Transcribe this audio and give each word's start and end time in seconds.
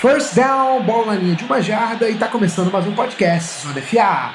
First 0.00 0.36
down, 0.36 0.84
bola 0.84 1.06
na 1.06 1.14
linha 1.16 1.34
de 1.34 1.42
uma 1.42 1.60
jarda 1.60 2.08
e 2.08 2.16
tá 2.16 2.28
começando 2.28 2.70
mais 2.70 2.86
um 2.86 2.94
podcast 2.94 3.66
Zona 3.66 3.82
FA. 3.82 4.32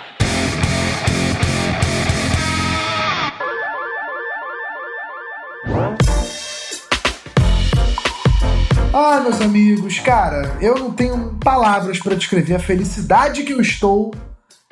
Ah, 8.94 9.22
meus 9.22 9.40
amigos, 9.40 10.00
cara, 10.00 10.58
eu 10.60 10.76
não 10.76 10.92
tenho 10.92 11.38
palavras 11.42 11.98
para 11.98 12.14
descrever 12.14 12.56
a 12.56 12.60
felicidade 12.60 13.44
que 13.44 13.54
eu 13.54 13.62
estou 13.62 14.14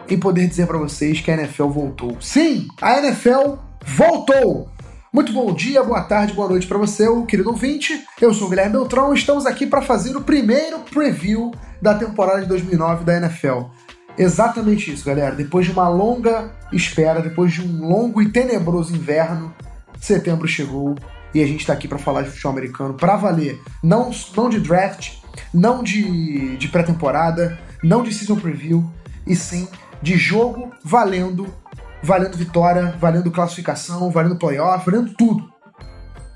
em 0.10 0.20
poder 0.20 0.46
dizer 0.46 0.68
para 0.68 0.78
vocês 0.78 1.22
que 1.22 1.32
a 1.32 1.36
NFL 1.36 1.68
voltou. 1.68 2.18
Sim, 2.20 2.68
a 2.82 2.98
NFL 2.98 3.54
voltou! 3.86 4.70
Muito 5.14 5.34
bom 5.34 5.54
dia, 5.54 5.84
boa 5.84 6.02
tarde, 6.04 6.32
boa 6.32 6.48
noite 6.48 6.66
para 6.66 6.78
você, 6.78 7.06
o 7.06 7.26
querido 7.26 7.50
ouvinte. 7.50 8.06
Eu 8.22 8.34
sou 8.34 8.48
o 8.48 8.50
Guilherme 8.50 8.72
Beltrão 8.72 9.14
e 9.14 9.18
estamos 9.18 9.46
aqui 9.46 9.68
para 9.68 9.82
fazer 9.82 10.16
o 10.16 10.22
primeiro 10.22 10.80
preview 10.80 11.52
da 11.82 11.94
temporada 11.94 12.40
de 12.40 12.48
2009 12.48 13.04
da 13.04 13.18
NFL. 13.18 13.64
Exatamente 14.18 14.90
isso, 14.90 15.04
galera. 15.04 15.36
Depois 15.36 15.66
de 15.66 15.74
uma 15.74 15.90
longa 15.90 16.56
espera, 16.72 17.22
depois 17.22 17.52
de 17.52 17.62
um 17.62 17.90
longo 17.90 18.22
e 18.22 18.32
tenebroso 18.32 18.96
inverno, 18.96 19.54
setembro 20.00 20.48
chegou 20.48 20.96
e 21.36 21.44
a 21.44 21.46
gente 21.46 21.60
está 21.60 21.74
aqui 21.74 21.90
para 21.90 21.98
falar 21.98 22.22
de 22.22 22.30
futebol 22.30 22.54
americano 22.54 22.94
para 22.94 23.18
valer. 23.18 23.60
Não, 23.84 24.12
não 24.34 24.48
de 24.48 24.62
draft, 24.62 25.16
não 25.54 25.84
de, 25.84 26.56
de 26.56 26.70
pré-temporada, 26.70 27.60
não 27.84 28.02
de 28.02 28.14
season 28.14 28.38
preview, 28.38 28.90
e 29.28 29.36
sim 29.36 29.68
de 30.02 30.16
jogo 30.16 30.72
valendo 30.86 31.54
valendo 32.04 32.38
vitória, 32.38 32.96
valendo 33.00 33.32
classificação, 33.32 34.10
valendo 34.10 34.36
playoff, 34.36 34.90
valendo 34.90 35.14
tudo. 35.14 35.52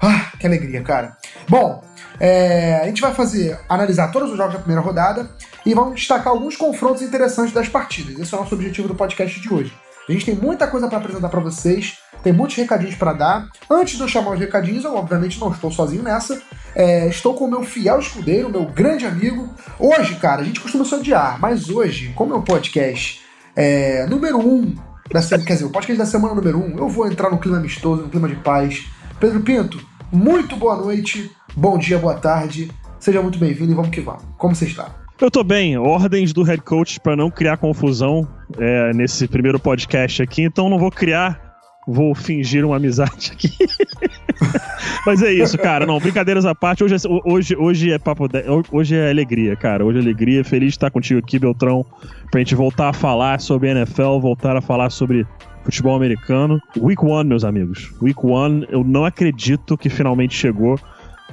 Ah, 0.01 0.31
que 0.39 0.45
alegria, 0.45 0.81
cara. 0.83 1.17
Bom, 1.47 1.83
é, 2.19 2.79
a 2.81 2.85
gente 2.85 3.01
vai 3.01 3.13
fazer, 3.13 3.59
analisar 3.67 4.11
todos 4.11 4.31
os 4.31 4.37
jogos 4.37 4.53
da 4.53 4.59
primeira 4.59 4.81
rodada 4.81 5.29
e 5.65 5.73
vamos 5.73 5.95
destacar 5.95 6.27
alguns 6.27 6.55
confrontos 6.55 7.01
interessantes 7.01 7.53
das 7.53 7.67
partidas. 7.67 8.19
Esse 8.19 8.33
é 8.33 8.37
o 8.37 8.41
nosso 8.41 8.55
objetivo 8.55 8.87
do 8.87 8.95
podcast 8.95 9.39
de 9.39 9.53
hoje. 9.53 9.73
A 10.07 10.11
gente 10.11 10.25
tem 10.25 10.35
muita 10.35 10.67
coisa 10.67 10.87
para 10.87 10.99
apresentar 10.99 11.29
para 11.29 11.39
vocês, 11.39 11.97
tem 12.21 12.31
muitos 12.31 12.55
recadinhos 12.55 12.95
para 12.95 13.13
dar. 13.13 13.47
Antes 13.69 13.95
de 13.95 14.01
eu 14.01 14.07
chamar 14.07 14.31
os 14.31 14.39
recadinhos, 14.39 14.83
eu 14.83 14.95
obviamente 14.95 15.39
não 15.39 15.51
estou 15.51 15.71
sozinho 15.71 16.03
nessa. 16.03 16.39
É, 16.75 17.07
estou 17.07 17.33
com 17.33 17.45
o 17.45 17.49
meu 17.49 17.63
fiel 17.63 17.99
escudeiro, 17.99 18.49
meu 18.49 18.65
grande 18.65 19.05
amigo. 19.05 19.49
Hoje, 19.79 20.15
cara, 20.15 20.41
a 20.41 20.45
gente 20.45 20.59
costuma 20.59 20.85
se 20.85 20.93
odiar, 20.93 21.39
mas 21.39 21.69
hoje, 21.69 22.13
como 22.15 22.33
é 22.35 22.37
um 22.37 22.43
podcast 22.43 23.21
é, 23.55 24.05
número 24.05 24.37
um 24.37 24.75
da 25.11 25.21
semana, 25.21 25.45
quer 25.45 25.53
dizer, 25.53 25.65
o 25.65 25.69
podcast 25.69 25.97
da 25.97 26.05
semana 26.05 26.33
número 26.33 26.57
1, 26.57 26.61
um, 26.61 26.77
eu 26.77 26.89
vou 26.89 27.07
entrar 27.07 27.29
no 27.29 27.37
clima 27.37 27.57
amistoso, 27.57 28.03
no 28.03 28.09
clima 28.09 28.27
de 28.27 28.35
paz. 28.35 28.85
Pedro 29.19 29.41
Pinto, 29.41 29.79
muito 30.11 30.55
boa 30.55 30.75
noite, 30.75 31.31
bom 31.55 31.77
dia, 31.77 31.97
boa 31.97 32.15
tarde, 32.15 32.71
seja 32.99 33.21
muito 33.21 33.37
bem-vindo 33.37 33.71
e 33.71 33.75
vamos 33.75 33.91
que 33.91 34.01
vamos. 34.01 34.23
Como 34.37 34.55
você 34.55 34.65
está? 34.65 34.89
Eu 35.21 35.31
tô 35.31 35.43
bem, 35.43 35.77
ordens 35.77 36.33
do 36.33 36.43
head 36.43 36.61
coach 36.61 36.99
para 36.99 37.15
não 37.15 37.31
criar 37.31 37.57
confusão 37.57 38.27
é, 38.57 38.93
nesse 38.93 39.27
primeiro 39.27 39.59
podcast 39.59 40.21
aqui, 40.21 40.41
então 40.41 40.69
não 40.69 40.77
vou 40.77 40.91
criar 40.91 41.45
vou 41.87 42.15
fingir 42.15 42.65
uma 42.65 42.77
amizade 42.77 43.31
aqui. 43.31 43.49
Mas 45.05 45.21
é 45.21 45.31
isso, 45.31 45.57
cara. 45.57 45.85
Não, 45.85 45.99
brincadeiras 45.99 46.45
à 46.45 46.55
parte. 46.55 46.83
Hoje 46.83 46.95
é, 46.95 46.97
hoje, 47.25 47.55
hoje 47.55 47.91
é 47.91 47.99
papo. 47.99 48.27
De... 48.27 48.43
Hoje 48.71 48.95
é 48.95 49.09
alegria, 49.09 49.55
cara. 49.55 49.85
Hoje 49.85 49.99
é 49.99 50.01
alegria. 50.01 50.43
Feliz 50.43 50.69
de 50.69 50.75
estar 50.75 50.91
contigo 50.91 51.19
aqui, 51.19 51.39
Beltrão. 51.39 51.85
Pra 52.31 52.39
gente 52.39 52.55
voltar 52.55 52.89
a 52.89 52.93
falar 52.93 53.39
sobre 53.39 53.69
NFL, 53.69 54.19
voltar 54.19 54.55
a 54.55 54.61
falar 54.61 54.89
sobre 54.89 55.25
futebol 55.63 55.95
americano. 55.95 56.61
Week 56.77 57.03
One, 57.03 57.27
meus 57.27 57.43
amigos. 57.43 57.93
Week 58.01 58.19
One, 58.23 58.65
eu 58.69 58.83
não 58.83 59.05
acredito 59.05 59.77
que 59.77 59.89
finalmente 59.89 60.35
chegou. 60.35 60.79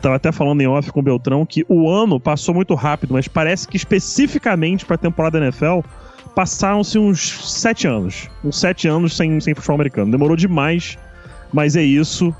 Tava 0.01 0.17
até 0.17 0.33
falando 0.33 0.61
em 0.61 0.67
off 0.67 0.91
com 0.91 1.01
o 1.01 1.03
Beltrão 1.03 1.47
que 1.47 1.65
o 1.69 1.89
ano 1.89 2.19
passou 2.19 2.55
muito 2.55 2.75
rápido, 2.75 3.15
mas 3.15 3.29
parece 3.29 3.69
que 3.69 3.77
especificamente 3.77 4.85
pra 4.85 4.97
temporada 4.97 5.39
da 5.39 5.47
NFL 5.47 5.81
passaram-se 6.35 6.98
uns 6.98 7.53
sete 7.53 7.86
anos. 7.86 8.29
Uns 8.42 8.59
sete 8.59 8.89
anos 8.89 9.17
sem, 9.17 9.39
sem 9.39 9.55
futebol 9.55 9.77
americano. 9.77 10.11
Demorou 10.11 10.36
demais, 10.36 10.98
mas 11.53 11.77
é 11.77 11.83
isso. 11.83 12.35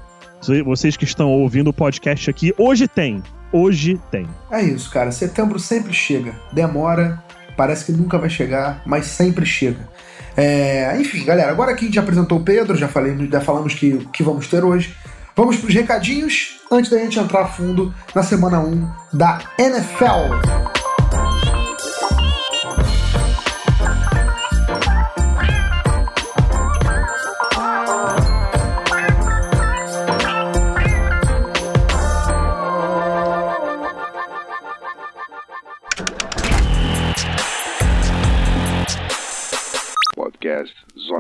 Vocês 0.65 0.97
que 0.97 1.05
estão 1.05 1.31
ouvindo 1.31 1.69
o 1.69 1.73
podcast 1.73 2.29
aqui, 2.29 2.53
hoje 2.59 2.89
tem. 2.89 3.23
Hoje 3.53 4.01
tem. 4.11 4.27
É 4.51 4.61
isso, 4.63 4.91
cara. 4.91 5.13
Setembro 5.13 5.59
sempre 5.59 5.93
chega. 5.93 6.35
Demora, 6.53 7.23
parece 7.57 7.85
que 7.85 7.93
nunca 7.93 8.19
vai 8.19 8.29
chegar, 8.29 8.83
mas 8.85 9.07
sempre 9.07 9.47
chega. 9.47 9.89
É, 10.37 10.97
enfim, 10.99 11.25
galera, 11.25 11.51
agora 11.51 11.75
que 11.75 11.85
a 11.85 11.87
gente 11.87 11.99
apresentou 11.99 12.39
o 12.39 12.43
Pedro, 12.43 12.77
já, 12.77 12.89
falei, 12.89 13.15
já 13.31 13.41
falamos 13.41 13.75
que 13.75 13.99
que 14.13 14.23
vamos 14.23 14.49
ter 14.49 14.65
hoje. 14.65 14.95
Vamos 15.37 15.57
para 15.57 15.69
os 15.69 15.75
recadinhos 15.75 16.61
antes 16.71 16.91
da 16.91 16.99
gente 16.99 17.19
entrar 17.19 17.43
a 17.43 17.47
fundo 17.47 17.95
na 18.15 18.23
semana 18.23 18.59
1 18.61 18.91
da 19.13 19.41
NFL. 19.59 20.82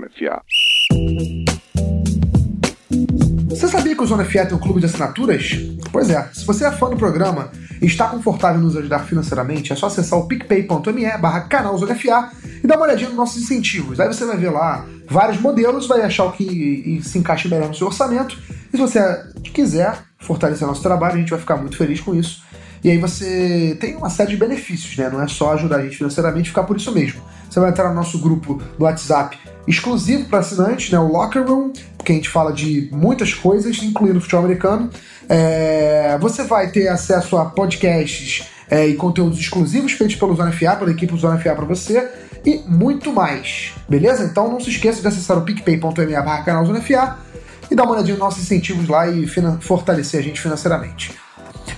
Zona 0.02 0.08
FA. 0.10 0.42
Você 3.48 3.68
sabia 3.68 3.94
que 3.94 4.02
o 4.02 4.06
Zona 4.06 4.24
FA 4.24 4.46
tem 4.46 4.56
um 4.56 4.60
clube 4.60 4.80
de 4.80 4.86
assinaturas? 4.86 5.52
Pois 5.92 6.10
é, 6.10 6.28
se 6.32 6.44
você 6.44 6.64
é 6.64 6.72
fã 6.72 6.88
do 6.88 6.96
programa 6.96 7.50
e 7.80 7.86
está 7.86 8.08
confortável 8.08 8.60
em 8.60 8.64
nos 8.64 8.76
ajudar 8.76 9.00
financeiramente, 9.00 9.72
é 9.72 9.76
só 9.76 9.86
acessar 9.86 10.18
o 10.18 10.26
picpay.me 10.26 11.18
barra 11.18 11.42
canal 11.42 11.76
Zona 11.76 11.94
FA 11.94 12.30
e 12.62 12.66
dar 12.66 12.76
uma 12.76 12.86
olhadinha 12.86 13.08
nos 13.08 13.18
nossos 13.18 13.42
incentivos. 13.42 14.00
Aí 14.00 14.08
você 14.08 14.24
vai 14.24 14.36
ver 14.36 14.50
lá 14.50 14.86
vários 15.08 15.40
modelos, 15.40 15.86
vai 15.86 16.02
achar 16.02 16.24
o 16.24 16.32
que 16.32 17.00
se 17.04 17.18
encaixa 17.18 17.48
melhor 17.48 17.68
no 17.68 17.74
seu 17.74 17.86
orçamento. 17.86 18.38
E 18.72 18.76
se 18.76 18.82
você 18.82 19.00
quiser 19.52 19.98
fortalecer 20.18 20.66
nosso 20.66 20.82
trabalho, 20.82 21.14
a 21.14 21.18
gente 21.18 21.30
vai 21.30 21.38
ficar 21.38 21.56
muito 21.56 21.76
feliz 21.76 22.00
com 22.00 22.14
isso. 22.14 22.42
E 22.82 22.90
aí 22.90 22.98
você 22.98 23.76
tem 23.78 23.94
uma 23.94 24.10
série 24.10 24.30
de 24.30 24.36
benefícios, 24.36 24.96
né? 24.96 25.08
Não 25.08 25.22
é 25.22 25.28
só 25.28 25.52
ajudar 25.52 25.76
a 25.76 25.82
gente 25.82 25.96
financeiramente 25.96 26.48
ficar 26.48 26.64
por 26.64 26.76
isso 26.76 26.90
mesmo. 26.90 27.22
Você 27.48 27.60
vai 27.60 27.70
entrar 27.70 27.90
no 27.90 27.94
nosso 27.94 28.18
grupo 28.18 28.60
do 28.76 28.84
WhatsApp 28.84 29.38
exclusivo 29.66 30.24
para 30.26 30.40
assinantes, 30.40 30.90
né? 30.90 30.98
O 30.98 31.08
Locker 31.08 31.46
Room, 31.46 31.72
porque 31.96 32.12
a 32.12 32.14
gente 32.14 32.28
fala 32.28 32.52
de 32.52 32.88
muitas 32.92 33.32
coisas, 33.32 33.82
incluindo 33.82 34.20
futebol 34.20 34.44
americano. 34.44 34.90
É... 35.28 36.16
Você 36.20 36.44
vai 36.44 36.70
ter 36.70 36.88
acesso 36.88 37.36
a 37.36 37.44
podcasts 37.46 38.46
é, 38.70 38.86
e 38.86 38.94
conteúdos 38.94 39.38
exclusivos 39.38 39.92
feitos 39.92 40.16
pelo 40.16 40.34
Zona 40.34 40.50
FA, 40.50 40.76
pela 40.76 40.90
equipe 40.90 41.14
Zona 41.16 41.38
FA 41.38 41.54
para 41.54 41.66
você 41.66 42.08
e 42.44 42.62
muito 42.66 43.12
mais, 43.12 43.72
beleza? 43.88 44.24
Então 44.24 44.50
não 44.50 44.58
se 44.58 44.70
esqueça 44.70 45.00
de 45.00 45.06
acessar 45.06 45.38
o 45.38 45.42
picpay.me 45.42 45.80
barra 45.80 46.42
canal 46.42 46.64
Zona 46.64 46.80
FA 46.80 47.18
e 47.70 47.74
dar 47.74 47.84
uma 47.84 47.92
olhadinha 47.92 48.14
nos 48.14 48.24
nossos 48.24 48.42
incentivos 48.42 48.88
lá 48.88 49.06
e 49.08 49.26
fortalecer 49.60 50.20
a 50.20 50.22
gente 50.22 50.40
financeiramente. 50.40 51.14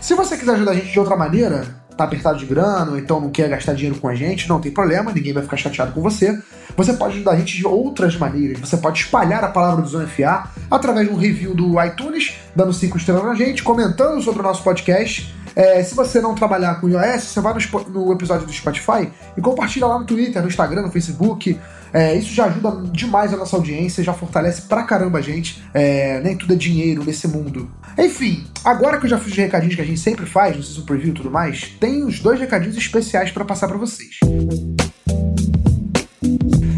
Se 0.01 0.15
você 0.15 0.37
quiser 0.37 0.53
ajudar 0.53 0.71
a 0.73 0.75
gente 0.75 0.93
de 0.93 0.99
outra 0.99 1.17
maneira, 1.17 1.84
tá 1.97 2.05
apertado 2.05 2.39
de 2.39 2.47
grana, 2.47 2.91
ou 2.91 2.99
então 2.99 3.21
não 3.21 3.31
quer 3.31 3.49
gastar 3.49 3.75
dinheiro 3.75 3.99
com 4.01 4.09
a 4.09 4.15
gente, 4.15 4.49
não 4.49 4.61
tem 4.61 4.73
problema, 4.73 5.13
ninguém 5.13 5.33
vai 5.33 5.43
ficar 5.43 5.57
chateado 5.57 5.93
com 5.93 6.01
você. 6.01 6.39
Você 6.77 6.93
pode 6.95 7.15
ajudar 7.15 7.33
a 7.33 7.37
gente 7.37 7.57
de 7.57 7.67
outras 7.67 8.17
maneiras. 8.17 8.59
Você 8.59 8.77
pode 8.77 9.01
espalhar 9.01 9.45
a 9.45 9.49
palavra 9.49 9.83
do 9.83 9.89
Zona 9.89 10.07
FA 10.07 10.49
através 10.71 11.09
de 11.09 11.15
um 11.15 11.17
review 11.17 11.55
do 11.55 11.83
iTunes, 11.83 12.35
dando 12.55 12.73
5 12.73 12.97
estrelas 12.97 13.25
na 13.25 13.35
gente, 13.35 13.63
comentando 13.63 14.21
sobre 14.23 14.41
o 14.41 14.43
nosso 14.43 14.63
podcast. 14.63 15.33
É, 15.57 15.83
se 15.83 15.95
você 15.95 16.21
não 16.21 16.35
trabalhar 16.35 16.81
com 16.81 16.89
iOS, 16.89 17.25
você 17.25 17.41
vai 17.41 17.55
no, 17.55 18.07
no, 18.07 18.13
episódio 18.13 18.47
do 18.47 18.53
Spotify 18.53 19.09
e 19.37 19.41
compartilha 19.41 19.87
lá 19.87 19.99
no 19.99 20.05
Twitter, 20.05 20.43
no 20.43 20.49
Instagram, 20.49 20.83
no 20.83 20.91
Facebook. 20.91 21.59
É, 21.93 22.15
isso 22.17 22.35
já 22.35 22.47
ajuda 22.47 22.91
demais 22.91 23.33
a 23.33 23.37
nossa 23.37 23.55
audiência, 23.55 24.03
já 24.03 24.13
fortalece 24.13 24.63
pra 24.63 24.83
caramba 24.83 25.19
a 25.19 25.23
gente. 25.23 25.63
É, 25.73 26.21
nem 26.21 26.37
tudo 26.37 26.55
é 26.55 26.57
dinheiro 26.57 27.05
nesse 27.05 27.29
mundo. 27.29 27.71
Enfim, 27.97 28.45
agora 28.65 28.99
que 28.99 29.07
eu 29.07 29.11
já 29.11 29.19
fiz 29.19 29.33
os 29.33 29.39
recadinhos 29.39 29.77
que 29.77 29.83
a 29.83 29.85
gente 29.85 30.01
sempre 30.01 30.27
faz, 30.27 30.57
no 30.57 30.63
Season 30.63 30.83
Preview 30.83 31.11
e 31.11 31.15
tudo 31.15 31.31
mais, 31.31 31.69
tem 31.79 32.05
os 32.05 32.19
dois 32.19 32.41
recadinhos 32.41 32.77
especiais 32.77 33.31
para 33.31 33.45
passar 33.45 33.69
para 33.69 33.79
vocês. 33.79 34.19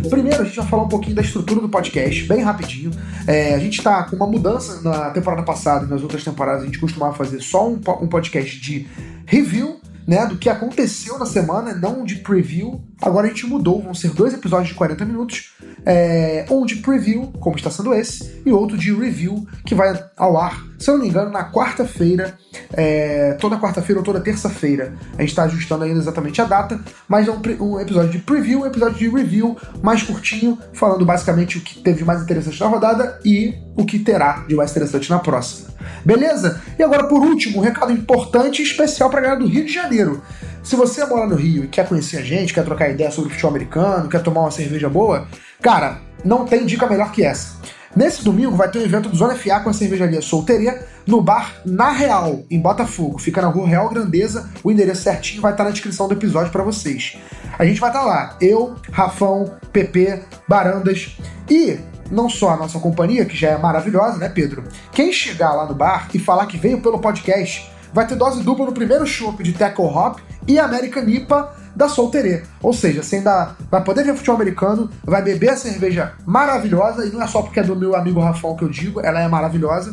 Primeiro, 0.08 0.42
a 0.42 0.44
gente 0.44 0.56
vai 0.56 0.66
falar 0.66 0.82
um 0.84 0.88
pouquinho 0.88 1.16
da 1.16 1.22
estrutura 1.22 1.60
do 1.60 1.68
podcast, 1.68 2.24
bem 2.24 2.42
rapidinho. 2.42 2.90
É, 3.26 3.54
a 3.54 3.58
gente 3.58 3.78
está 3.78 4.04
com 4.04 4.16
uma 4.16 4.26
mudança 4.26 4.80
na 4.82 5.10
temporada 5.10 5.42
passada 5.42 5.84
e 5.84 5.88
nas 5.88 6.02
outras 6.02 6.24
temporadas. 6.24 6.62
A 6.62 6.66
gente 6.66 6.78
costumava 6.78 7.14
fazer 7.14 7.40
só 7.40 7.68
um, 7.68 7.80
um 8.00 8.06
podcast 8.06 8.60
de 8.60 8.86
review 9.26 9.80
né, 10.06 10.24
do 10.26 10.36
que 10.38 10.48
aconteceu 10.48 11.18
na 11.18 11.26
semana, 11.26 11.74
não 11.74 12.04
de 12.04 12.16
preview. 12.16 12.80
Agora 13.00 13.26
a 13.26 13.28
gente 13.28 13.46
mudou, 13.46 13.82
vão 13.82 13.94
ser 13.94 14.10
dois 14.10 14.32
episódios 14.32 14.68
de 14.70 14.74
40 14.74 15.04
minutos, 15.04 15.54
é, 15.84 16.46
um 16.50 16.64
de 16.64 16.76
preview, 16.76 17.30
como 17.40 17.56
está 17.56 17.70
sendo 17.70 17.92
esse, 17.92 18.40
e 18.44 18.50
outro 18.50 18.76
de 18.76 18.92
review, 18.92 19.46
que 19.66 19.74
vai 19.74 20.02
ao 20.16 20.38
ar, 20.38 20.64
se 20.78 20.88
eu 20.88 20.94
não 20.94 21.02
me 21.02 21.08
engano, 21.08 21.30
na 21.30 21.50
quarta-feira, 21.50 22.38
é, 22.72 23.34
toda 23.34 23.58
quarta-feira 23.58 24.00
ou 24.00 24.04
toda 24.04 24.20
terça-feira. 24.20 24.94
A 25.16 25.20
gente 25.20 25.30
está 25.30 25.44
ajustando 25.44 25.84
ainda 25.84 25.98
exatamente 25.98 26.40
a 26.40 26.44
data, 26.44 26.80
mas 27.06 27.28
é 27.28 27.30
um, 27.30 27.40
um, 27.60 27.80
episódio 27.80 28.10
de 28.10 28.18
preview, 28.18 28.60
um 28.60 28.66
episódio 28.66 28.96
de 28.96 29.08
review 29.08 29.56
mais 29.82 30.02
curtinho, 30.02 30.58
falando 30.72 31.04
basicamente 31.04 31.58
o 31.58 31.60
que 31.60 31.78
teve 31.78 31.98
de 31.98 32.04
mais 32.04 32.22
interessante 32.22 32.58
na 32.58 32.66
rodada 32.66 33.20
e 33.24 33.54
o 33.76 33.84
que 33.84 33.98
terá 33.98 34.44
de 34.48 34.54
mais 34.54 34.70
interessante 34.70 35.10
na 35.10 35.18
próxima. 35.18 35.68
Beleza? 36.04 36.62
E 36.78 36.82
agora, 36.82 37.04
por 37.04 37.20
último, 37.22 37.58
um 37.58 37.60
recado 37.60 37.92
importante 37.92 38.62
e 38.62 38.64
especial 38.64 39.10
para 39.10 39.20
a 39.20 39.22
galera 39.22 39.40
do 39.40 39.46
Rio 39.46 39.64
de 39.64 39.72
Janeiro. 39.72 40.22
Se 40.66 40.74
você 40.74 41.04
mora 41.06 41.28
no 41.28 41.36
Rio 41.36 41.62
e 41.62 41.68
quer 41.68 41.88
conhecer 41.88 42.16
a 42.16 42.22
gente, 42.22 42.52
quer 42.52 42.64
trocar 42.64 42.90
ideia 42.90 43.08
sobre 43.08 43.30
futebol 43.30 43.52
americano, 43.52 44.08
quer 44.08 44.20
tomar 44.20 44.40
uma 44.40 44.50
cerveja 44.50 44.88
boa, 44.88 45.28
cara, 45.62 46.00
não 46.24 46.44
tem 46.44 46.66
dica 46.66 46.88
melhor 46.88 47.12
que 47.12 47.22
essa. 47.22 47.56
Nesse 47.94 48.24
domingo 48.24 48.56
vai 48.56 48.68
ter 48.68 48.80
um 48.80 48.82
evento 48.82 49.08
do 49.08 49.16
Zona 49.16 49.36
FA 49.36 49.60
com 49.60 49.70
a 49.70 49.72
cervejaria 49.72 50.20
Solteria 50.20 50.84
no 51.06 51.22
bar 51.22 51.54
Na 51.64 51.92
Real, 51.92 52.44
em 52.50 52.60
Botafogo. 52.60 53.16
Fica 53.16 53.40
na 53.40 53.46
rua 53.46 53.68
Real 53.68 53.88
Grandeza, 53.88 54.50
o 54.64 54.72
endereço 54.72 55.04
certinho 55.04 55.40
vai 55.40 55.52
estar 55.52 55.62
na 55.62 55.70
descrição 55.70 56.08
do 56.08 56.14
episódio 56.14 56.50
para 56.50 56.64
vocês. 56.64 57.16
A 57.56 57.64
gente 57.64 57.78
vai 57.78 57.90
estar 57.90 58.02
lá, 58.02 58.36
eu, 58.40 58.74
Rafão, 58.90 59.54
PP, 59.72 60.24
Barandas 60.48 61.16
e 61.48 61.78
não 62.10 62.28
só 62.28 62.50
a 62.50 62.56
nossa 62.56 62.80
companhia, 62.80 63.24
que 63.24 63.36
já 63.36 63.50
é 63.50 63.56
maravilhosa, 63.56 64.18
né, 64.18 64.28
Pedro? 64.28 64.64
Quem 64.90 65.12
chegar 65.12 65.52
lá 65.52 65.64
no 65.64 65.76
bar 65.76 66.08
e 66.12 66.18
falar 66.18 66.46
que 66.46 66.58
veio 66.58 66.80
pelo 66.80 66.98
podcast, 66.98 67.70
vai 67.96 68.06
ter 68.06 68.14
dose 68.14 68.42
dupla 68.42 68.66
no 68.66 68.72
primeiro 68.72 69.06
chopp 69.06 69.42
de 69.42 69.54
Tackle 69.54 69.86
Hop 69.86 70.18
e 70.46 70.58
American 70.58 71.04
IPA 71.04 71.50
da 71.74 71.88
Solterê. 71.88 72.42
Ou 72.62 72.70
seja, 72.70 73.02
você 73.02 73.16
ainda 73.16 73.56
vai 73.70 73.82
poder 73.82 74.04
ver 74.04 74.14
futebol 74.14 74.36
americano, 74.36 74.90
vai 75.02 75.22
beber 75.22 75.48
a 75.48 75.56
cerveja 75.56 76.12
maravilhosa, 76.26 77.06
e 77.06 77.10
não 77.10 77.22
é 77.22 77.26
só 77.26 77.40
porque 77.40 77.58
é 77.58 77.62
do 77.62 77.74
meu 77.74 77.96
amigo 77.96 78.20
Rafão 78.20 78.54
que 78.54 78.64
eu 78.64 78.68
digo, 78.68 79.00
ela 79.00 79.18
é 79.18 79.26
maravilhosa, 79.26 79.92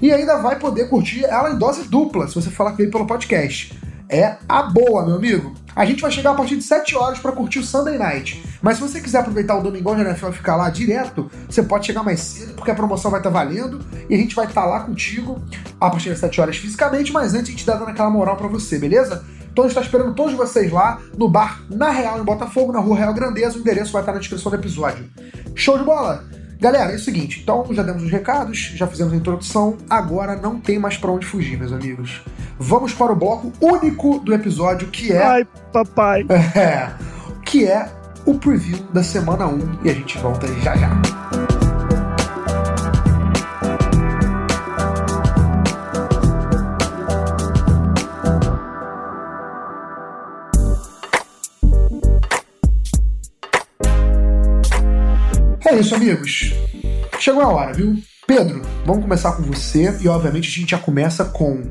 e 0.00 0.10
ainda 0.10 0.38
vai 0.38 0.58
poder 0.58 0.88
curtir 0.88 1.26
ela 1.26 1.50
em 1.50 1.58
dose 1.58 1.82
dupla, 1.88 2.26
se 2.26 2.34
você 2.34 2.48
falar 2.48 2.70
que 2.70 2.78
veio 2.78 2.90
pelo 2.90 3.06
podcast. 3.06 3.78
É 4.08 4.36
a 4.48 4.62
boa, 4.62 5.06
meu 5.06 5.16
amigo. 5.16 5.54
A 5.74 5.84
gente 5.86 6.02
vai 6.02 6.10
chegar 6.10 6.32
a 6.32 6.34
partir 6.34 6.56
de 6.56 6.62
7 6.62 6.94
horas 6.96 7.18
para 7.18 7.32
curtir 7.32 7.58
o 7.58 7.64
Sunday 7.64 7.96
Night. 7.96 8.42
Mas 8.60 8.76
se 8.76 8.82
você 8.82 9.00
quiser 9.00 9.20
aproveitar 9.20 9.56
o 9.56 9.62
Domingão 9.62 9.94
de 9.96 10.02
NFL 10.02 10.28
e 10.28 10.32
ficar 10.32 10.56
lá 10.56 10.68
direto, 10.68 11.30
você 11.48 11.62
pode 11.62 11.86
chegar 11.86 12.02
mais 12.02 12.20
cedo, 12.20 12.54
porque 12.54 12.70
a 12.70 12.74
promoção 12.74 13.10
vai 13.10 13.20
estar 13.20 13.30
tá 13.30 13.38
valendo 13.38 13.80
e 14.08 14.14
a 14.14 14.18
gente 14.18 14.34
vai 14.34 14.46
estar 14.46 14.62
tá 14.62 14.66
lá 14.66 14.80
contigo 14.80 15.42
a 15.80 15.90
partir 15.90 16.10
das 16.10 16.18
7 16.18 16.40
horas 16.40 16.56
fisicamente, 16.56 17.12
mas 17.12 17.34
antes 17.34 17.48
a 17.48 17.50
gente 17.52 17.66
dá 17.66 17.74
dando 17.74 17.88
aquela 17.88 18.10
moral 18.10 18.36
para 18.36 18.48
você, 18.48 18.78
beleza? 18.78 19.24
Então 19.50 19.64
a 19.64 19.68
gente 19.68 19.76
está 19.76 19.82
esperando 19.82 20.14
todos 20.14 20.34
vocês 20.34 20.70
lá 20.70 21.00
no 21.16 21.28
bar 21.28 21.62
Na 21.70 21.90
Real 21.90 22.20
em 22.20 22.24
Botafogo, 22.24 22.72
na 22.72 22.80
rua 22.80 22.96
Real 22.96 23.12
Grandeza. 23.12 23.56
O 23.56 23.60
endereço 23.60 23.92
vai 23.92 24.02
estar 24.02 24.12
na 24.12 24.18
descrição 24.18 24.50
do 24.50 24.56
episódio. 24.56 25.10
Show 25.54 25.78
de 25.78 25.84
bola? 25.84 26.24
Galera, 26.62 26.92
é 26.92 26.94
o 26.94 26.98
seguinte, 26.98 27.40
então 27.42 27.66
já 27.72 27.82
demos 27.82 28.04
os 28.04 28.10
recados, 28.10 28.72
já 28.76 28.86
fizemos 28.86 29.12
a 29.12 29.16
introdução, 29.16 29.76
agora 29.90 30.36
não 30.36 30.60
tem 30.60 30.78
mais 30.78 30.96
para 30.96 31.10
onde 31.10 31.26
fugir, 31.26 31.58
meus 31.58 31.72
amigos. 31.72 32.22
Vamos 32.64 32.94
para 32.94 33.10
o 33.10 33.16
bloco 33.16 33.52
único 33.60 34.20
do 34.20 34.32
episódio, 34.32 34.86
que 34.86 35.12
é. 35.12 35.20
Ai, 35.20 35.46
papai! 35.72 36.24
É, 36.54 36.92
que 37.44 37.66
é 37.66 37.90
o 38.24 38.34
preview 38.34 38.78
da 38.92 39.02
semana 39.02 39.46
1 39.46 39.80
e 39.84 39.90
a 39.90 39.94
gente 39.94 40.16
volta 40.18 40.46
já 40.60 40.76
já. 40.76 40.90
É 55.66 55.80
isso, 55.80 55.96
amigos. 55.96 56.54
Chegou 57.18 57.42
a 57.42 57.48
hora, 57.48 57.72
viu? 57.72 57.96
Pedro, 58.24 58.62
vamos 58.86 59.02
começar 59.02 59.32
com 59.32 59.42
você 59.42 59.98
e, 60.00 60.08
obviamente, 60.08 60.48
a 60.48 60.52
gente 60.52 60.70
já 60.70 60.78
começa 60.78 61.24
com. 61.24 61.62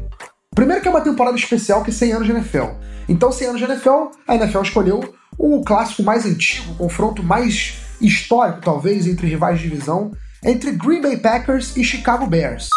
Primeiro 0.54 0.82
que 0.82 0.88
é 0.88 0.92
uma 0.92 1.02
temporada 1.02 1.38
especial 1.38 1.84
que 1.84 1.90
é 1.90 1.94
100 1.94 2.14
anos 2.14 2.28
de 2.28 2.34
NFL. 2.34 2.66
Então, 3.08 3.32
100 3.32 3.48
anos 3.48 3.62
de 3.62 3.66
NFL, 3.66 4.12
a 4.28 4.36
NFL 4.36 4.62
escolheu 4.62 5.16
o 5.38 5.64
clássico 5.64 6.04
mais 6.04 6.26
antigo, 6.26 6.74
o 6.74 6.76
confronto 6.76 7.24
mais 7.24 7.76
histórico, 8.02 8.62
talvez, 8.62 9.08
entre 9.08 9.28
rivais 9.28 9.60
de 9.60 9.70
divisão, 9.70 10.12
entre 10.44 10.72
Green 10.72 11.02
Bay 11.02 11.18
Packers 11.18 11.76
e 11.78 11.84
Chicago 11.84 12.28
Bears. 12.28 12.70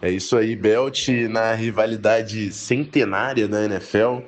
É 0.00 0.10
isso 0.10 0.36
aí, 0.36 0.56
Belt 0.56 1.08
na 1.30 1.54
rivalidade 1.54 2.52
centenária 2.52 3.48
da 3.48 3.64
NFL 3.64 4.20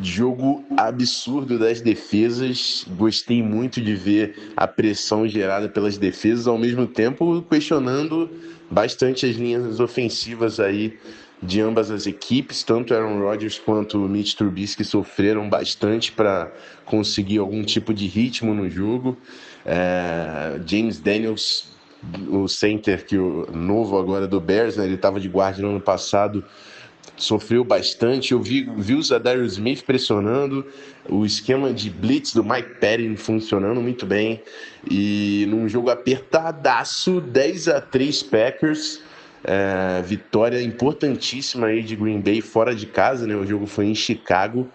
Jogo 0.00 0.64
absurdo 0.76 1.58
das 1.58 1.80
defesas. 1.80 2.86
Gostei 2.96 3.42
muito 3.42 3.80
de 3.80 3.96
ver 3.96 4.52
a 4.56 4.66
pressão 4.66 5.26
gerada 5.26 5.68
pelas 5.68 5.98
defesas, 5.98 6.46
ao 6.46 6.56
mesmo 6.56 6.86
tempo 6.86 7.42
questionando 7.42 8.30
bastante 8.70 9.26
as 9.26 9.34
linhas 9.34 9.80
ofensivas 9.80 10.60
aí 10.60 10.96
de 11.42 11.60
ambas 11.60 11.90
as 11.90 12.06
equipes. 12.06 12.62
Tanto 12.62 12.94
Aaron 12.94 13.20
Rodgers 13.20 13.58
quanto 13.58 13.98
Mitch 14.00 14.34
Trubisky 14.34 14.84
sofreram 14.84 15.48
bastante 15.48 16.12
para 16.12 16.52
conseguir 16.84 17.38
algum 17.38 17.62
tipo 17.62 17.92
de 17.94 18.06
ritmo 18.06 18.54
no 18.54 18.68
jogo. 18.68 19.16
É, 19.64 20.60
James 20.66 20.98
Daniels, 20.98 21.68
o 22.28 22.48
center 22.48 23.04
que 23.04 23.18
o 23.18 23.46
novo 23.52 23.98
agora 23.98 24.26
do 24.26 24.40
Bears, 24.40 24.76
né, 24.76 24.84
ele 24.84 24.94
estava 24.94 25.18
de 25.20 25.28
guarda 25.28 25.62
no 25.62 25.70
ano 25.70 25.80
passado 25.80 26.44
sofreu 27.18 27.64
bastante. 27.64 28.32
Eu 28.32 28.40
vi, 28.40 28.68
vi 28.76 28.94
o 28.94 29.02
Zadarius 29.02 29.54
Smith 29.54 29.82
pressionando, 29.82 30.64
o 31.08 31.24
esquema 31.24 31.72
de 31.72 31.90
blitz 31.90 32.32
do 32.32 32.44
Mike 32.44 32.74
Patton 32.80 33.16
funcionando 33.16 33.80
muito 33.80 34.06
bem. 34.06 34.42
E 34.90 35.46
num 35.48 35.68
jogo 35.68 35.90
apertadaço, 35.90 37.20
10 37.20 37.68
a 37.68 37.80
3 37.80 38.22
Packers. 38.22 39.02
É, 39.44 40.02
vitória 40.02 40.60
importantíssima 40.60 41.68
aí 41.68 41.82
de 41.82 41.94
Green 41.94 42.20
Bay 42.20 42.40
fora 42.40 42.74
de 42.74 42.86
casa, 42.86 43.26
né? 43.26 43.34
O 43.36 43.46
jogo 43.46 43.66
foi 43.66 43.86
em 43.86 43.94
Chicago. 43.94 44.68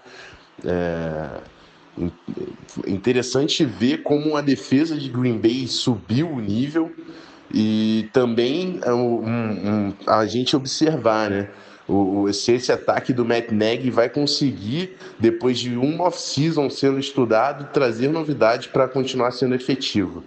É, 0.66 1.28
interessante 2.88 3.66
ver 3.66 4.04
como 4.04 4.36
a 4.36 4.42
defesa 4.42 4.96
de 4.96 5.10
Green 5.10 5.38
Bay 5.38 5.68
subiu 5.68 6.30
o 6.30 6.40
nível 6.40 6.92
e 7.54 8.10
também 8.14 8.80
é, 8.84 8.94
um, 8.94 9.28
um, 9.28 9.94
a 10.08 10.26
gente 10.26 10.56
observar, 10.56 11.30
né? 11.30 11.50
o, 11.88 12.32
se 12.32 12.54
esse 12.54 12.72
ataque 12.72 13.14
do 13.14 13.26
Matt 13.26 13.52
Nagy 13.52 13.90
vai 13.90 14.10
conseguir, 14.10 14.96
depois 15.20 15.60
de 15.60 15.78
um 15.78 16.02
off-season 16.02 16.70
sendo 16.70 17.00
estudado, 17.00 17.72
trazer 17.74 18.10
novidades 18.10 18.68
para 18.68 18.88
continuar 18.88 19.32
sendo 19.32 19.56
efetivo. 19.56 20.24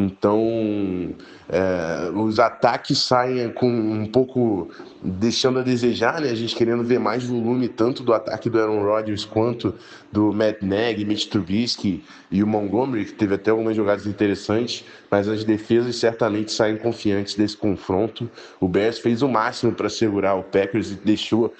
Então, 0.00 1.12
é, 1.48 2.08
os 2.14 2.38
ataques 2.38 2.98
saem 2.98 3.50
com 3.50 3.68
um 3.68 4.06
pouco 4.06 4.70
deixando 5.02 5.58
a 5.58 5.62
desejar, 5.62 6.20
né? 6.20 6.30
A 6.30 6.36
gente 6.36 6.54
querendo 6.54 6.84
ver 6.84 7.00
mais 7.00 7.24
volume 7.24 7.66
tanto 7.66 8.04
do 8.04 8.14
ataque 8.14 8.48
do 8.48 8.60
Aaron 8.60 8.84
Rodgers 8.84 9.24
quanto 9.24 9.74
do 10.12 10.32
Matt 10.32 10.62
Nagy, 10.62 11.04
Mitch 11.04 11.26
Trubisky 11.26 12.04
e 12.30 12.44
o 12.44 12.46
Montgomery, 12.46 13.06
que 13.06 13.14
teve 13.14 13.34
até 13.34 13.50
algumas 13.50 13.74
jogadas 13.74 14.06
interessantes, 14.06 14.84
mas 15.10 15.26
as 15.26 15.42
defesas 15.42 15.96
certamente 15.96 16.52
saem 16.52 16.76
confiantes 16.76 17.34
desse 17.34 17.56
confronto. 17.56 18.30
O 18.60 18.68
Bears 18.68 19.00
fez 19.00 19.20
o 19.20 19.28
máximo 19.28 19.72
para 19.72 19.88
segurar 19.88 20.36
o 20.36 20.44
Packers 20.44 20.92
e 20.92 20.94
deixou 20.94 21.52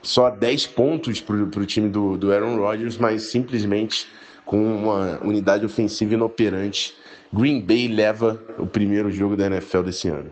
só 0.00 0.30
10 0.30 0.68
pontos 0.68 1.20
para 1.20 1.36
o 1.36 1.66
time 1.66 1.90
do, 1.90 2.16
do 2.16 2.32
Aaron 2.32 2.56
Rodgers, 2.56 2.96
mas 2.96 3.24
simplesmente 3.24 4.06
com 4.46 4.74
uma 4.74 5.18
unidade 5.22 5.66
ofensiva 5.66 6.14
inoperante 6.14 6.94
Green 7.34 7.60
Bay 7.60 7.88
leva 7.88 8.40
o 8.58 8.66
primeiro 8.66 9.10
jogo 9.10 9.36
da 9.36 9.46
NFL 9.46 9.82
desse 9.82 10.08
ano. 10.08 10.30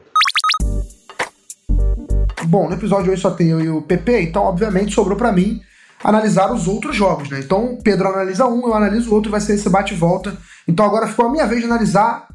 Bom, 2.45 2.69
no 2.69 2.77
episódio 2.77 3.11
hoje 3.13 3.21
só 3.21 3.33
tem 3.33 3.49
eu 3.49 3.61
e 3.61 3.69
o 3.69 3.83
PP, 3.83 4.23
então 4.23 4.45
obviamente 4.45 4.95
sobrou 4.95 5.17
para 5.17 5.33
mim 5.33 5.61
analisar 6.05 6.53
os 6.53 6.69
outros 6.69 6.95
jogos, 6.95 7.29
né? 7.29 7.41
Então 7.41 7.77
Pedro 7.83 8.09
analisa 8.09 8.47
um, 8.47 8.69
eu 8.69 8.75
analiso 8.75 9.11
o 9.11 9.15
outro, 9.15 9.33
vai 9.33 9.41
ser 9.41 9.55
esse 9.55 9.69
bate 9.69 9.95
e 9.95 9.97
volta. 9.97 10.37
Então 10.69 10.87
agora 10.87 11.09
ficou 11.09 11.27
a 11.27 11.33
minha 11.33 11.47
vez 11.47 11.61
de 11.61 11.67
analisar 11.67 12.29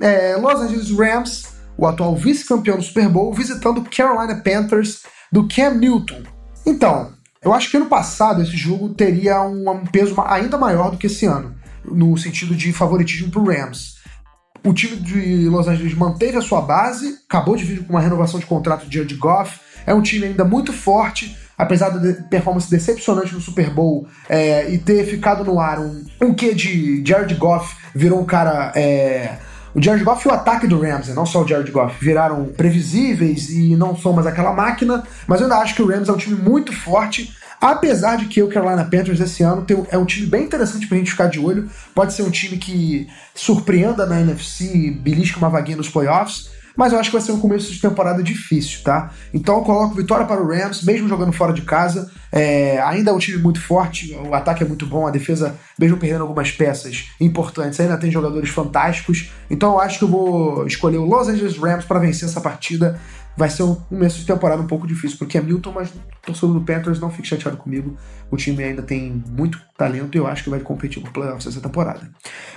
é, 0.00 0.36
Los 0.36 0.58
Angeles 0.58 0.90
Rams, 0.90 1.48
o 1.76 1.86
atual 1.86 2.16
vice-campeão 2.16 2.78
do 2.78 2.82
Super 2.82 3.10
Bowl, 3.10 3.30
visitando 3.34 3.82
Carolina 3.82 4.40
Panthers 4.42 5.02
do 5.30 5.46
Cam 5.46 5.74
Newton. 5.74 6.22
Então, 6.64 7.12
eu 7.42 7.52
acho 7.52 7.70
que 7.70 7.76
ano 7.76 7.86
passado 7.86 8.40
esse 8.40 8.56
jogo 8.56 8.88
teria 8.88 9.42
um, 9.42 9.68
um 9.68 9.84
peso 9.84 10.14
ainda 10.26 10.56
maior 10.56 10.90
do 10.90 10.96
que 10.96 11.08
esse 11.08 11.26
ano, 11.26 11.54
no 11.84 12.16
sentido 12.16 12.54
de 12.54 12.72
favoritismo 12.72 13.30
pro 13.30 13.44
Rams. 13.44 13.97
O 14.64 14.72
time 14.72 14.96
de 14.96 15.48
Los 15.48 15.68
Angeles 15.68 15.94
manteve 15.94 16.36
a 16.36 16.42
sua 16.42 16.60
base, 16.60 17.18
acabou 17.28 17.56
de 17.56 17.64
vir 17.64 17.84
com 17.84 17.92
uma 17.92 18.00
renovação 18.00 18.40
de 18.40 18.46
contrato 18.46 18.86
de 18.86 18.96
Jared 18.96 19.14
Goff. 19.14 19.60
É 19.86 19.94
um 19.94 20.02
time 20.02 20.26
ainda 20.26 20.44
muito 20.44 20.72
forte, 20.72 21.36
apesar 21.56 21.90
da 21.90 22.22
performance 22.24 22.70
decepcionante 22.70 23.34
no 23.34 23.40
Super 23.40 23.70
Bowl 23.70 24.06
é, 24.28 24.70
e 24.70 24.78
ter 24.78 25.04
ficado 25.04 25.44
no 25.44 25.58
ar 25.58 25.78
um, 25.78 26.04
um 26.20 26.34
quê 26.34 26.54
de 26.54 27.02
Jared 27.04 27.34
Goff 27.34 27.76
virou 27.94 28.20
um 28.20 28.24
cara. 28.24 28.72
É, 28.74 29.38
o 29.74 29.82
Jared 29.82 30.02
Goff 30.02 30.26
e 30.26 30.30
o 30.30 30.34
ataque 30.34 30.66
do 30.66 30.80
Rams, 30.80 31.14
não 31.14 31.26
só 31.26 31.42
o 31.42 31.46
Jared 31.46 31.70
Goff, 31.70 32.02
viraram 32.02 32.46
previsíveis 32.46 33.50
e 33.50 33.76
não 33.76 33.94
são 33.94 34.12
mais 34.12 34.26
aquela 34.26 34.52
máquina, 34.52 35.04
mas 35.26 35.40
eu 35.40 35.46
ainda 35.46 35.58
acho 35.58 35.74
que 35.74 35.82
o 35.82 35.86
Rams 35.86 36.08
é 36.08 36.12
um 36.12 36.16
time 36.16 36.40
muito 36.40 36.72
forte 36.72 37.32
Apesar 37.60 38.16
de 38.16 38.26
que 38.26 38.42
o 38.42 38.48
Carolina 38.48 38.84
Panthers 38.84 39.20
esse 39.20 39.42
ano 39.42 39.62
tem, 39.62 39.84
é 39.90 39.98
um 39.98 40.04
time 40.04 40.26
bem 40.26 40.44
interessante 40.44 40.86
pra 40.86 40.96
gente 40.96 41.10
ficar 41.10 41.26
de 41.26 41.40
olho. 41.40 41.68
Pode 41.94 42.12
ser 42.12 42.22
um 42.22 42.30
time 42.30 42.56
que 42.56 43.08
surpreenda 43.34 44.06
na 44.06 44.20
NFC, 44.20 44.90
belisca 44.90 45.38
uma 45.38 45.50
vaguinha 45.50 45.76
nos 45.76 45.88
playoffs. 45.88 46.50
Mas 46.78 46.92
eu 46.92 47.00
acho 47.00 47.10
que 47.10 47.16
vai 47.16 47.26
ser 47.26 47.32
um 47.32 47.40
começo 47.40 47.72
de 47.72 47.80
temporada 47.80 48.22
difícil, 48.22 48.84
tá? 48.84 49.10
Então 49.34 49.56
eu 49.56 49.62
coloco 49.62 49.96
vitória 49.96 50.24
para 50.24 50.40
o 50.40 50.46
Rams, 50.46 50.84
mesmo 50.84 51.08
jogando 51.08 51.32
fora 51.32 51.52
de 51.52 51.62
casa. 51.62 52.08
É, 52.30 52.80
ainda 52.82 53.10
é 53.10 53.12
um 53.12 53.18
time 53.18 53.36
muito 53.38 53.60
forte, 53.60 54.14
o 54.14 54.32
ataque 54.32 54.62
é 54.62 54.66
muito 54.66 54.86
bom, 54.86 55.04
a 55.04 55.10
defesa, 55.10 55.56
mesmo 55.76 55.96
perdendo 55.96 56.22
algumas 56.22 56.52
peças 56.52 57.08
importantes, 57.20 57.80
ainda 57.80 57.96
tem 57.96 58.12
jogadores 58.12 58.50
fantásticos. 58.50 59.32
Então 59.50 59.72
eu 59.72 59.80
acho 59.80 59.98
que 59.98 60.04
eu 60.04 60.08
vou 60.08 60.64
escolher 60.68 60.98
o 60.98 61.04
Los 61.04 61.26
Angeles 61.26 61.58
Rams 61.58 61.84
para 61.84 61.98
vencer 61.98 62.28
essa 62.28 62.40
partida 62.40 63.00
vai 63.36 63.48
ser 63.48 63.62
um 63.62 63.76
começo 63.76 64.18
de 64.18 64.26
temporada 64.26 64.60
um 64.60 64.66
pouco 64.66 64.84
difícil 64.84 65.16
porque 65.16 65.38
é 65.38 65.40
Milton, 65.40 65.70
mas 65.72 65.92
torcedor 66.26 66.54
do 66.54 66.60
Panthers 66.60 66.98
não 66.98 67.08
fique 67.08 67.28
chateado 67.28 67.56
comigo. 67.56 67.96
O 68.32 68.36
time 68.36 68.64
ainda 68.64 68.82
tem 68.82 69.22
muito 69.28 69.60
talento 69.76 70.16
e 70.16 70.18
eu 70.18 70.26
acho 70.26 70.42
que 70.42 70.50
vai 70.50 70.58
competir 70.58 71.00
por 71.00 71.12
playoffs 71.12 71.46
essa 71.46 71.60
temporada. 71.60 72.10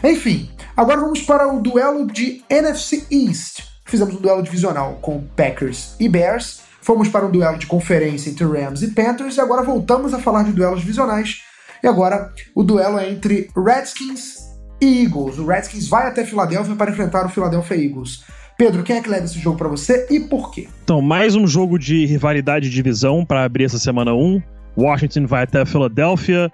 Enfim, 0.03 0.49
agora 0.75 0.99
vamos 0.99 1.21
para 1.21 1.53
o 1.53 1.61
duelo 1.61 2.07
de 2.07 2.43
NFC 2.49 3.05
East. 3.11 3.70
Fizemos 3.91 4.15
um 4.15 4.21
duelo 4.21 4.41
divisional 4.41 4.98
com 5.01 5.21
Packers 5.36 5.98
e 6.00 6.07
Bears. 6.07 6.62
Fomos 6.81 7.10
para 7.10 7.25
um 7.25 7.29
duelo 7.29 7.57
de 7.57 7.67
conferência 7.67 8.29
entre 8.29 8.45
Rams 8.45 8.81
e 8.81 8.91
Panthers 8.91 9.36
e 9.36 9.41
agora 9.41 9.63
voltamos 9.63 10.13
a 10.13 10.19
falar 10.19 10.43
de 10.43 10.53
duelos 10.53 10.79
divisionais. 10.79 11.41
E 11.83 11.88
agora 11.88 12.31
o 12.55 12.63
duelo 12.63 12.98
é 12.98 13.12
entre 13.12 13.50
Redskins 13.53 14.50
e 14.81 15.03
Eagles. 15.03 15.38
O 15.38 15.45
Redskins 15.45 15.89
vai 15.89 16.07
até 16.07 16.24
Filadélfia 16.24 16.74
para 16.74 16.89
enfrentar 16.89 17.25
o 17.25 17.29
Philadelphia 17.29 17.75
Eagles. 17.75 18.24
Pedro, 18.57 18.81
quem 18.81 18.95
é 18.95 19.01
que 19.01 19.10
leva 19.10 19.25
esse 19.25 19.38
jogo 19.38 19.57
para 19.57 19.67
você 19.67 20.07
e 20.10 20.21
por 20.21 20.51
quê? 20.51 20.69
Então, 20.86 21.01
mais 21.01 21.36
um 21.36 21.45
jogo 21.45 21.77
de 21.77 22.05
rivalidade 22.05 22.69
de 22.69 22.74
divisão 22.74 23.25
para 23.25 23.43
abrir 23.43 23.65
essa 23.65 23.77
semana 23.77 24.13
1. 24.13 24.41
Washington 24.77 25.27
vai 25.27 25.43
até 25.43 25.65
Filadélfia. 25.65 26.50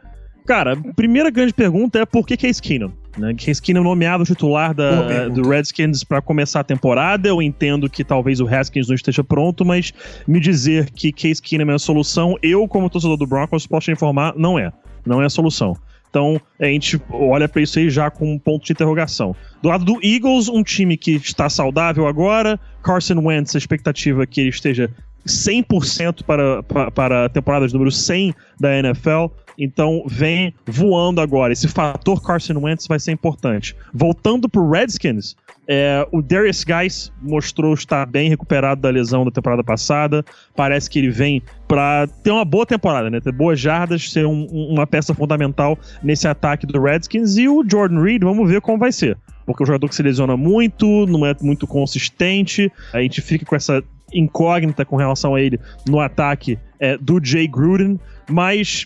Cara, 0.48 0.76
primeira 0.96 1.30
grande 1.30 1.54
pergunta 1.54 2.00
é 2.00 2.06
por 2.06 2.26
que 2.26 2.36
Case 2.36 2.60
Keenum? 2.60 2.92
Né? 3.18 3.34
Case 3.34 3.62
Keenum 3.62 3.84
nomeado 3.84 4.24
titular 4.24 4.74
da, 4.74 5.28
do 5.28 5.48
Redskins 5.50 6.04
para 6.04 6.22
começar 6.22 6.60
a 6.60 6.64
temporada. 6.64 7.28
Eu 7.28 7.42
entendo 7.42 7.90
que 7.90 8.04
talvez 8.04 8.40
o 8.40 8.48
Haskins 8.48 8.88
não 8.88 8.96
esteja 8.96 9.24
pronto, 9.24 9.66
mas 9.66 9.94
me 10.28 10.40
dizer 10.40 10.90
que 10.92 11.12
Case 11.12 11.42
Keenum 11.42 11.72
é 11.72 11.76
a 11.76 11.80
solução, 11.80 12.38
eu, 12.42 12.68
como 12.68 12.90
torcedor 12.90 13.18
do 13.18 13.26
Broncos, 13.26 13.66
posso 13.66 13.86
te 13.86 13.92
informar, 13.92 14.34
não 14.38 14.58
é. 14.58 14.72
Não 15.06 15.22
é 15.22 15.26
a 15.26 15.30
solução. 15.30 15.76
Então 16.10 16.40
a 16.60 16.66
gente 16.66 17.00
olha 17.10 17.48
para 17.48 17.62
isso 17.62 17.80
aí 17.80 17.90
já 17.90 18.10
com 18.10 18.32
um 18.34 18.40
ponto 18.40 18.66
de 18.66 18.72
interrogação. 18.72 19.36
Do 19.62 19.70
lado 19.70 19.86
do 19.86 20.00
Eagles, 20.04 20.48
um 20.48 20.64
time 20.64 20.98
que 20.98 21.12
está 21.12 21.50
saudável 21.50 22.08
agora, 22.08 22.60
Carson 22.84 23.20
Wentz, 23.20 23.56
a 23.56 23.58
expectativa 23.58 24.24
é 24.24 24.26
que 24.26 24.42
ele 24.42 24.50
esteja 24.50 24.90
100% 25.28 26.24
para, 26.24 26.64
para, 26.64 26.92
para 26.92 27.26
a 27.26 27.30
temporada 27.30 27.68
de 27.68 27.74
número 27.74 27.92
100 27.92 28.34
da 28.60 28.78
NFL. 28.78 29.28
Então 29.58 30.04
vem 30.06 30.54
voando 30.66 31.20
agora. 31.20 31.52
Esse 31.52 31.68
fator 31.68 32.22
Carson 32.22 32.60
Wentz 32.60 32.88
vai 32.88 33.00
ser 33.00 33.12
importante. 33.12 33.76
Voltando 33.94 34.48
pro 34.48 34.70
Redskins, 34.70 35.36
é, 35.68 36.08
o 36.12 36.22
Darius 36.22 36.64
Guys 36.64 37.12
mostrou 37.22 37.74
estar 37.74 38.06
bem 38.06 38.30
recuperado 38.30 38.82
da 38.82 38.90
lesão 38.90 39.26
da 39.26 39.32
temporada 39.32 39.64
passada. 39.64 40.24
Parece 40.56 40.90
que 40.90 41.00
ele 41.00 41.10
vem 41.10 41.42
para 41.68 42.08
ter 42.24 42.32
uma 42.32 42.46
boa 42.46 42.66
temporada, 42.66 43.10
né? 43.10 43.20
Ter 43.20 43.34
boas 43.34 43.60
jardas, 43.60 44.12
ser 44.12 44.26
um, 44.26 44.46
uma 44.46 44.88
peça 44.88 45.14
fundamental 45.14 45.78
nesse 46.04 46.28
ataque 46.28 46.66
do 46.66 46.82
Redskins. 46.82 47.36
E 47.38 47.50
o 47.50 47.66
Jordan 47.68 48.02
Reed, 48.02 48.24
vamos 48.24 48.50
ver 48.50 48.62
como 48.62 48.78
vai 48.78 48.92
ser. 48.92 49.18
Porque 49.46 49.64
o 49.64 49.66
jogador 49.66 49.90
que 49.90 49.96
se 49.96 50.04
lesiona 50.04 50.38
muito, 50.38 51.06
não 51.08 51.26
é 51.26 51.36
muito 51.42 51.66
consistente. 51.66 52.72
A 52.94 53.02
gente 53.02 53.22
fica 53.22 53.46
com 53.46 53.56
essa 53.56 53.84
incógnita 54.14 54.86
com 54.86 54.96
relação 54.96 55.36
a 55.36 55.42
ele 55.42 55.60
no 55.88 56.00
ataque 56.00 56.58
é, 56.80 56.98
do 56.98 57.20
Jay 57.22 57.48
Gruden. 57.48 58.00
Mas 58.30 58.86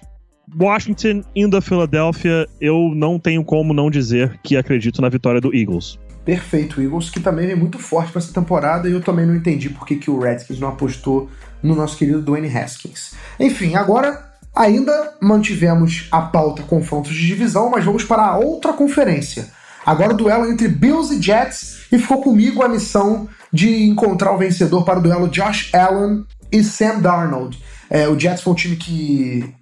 Washington 0.59 1.23
indo 1.35 1.55
a 1.57 1.61
Filadélfia, 1.61 2.47
eu 2.59 2.91
não 2.95 3.19
tenho 3.19 3.43
como 3.43 3.73
não 3.73 3.89
dizer 3.89 4.39
que 4.43 4.57
acredito 4.57 5.01
na 5.01 5.09
vitória 5.09 5.39
do 5.39 5.55
Eagles. 5.55 5.97
Perfeito, 6.25 6.81
Eagles, 6.81 7.09
que 7.09 7.19
também 7.19 7.47
vem 7.47 7.55
muito 7.55 7.79
forte 7.79 8.11
para 8.11 8.19
essa 8.19 8.33
temporada 8.33 8.87
e 8.87 8.91
eu 8.91 9.01
também 9.01 9.25
não 9.25 9.35
entendi 9.35 9.69
por 9.69 9.87
que, 9.87 9.95
que 9.95 10.11
o 10.11 10.19
Redskins 10.19 10.59
não 10.59 10.67
apostou 10.67 11.29
no 11.63 11.75
nosso 11.75 11.97
querido 11.97 12.21
Dwayne 12.21 12.55
Haskins. 12.55 13.13
Enfim, 13.39 13.75
agora 13.75 14.31
ainda 14.55 15.13
mantivemos 15.21 16.07
a 16.11 16.21
pauta 16.21 16.61
confrontos 16.63 17.13
de 17.13 17.25
divisão, 17.25 17.69
mas 17.69 17.83
vamos 17.83 18.03
para 18.03 18.23
a 18.23 18.37
outra 18.37 18.73
conferência. 18.73 19.49
Agora 19.85 20.13
o 20.13 20.17
duelo 20.17 20.45
entre 20.45 20.67
Bills 20.67 21.15
e 21.15 21.21
Jets 21.21 21.87
e 21.91 21.97
ficou 21.97 22.21
comigo 22.21 22.61
a 22.61 22.69
missão 22.69 23.27
de 23.51 23.83
encontrar 23.83 24.31
o 24.31 24.37
vencedor 24.37 24.85
para 24.85 24.99
o 24.99 25.01
duelo 25.01 25.27
Josh 25.27 25.73
Allen 25.73 26.23
e 26.51 26.63
Sam 26.63 26.99
Darnold. 26.99 27.59
É, 27.89 28.07
o 28.07 28.17
Jets 28.17 28.43
foi 28.43 28.53
um 28.53 28.55
time 28.55 28.75
que 28.75 29.53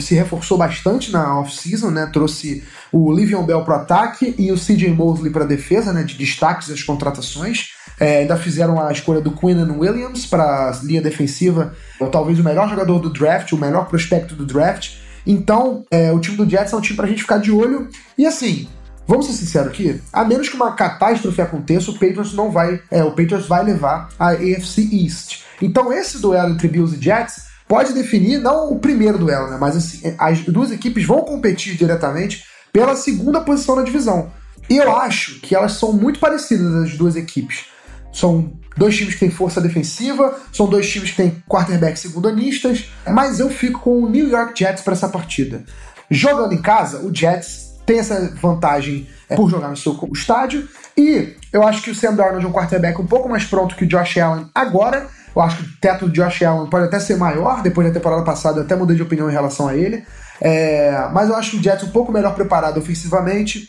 se 0.00 0.14
reforçou 0.14 0.56
bastante 0.56 1.12
na 1.12 1.38
off-season, 1.38 1.90
né? 1.90 2.08
Trouxe 2.12 2.64
o 2.90 3.12
Livion 3.12 3.44
Bell 3.44 3.62
para 3.62 3.78
o 3.78 3.80
ataque 3.80 4.34
e 4.38 4.50
o 4.50 4.56
CJ 4.56 4.90
Mosley 4.90 5.30
para 5.30 5.44
a 5.44 5.46
defesa, 5.46 5.92
né? 5.92 6.02
De 6.02 6.14
destaques 6.14 6.68
das 6.68 6.82
contratações. 6.82 7.70
É, 7.98 8.18
ainda 8.18 8.36
fizeram 8.36 8.80
a 8.80 8.92
escolha 8.92 9.20
do 9.20 9.30
Quinnen 9.30 9.70
Williams 9.78 10.26
para 10.26 10.70
a 10.70 10.78
linha 10.82 11.00
defensiva, 11.00 11.74
talvez 12.12 12.38
o 12.38 12.44
melhor 12.44 12.68
jogador 12.68 12.98
do 12.98 13.10
draft, 13.10 13.52
o 13.52 13.56
melhor 13.56 13.86
prospecto 13.86 14.34
do 14.34 14.44
draft. 14.44 14.96
Então, 15.26 15.84
é, 15.90 16.12
o 16.12 16.20
time 16.20 16.36
do 16.36 16.48
Jets 16.48 16.72
é 16.72 16.76
um 16.76 16.80
time 16.80 16.96
para 16.96 17.06
a 17.06 17.08
gente 17.08 17.22
ficar 17.22 17.38
de 17.38 17.50
olho. 17.50 17.88
E 18.16 18.26
assim, 18.26 18.68
vamos 19.06 19.26
ser 19.26 19.32
sinceros 19.32 19.68
aqui, 19.68 20.00
a 20.12 20.24
menos 20.24 20.48
que 20.48 20.56
uma 20.56 20.72
catástrofe 20.72 21.40
aconteça, 21.40 21.90
o 21.90 21.94
Patriots 21.94 22.34
não 22.34 22.50
vai, 22.50 22.80
é, 22.90 23.02
o 23.02 23.10
Patriots 23.10 23.46
vai 23.46 23.64
levar 23.64 24.08
a 24.18 24.30
AFC 24.30 24.88
East. 24.92 25.42
Então, 25.60 25.92
esse 25.92 26.20
duelo 26.20 26.52
entre 26.52 26.68
Bills 26.68 26.96
e 26.96 27.02
Jets 27.02 27.45
pode 27.68 27.92
definir 27.92 28.38
não 28.38 28.72
o 28.72 28.78
primeiro 28.78 29.18
duelo, 29.18 29.50
né? 29.50 29.56
Mas 29.58 29.76
assim, 29.76 30.14
as 30.18 30.40
duas 30.40 30.70
equipes 30.70 31.04
vão 31.04 31.22
competir 31.22 31.76
diretamente 31.76 32.44
pela 32.72 32.94
segunda 32.94 33.40
posição 33.40 33.76
na 33.76 33.82
divisão. 33.82 34.30
E 34.68 34.76
eu 34.76 34.94
acho 34.96 35.40
que 35.40 35.54
elas 35.54 35.72
são 35.72 35.92
muito 35.92 36.18
parecidas 36.18 36.74
as 36.74 36.96
duas 36.96 37.16
equipes. 37.16 37.66
São 38.12 38.52
dois 38.76 38.96
times 38.96 39.14
que 39.14 39.20
têm 39.20 39.30
força 39.30 39.60
defensiva, 39.60 40.38
são 40.52 40.68
dois 40.68 40.88
times 40.88 41.10
que 41.10 41.16
têm 41.16 41.42
quarterback 41.48 41.98
segundanistas, 41.98 42.86
mas 43.06 43.40
eu 43.40 43.48
fico 43.50 43.80
com 43.80 44.02
o 44.02 44.08
New 44.08 44.28
York 44.28 44.58
Jets 44.58 44.82
para 44.82 44.94
essa 44.94 45.08
partida. 45.08 45.64
Jogando 46.10 46.52
em 46.52 46.62
casa, 46.62 47.00
o 47.00 47.14
Jets 47.14 47.74
tem 47.84 47.98
essa 47.98 48.34
vantagem 48.40 49.06
é, 49.28 49.36
por 49.36 49.50
jogar 49.50 49.68
no 49.68 49.76
seu 49.76 49.98
estádio, 50.12 50.68
e 50.96 51.34
eu 51.52 51.66
acho 51.66 51.82
que 51.82 51.90
o 51.90 51.94
Sam 51.94 52.14
Darnold 52.14 52.44
é 52.44 52.48
um 52.48 52.52
quarterback 52.52 53.00
um 53.00 53.06
pouco 53.06 53.28
mais 53.28 53.44
pronto 53.44 53.74
que 53.76 53.84
o 53.84 53.88
Josh 53.88 54.18
Allen 54.18 54.46
agora, 54.54 55.08
eu 55.36 55.42
acho 55.42 55.58
que 55.58 55.62
o 55.64 55.76
teto 55.78 56.06
do 56.06 56.12
Josh 56.12 56.42
Allen 56.42 56.70
pode 56.70 56.86
até 56.86 56.98
ser 56.98 57.18
maior. 57.18 57.62
Depois 57.62 57.86
da 57.86 57.92
temporada 57.92 58.24
passada, 58.24 58.60
eu 58.60 58.64
até 58.64 58.74
mudei 58.74 58.96
de 58.96 59.02
opinião 59.02 59.28
em 59.28 59.32
relação 59.32 59.68
a 59.68 59.76
ele. 59.76 60.02
É, 60.40 61.08
mas 61.12 61.28
eu 61.28 61.36
acho 61.36 61.50
que 61.50 61.56
o 61.58 61.62
Jets 61.62 61.84
um 61.84 61.90
pouco 61.90 62.10
melhor 62.10 62.34
preparado 62.34 62.78
ofensivamente. 62.78 63.68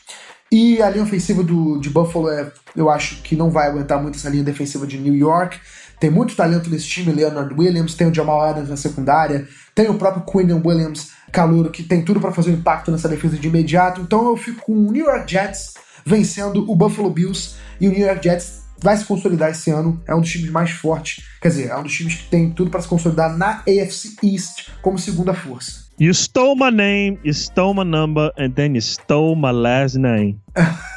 E 0.50 0.82
a 0.82 0.90
linha 0.90 1.04
ofensiva 1.04 1.44
do, 1.44 1.78
de 1.78 1.90
Buffalo, 1.90 2.30
é, 2.30 2.50
eu 2.74 2.90
acho 2.90 3.22
que 3.22 3.36
não 3.36 3.50
vai 3.50 3.68
aguentar 3.68 4.02
muito 4.02 4.18
essa 4.18 4.30
linha 4.30 4.46
defensiva 4.46 4.88
de 4.88 4.98
New 4.98 5.14
York. 5.14 5.60
Tem 6.00 6.10
muito 6.10 6.36
talento 6.36 6.70
nesse 6.70 6.88
time, 6.88 7.12
Leonard 7.12 7.54
Williams, 7.54 7.96
tem 7.96 8.08
o 8.08 8.14
Jamal 8.14 8.42
Adams 8.42 8.70
na 8.70 8.78
secundária, 8.78 9.48
tem 9.74 9.90
o 9.90 9.96
próprio 9.96 10.24
Quinn 10.24 10.62
Williams, 10.64 11.12
calouro, 11.32 11.72
que 11.72 11.84
tem 11.84 12.04
tudo 12.04 12.20
para 12.20 12.32
fazer 12.32 12.52
um 12.52 12.56
impacto 12.56 12.92
nessa 12.92 13.10
defesa 13.10 13.38
de 13.38 13.48
imediato. 13.48 14.02
Então 14.02 14.30
eu 14.30 14.38
fico 14.38 14.66
com 14.66 14.74
o 14.74 14.92
New 14.92 15.06
York 15.06 15.32
Jets 15.32 15.74
vencendo 16.06 16.70
o 16.70 16.76
Buffalo 16.76 17.10
Bills 17.10 17.56
e 17.82 17.88
o 17.88 17.92
New 17.92 18.06
York 18.06 18.24
Jets 18.24 18.64
vai 18.80 18.96
se 18.96 19.06
consolidar 19.06 19.50
esse 19.50 19.72
ano, 19.72 20.02
é 20.08 20.14
um 20.14 20.22
dos 20.22 20.32
times 20.32 20.52
mais 20.52 20.70
fortes, 20.70 21.26
quer 21.42 21.50
dizer, 21.50 21.70
é 21.70 21.78
um 21.78 21.84
dos 21.84 21.94
times 21.94 22.16
que 22.16 22.30
tem 22.30 22.52
tudo 22.52 22.70
para 22.70 22.80
se 22.80 22.88
consolidar 22.88 23.36
na 23.36 23.64
AFC 23.68 24.16
East 24.24 24.70
como 24.82 25.00
segunda 25.00 25.34
força. 25.34 25.88
You 26.00 26.14
stole 26.14 26.56
my 26.56 26.70
name, 26.70 27.20
you 27.24 27.34
stole 27.34 27.74
my 27.74 27.84
number, 27.84 28.32
and 28.38 28.52
then 28.52 28.76
you 28.76 28.82
stole 28.82 29.36
my 29.36 29.52
last 29.52 29.98
name. 29.98 30.40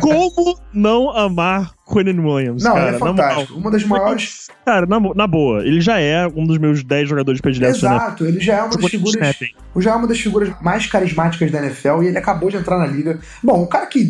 Como 0.00 0.58
não 0.72 1.10
amar 1.10 1.72
Quinn 1.86 2.20
Williams? 2.20 2.62
Não, 2.62 2.74
cara, 2.74 2.88
ele 2.88 2.96
é 2.96 2.98
fantástico. 2.98 3.58
Uma 3.58 3.70
das 3.70 3.84
maiores. 3.84 4.48
Cara, 4.64 4.86
na, 4.86 5.00
na, 5.00 5.26
boa, 5.26 5.64
ele 5.66 5.80
já 5.80 5.98
é 5.98 6.26
um 6.26 6.46
dos 6.46 6.58
meus 6.58 6.84
10 6.84 7.08
jogadores 7.08 7.40
prediletos. 7.40 7.78
Exato, 7.78 8.26
ele 8.26 8.40
já 8.40 8.56
é 8.56 8.62
uma 8.62 8.76
das 8.76 8.90
figuras. 8.90 9.36
Já 9.76 9.90
é 9.90 9.94
uma 9.94 10.06
das 10.06 10.20
figuras 10.20 10.52
mais 10.60 10.86
carismáticas 10.86 11.50
da 11.50 11.58
NFL 11.58 12.02
e 12.02 12.08
ele 12.08 12.18
acabou 12.18 12.50
de 12.50 12.56
entrar 12.56 12.78
na 12.78 12.86
liga. 12.86 13.18
Bom, 13.42 13.62
o 13.62 13.66
cara 13.66 13.86
que 13.86 14.08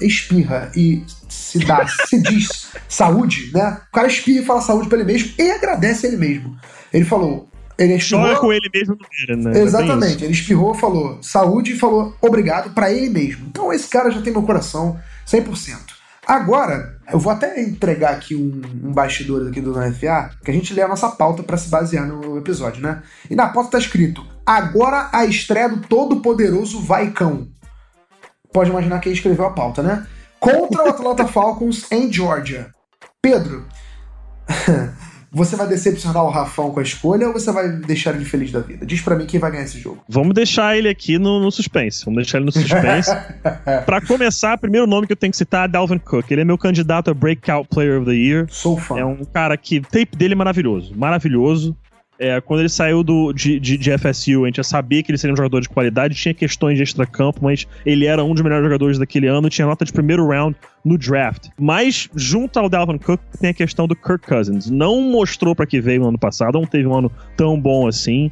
espirra 0.00 0.70
e 0.76 1.02
se 1.28 1.58
dá, 1.60 1.86
se 1.86 2.20
diz 2.20 2.72
saúde, 2.88 3.50
né? 3.54 3.78
O 3.88 3.92
cara 3.92 4.08
espirra 4.08 4.42
e 4.42 4.44
fala 4.44 4.60
saúde 4.60 4.88
pra 4.88 4.98
ele 4.98 5.06
mesmo 5.06 5.32
e 5.38 5.50
agradece 5.50 6.06
ele 6.06 6.16
mesmo. 6.16 6.56
Ele 6.92 7.04
falou: 7.04 7.48
ele 7.78 7.94
espirrou. 7.94 8.24
Chora 8.24 8.38
com 8.38 8.52
ele 8.52 8.70
mesmo 8.72 8.96
no 8.96 9.36
né? 9.36 9.60
Exatamente. 9.60 10.24
Ele 10.24 10.32
espirrou, 10.32 10.74
falou 10.74 11.18
saúde 11.22 11.72
e 11.72 11.78
falou 11.78 12.16
obrigado 12.20 12.70
para 12.70 12.92
ele 12.92 13.08
mesmo. 13.08 13.46
Então 13.48 13.72
esse 13.72 13.88
cara 13.88 14.10
já 14.10 14.20
tem 14.20 14.32
meu 14.32 14.42
coração 14.42 14.98
100%. 15.26 15.92
Agora, 16.26 16.98
eu 17.12 17.18
vou 17.18 17.32
até 17.32 17.60
entregar 17.60 18.12
aqui 18.12 18.36
um, 18.36 18.62
um 18.88 18.92
bastidor 18.92 19.48
aqui 19.48 19.60
do 19.60 19.72
NFA, 19.72 20.30
que 20.44 20.50
a 20.50 20.54
gente 20.54 20.72
lê 20.72 20.80
a 20.80 20.88
nossa 20.88 21.08
pauta 21.10 21.42
para 21.42 21.56
se 21.56 21.68
basear 21.68 22.06
no 22.06 22.38
episódio, 22.38 22.80
né? 22.80 23.02
E 23.28 23.34
na 23.34 23.48
pauta 23.48 23.72
tá 23.72 23.78
escrito: 23.78 24.24
agora 24.46 25.08
a 25.12 25.24
estreia 25.24 25.68
do 25.68 25.80
todo-poderoso 25.80 26.80
Vaicão. 26.80 27.48
Pode 28.52 28.70
imaginar 28.70 29.00
quem 29.00 29.12
escreveu 29.12 29.46
a 29.46 29.50
pauta, 29.50 29.82
né? 29.82 30.06
Contra 30.38 30.84
o 30.84 30.88
Atlanta 30.88 31.26
Falcons 31.28 31.90
em 31.90 32.12
Georgia. 32.12 32.72
Pedro, 33.20 33.66
Você 35.34 35.56
vai 35.56 35.66
decepcionar 35.66 36.22
o 36.22 36.28
Rafão 36.28 36.70
com 36.70 36.80
a 36.80 36.82
escolha 36.82 37.26
ou 37.26 37.32
você 37.32 37.50
vai 37.50 37.66
deixar 37.70 38.14
ele 38.14 38.24
feliz 38.24 38.52
da 38.52 38.60
vida? 38.60 38.84
Diz 38.84 39.00
para 39.00 39.16
mim 39.16 39.24
quem 39.24 39.40
vai 39.40 39.50
ganhar 39.50 39.64
esse 39.64 39.80
jogo. 39.80 40.02
Vamos 40.06 40.34
deixar 40.34 40.76
ele 40.76 40.90
aqui 40.90 41.18
no, 41.18 41.40
no 41.40 41.50
suspense. 41.50 42.04
Vamos 42.04 42.22
deixar 42.22 42.36
ele 42.36 42.44
no 42.44 42.52
suspense. 42.52 43.10
para 43.86 44.02
começar, 44.02 44.58
primeiro 44.58 44.86
nome 44.86 45.06
que 45.06 45.14
eu 45.14 45.16
tenho 45.16 45.30
que 45.30 45.38
citar 45.38 45.66
é 45.66 45.72
Dalvin 45.72 45.96
Cook. 45.96 46.30
Ele 46.30 46.42
é 46.42 46.44
meu 46.44 46.58
candidato 46.58 47.10
a 47.10 47.14
Breakout 47.14 47.66
Player 47.70 47.98
of 47.98 48.04
the 48.04 48.14
Year. 48.14 48.46
Sou 48.50 48.76
fã. 48.76 48.98
É 48.98 49.04
um 49.06 49.24
cara 49.24 49.56
que. 49.56 49.78
O 49.78 49.82
tape 49.82 50.16
dele 50.16 50.34
é 50.34 50.36
maravilhoso. 50.36 50.94
Maravilhoso. 50.94 51.74
É, 52.22 52.40
quando 52.40 52.60
ele 52.60 52.68
saiu 52.68 53.02
do, 53.02 53.32
de, 53.32 53.58
de, 53.58 53.76
de, 53.76 53.98
FSU, 53.98 54.44
a 54.44 54.46
gente 54.46 54.58
já 54.58 54.62
sabia 54.62 55.02
que 55.02 55.10
ele 55.10 55.18
seria 55.18 55.34
um 55.34 55.36
jogador 55.36 55.60
de 55.60 55.68
qualidade, 55.68 56.14
tinha 56.14 56.32
questões 56.32 56.76
de 56.76 56.84
extra-campo, 56.84 57.40
mas 57.42 57.66
ele 57.84 58.06
era 58.06 58.22
um 58.22 58.32
dos 58.32 58.44
melhores 58.44 58.62
jogadores 58.62 58.96
daquele 58.96 59.26
ano, 59.26 59.50
tinha 59.50 59.66
nota 59.66 59.84
de 59.84 59.92
primeiro 59.92 60.28
round 60.28 60.56
no 60.84 60.96
draft. 60.96 61.48
Mas, 61.58 62.08
junto 62.14 62.60
ao 62.60 62.68
Dalvin 62.68 62.98
Cook, 62.98 63.20
tem 63.40 63.50
a 63.50 63.54
questão 63.54 63.88
do 63.88 63.96
Kirk 63.96 64.24
Cousins. 64.24 64.70
Não 64.70 65.00
mostrou 65.00 65.52
para 65.52 65.66
que 65.66 65.80
veio 65.80 66.02
no 66.02 66.08
ano 66.10 66.18
passado, 66.18 66.60
não 66.60 66.64
teve 66.64 66.86
um 66.86 66.94
ano 66.94 67.10
tão 67.36 67.60
bom 67.60 67.88
assim. 67.88 68.30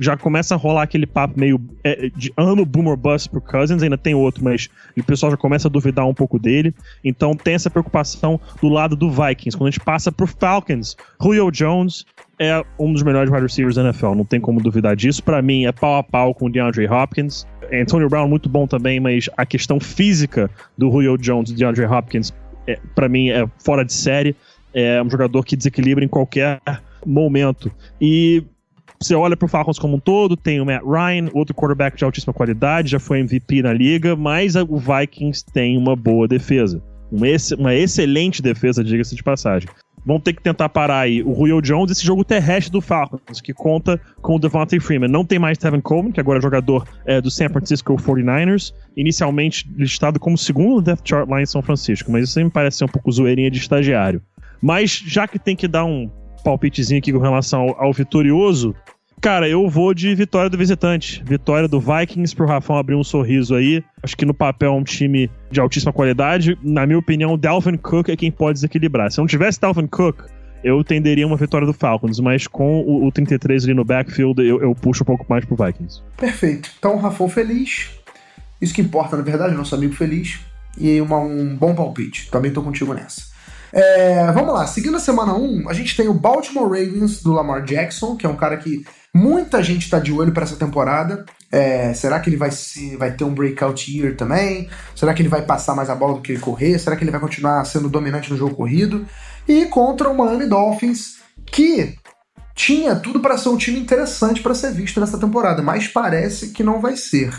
Já 0.00 0.16
começa 0.16 0.54
a 0.54 0.58
rolar 0.58 0.82
aquele 0.82 1.06
papo 1.06 1.38
meio 1.38 1.60
é, 1.84 2.10
de 2.14 2.32
ano 2.36 2.64
boomer 2.64 2.96
bust 2.96 3.28
pro 3.28 3.40
Cousins, 3.40 3.82
ainda 3.82 3.98
tem 3.98 4.14
outro, 4.14 4.42
mas 4.42 4.68
o 4.96 5.02
pessoal 5.02 5.30
já 5.30 5.36
começa 5.36 5.68
a 5.68 5.70
duvidar 5.70 6.06
um 6.06 6.14
pouco 6.14 6.38
dele. 6.38 6.74
Então 7.04 7.34
tem 7.34 7.54
essa 7.54 7.70
preocupação 7.70 8.40
do 8.60 8.68
lado 8.68 8.96
do 8.96 9.10
Vikings. 9.10 9.56
Quando 9.56 9.68
a 9.68 9.70
gente 9.70 9.84
passa 9.84 10.10
pro 10.10 10.26
Falcons, 10.26 10.96
Julio 11.20 11.50
Jones 11.50 12.04
é 12.38 12.64
um 12.78 12.92
dos 12.92 13.02
melhores 13.02 13.30
wide 13.30 13.42
receivers 13.42 13.74
da 13.74 13.82
NFL, 13.82 14.14
não 14.14 14.24
tem 14.24 14.40
como 14.40 14.60
duvidar 14.60 14.94
disso. 14.94 15.22
Para 15.22 15.42
mim, 15.42 15.66
é 15.66 15.72
pau 15.72 15.96
a 15.96 16.02
pau 16.02 16.34
com 16.34 16.46
o 16.46 16.50
DeAndre 16.50 16.86
Hopkins. 16.88 17.46
Antonio 17.72 18.08
Brown 18.08 18.28
muito 18.28 18.48
bom 18.48 18.66
também, 18.66 19.00
mas 19.00 19.28
a 19.36 19.44
questão 19.44 19.80
física 19.80 20.50
do 20.76 20.90
Julio 20.90 21.18
Jones 21.18 21.50
e 21.50 21.54
DeAndre 21.54 21.84
Hopkins, 21.84 22.32
é, 22.66 22.78
para 22.94 23.08
mim, 23.08 23.30
é 23.30 23.46
fora 23.58 23.84
de 23.84 23.92
série. 23.92 24.36
É 24.72 25.02
um 25.02 25.10
jogador 25.10 25.44
que 25.44 25.56
desequilibra 25.56 26.04
em 26.04 26.08
qualquer 26.08 26.60
momento. 27.04 27.70
E 28.00 28.44
você 29.00 29.14
olha 29.14 29.36
pro 29.36 29.48
Falcons 29.48 29.78
como 29.78 29.96
um 29.96 30.00
todo, 30.00 30.36
tem 30.36 30.60
o 30.60 30.66
Matt 30.66 30.82
Ryan, 30.82 31.30
outro 31.32 31.54
quarterback 31.54 31.96
de 31.96 32.04
altíssima 32.04 32.32
qualidade, 32.32 32.90
já 32.90 32.98
foi 32.98 33.20
MVP 33.20 33.62
na 33.62 33.72
liga, 33.72 34.16
mas 34.16 34.56
o 34.56 34.76
Vikings 34.76 35.44
tem 35.52 35.76
uma 35.76 35.94
boa 35.94 36.26
defesa. 36.26 36.82
Uma, 37.10 37.28
ex 37.28 37.52
uma 37.52 37.74
excelente 37.74 38.42
defesa, 38.42 38.84
diga-se 38.84 39.14
de 39.14 39.22
passagem 39.22 39.68
vão 40.08 40.18
ter 40.18 40.32
que 40.32 40.42
tentar 40.42 40.70
parar 40.70 41.00
aí 41.00 41.22
o 41.22 41.34
Julio 41.34 41.60
Jones 41.60 41.90
esse 41.90 42.04
jogo 42.04 42.24
terrestre 42.24 42.72
do 42.72 42.80
Falcons, 42.80 43.42
que 43.42 43.52
conta 43.52 44.00
com 44.22 44.36
o 44.36 44.38
Devontae 44.38 44.80
Freeman. 44.80 45.10
Não 45.10 45.22
tem 45.22 45.38
mais 45.38 45.58
Tevin 45.58 45.82
Coleman, 45.82 46.12
que 46.12 46.18
agora 46.18 46.38
é 46.38 46.42
jogador 46.42 46.88
é, 47.04 47.20
do 47.20 47.30
San 47.30 47.50
Francisco 47.50 47.94
49ers, 47.94 48.72
inicialmente 48.96 49.70
listado 49.76 50.18
como 50.18 50.38
segundo 50.38 50.76
no 50.76 50.82
depth 50.82 51.06
chart 51.06 51.28
lá 51.28 51.42
em 51.42 51.46
São 51.46 51.60
Francisco, 51.60 52.10
mas 52.10 52.28
isso 52.28 52.42
me 52.42 52.50
parece 52.50 52.78
ser 52.78 52.84
um 52.84 52.88
pouco 52.88 53.12
zoeirinha 53.12 53.50
de 53.50 53.58
estagiário. 53.58 54.22
Mas 54.62 54.90
já 54.90 55.28
que 55.28 55.38
tem 55.38 55.54
que 55.54 55.68
dar 55.68 55.84
um 55.84 56.10
palpitezinho 56.42 56.98
aqui 56.98 57.12
com 57.12 57.18
relação 57.18 57.60
ao, 57.60 57.84
ao 57.84 57.92
vitorioso, 57.92 58.74
Cara, 59.20 59.48
eu 59.48 59.68
vou 59.68 59.92
de 59.92 60.14
vitória 60.14 60.48
do 60.48 60.56
visitante. 60.56 61.22
Vitória 61.24 61.66
do 61.66 61.80
Vikings 61.80 62.36
pro 62.36 62.46
Rafão 62.46 62.76
abrir 62.76 62.94
um 62.94 63.02
sorriso 63.02 63.56
aí. 63.56 63.82
Acho 64.00 64.16
que 64.16 64.24
no 64.24 64.32
papel 64.32 64.72
é 64.72 64.76
um 64.76 64.84
time 64.84 65.28
de 65.50 65.58
altíssima 65.58 65.92
qualidade. 65.92 66.56
Na 66.62 66.86
minha 66.86 66.98
opinião, 66.98 67.32
o 67.32 67.36
Dalvin 67.36 67.76
Cook 67.76 68.10
é 68.10 68.16
quem 68.16 68.30
pode 68.30 68.54
desequilibrar. 68.54 69.10
Se 69.10 69.18
não 69.18 69.26
tivesse 69.26 69.60
Dalvin 69.60 69.88
Cook, 69.88 70.20
eu 70.62 70.84
tenderia 70.84 71.26
uma 71.26 71.36
vitória 71.36 71.66
do 71.66 71.72
Falcons, 71.72 72.20
mas 72.20 72.46
com 72.46 72.80
o, 72.80 73.06
o 73.06 73.12
33 73.12 73.64
ali 73.64 73.74
no 73.74 73.84
backfield, 73.84 74.40
eu, 74.40 74.60
eu, 74.60 74.74
puxo 74.74 75.02
um 75.02 75.06
pouco 75.06 75.26
mais 75.28 75.44
pro 75.44 75.56
Vikings. 75.56 76.00
Perfeito. 76.16 76.70
Então, 76.78 76.96
Rafão 76.96 77.28
feliz. 77.28 77.90
Isso 78.60 78.72
que 78.72 78.80
importa, 78.80 79.16
na 79.16 79.22
verdade, 79.22 79.54
nosso 79.54 79.74
amigo 79.74 79.94
feliz. 79.94 80.38
E 80.78 81.00
uma, 81.00 81.18
um 81.18 81.56
bom 81.56 81.74
palpite. 81.74 82.30
Também 82.30 82.52
tô 82.52 82.62
contigo 82.62 82.94
nessa. 82.94 83.22
É, 83.72 84.30
vamos 84.32 84.54
lá, 84.54 84.66
seguindo 84.66 84.96
a 84.96 85.00
semana 85.00 85.34
1, 85.34 85.68
a 85.68 85.72
gente 85.72 85.96
tem 85.96 86.08
o 86.08 86.14
Baltimore 86.14 86.68
Ravens 86.68 87.22
do 87.22 87.32
Lamar 87.32 87.62
Jackson, 87.64 88.16
que 88.16 88.24
é 88.24 88.28
um 88.28 88.36
cara 88.36 88.56
que 88.56 88.84
Muita 89.14 89.62
gente 89.62 89.84
está 89.84 89.98
de 89.98 90.12
olho 90.12 90.32
para 90.32 90.44
essa 90.44 90.56
temporada. 90.56 91.24
É, 91.50 91.94
será 91.94 92.20
que 92.20 92.28
ele 92.28 92.36
vai, 92.36 92.50
se, 92.50 92.94
vai 92.96 93.10
ter 93.10 93.24
um 93.24 93.34
breakout 93.34 93.90
year 93.90 94.14
também? 94.14 94.68
Será 94.94 95.14
que 95.14 95.22
ele 95.22 95.28
vai 95.28 95.42
passar 95.42 95.74
mais 95.74 95.88
a 95.88 95.94
bola 95.94 96.14
do 96.14 96.20
que 96.20 96.32
ele 96.32 96.40
correr? 96.40 96.78
Será 96.78 96.94
que 96.94 97.02
ele 97.02 97.10
vai 97.10 97.20
continuar 97.20 97.64
sendo 97.64 97.88
dominante 97.88 98.30
no 98.30 98.36
jogo 98.36 98.54
corrido? 98.54 99.06
E 99.46 99.64
contra 99.66 100.10
o 100.10 100.16
Miami 100.16 100.46
Dolphins, 100.46 101.16
que 101.46 101.96
tinha 102.54 102.94
tudo 102.96 103.20
para 103.20 103.38
ser 103.38 103.48
um 103.48 103.56
time 103.56 103.80
interessante 103.80 104.42
para 104.42 104.54
ser 104.54 104.72
visto 104.72 105.00
nessa 105.00 105.18
temporada, 105.18 105.62
mas 105.62 105.88
parece 105.88 106.50
que 106.50 106.62
não 106.62 106.80
vai 106.80 106.96
ser. 106.96 107.32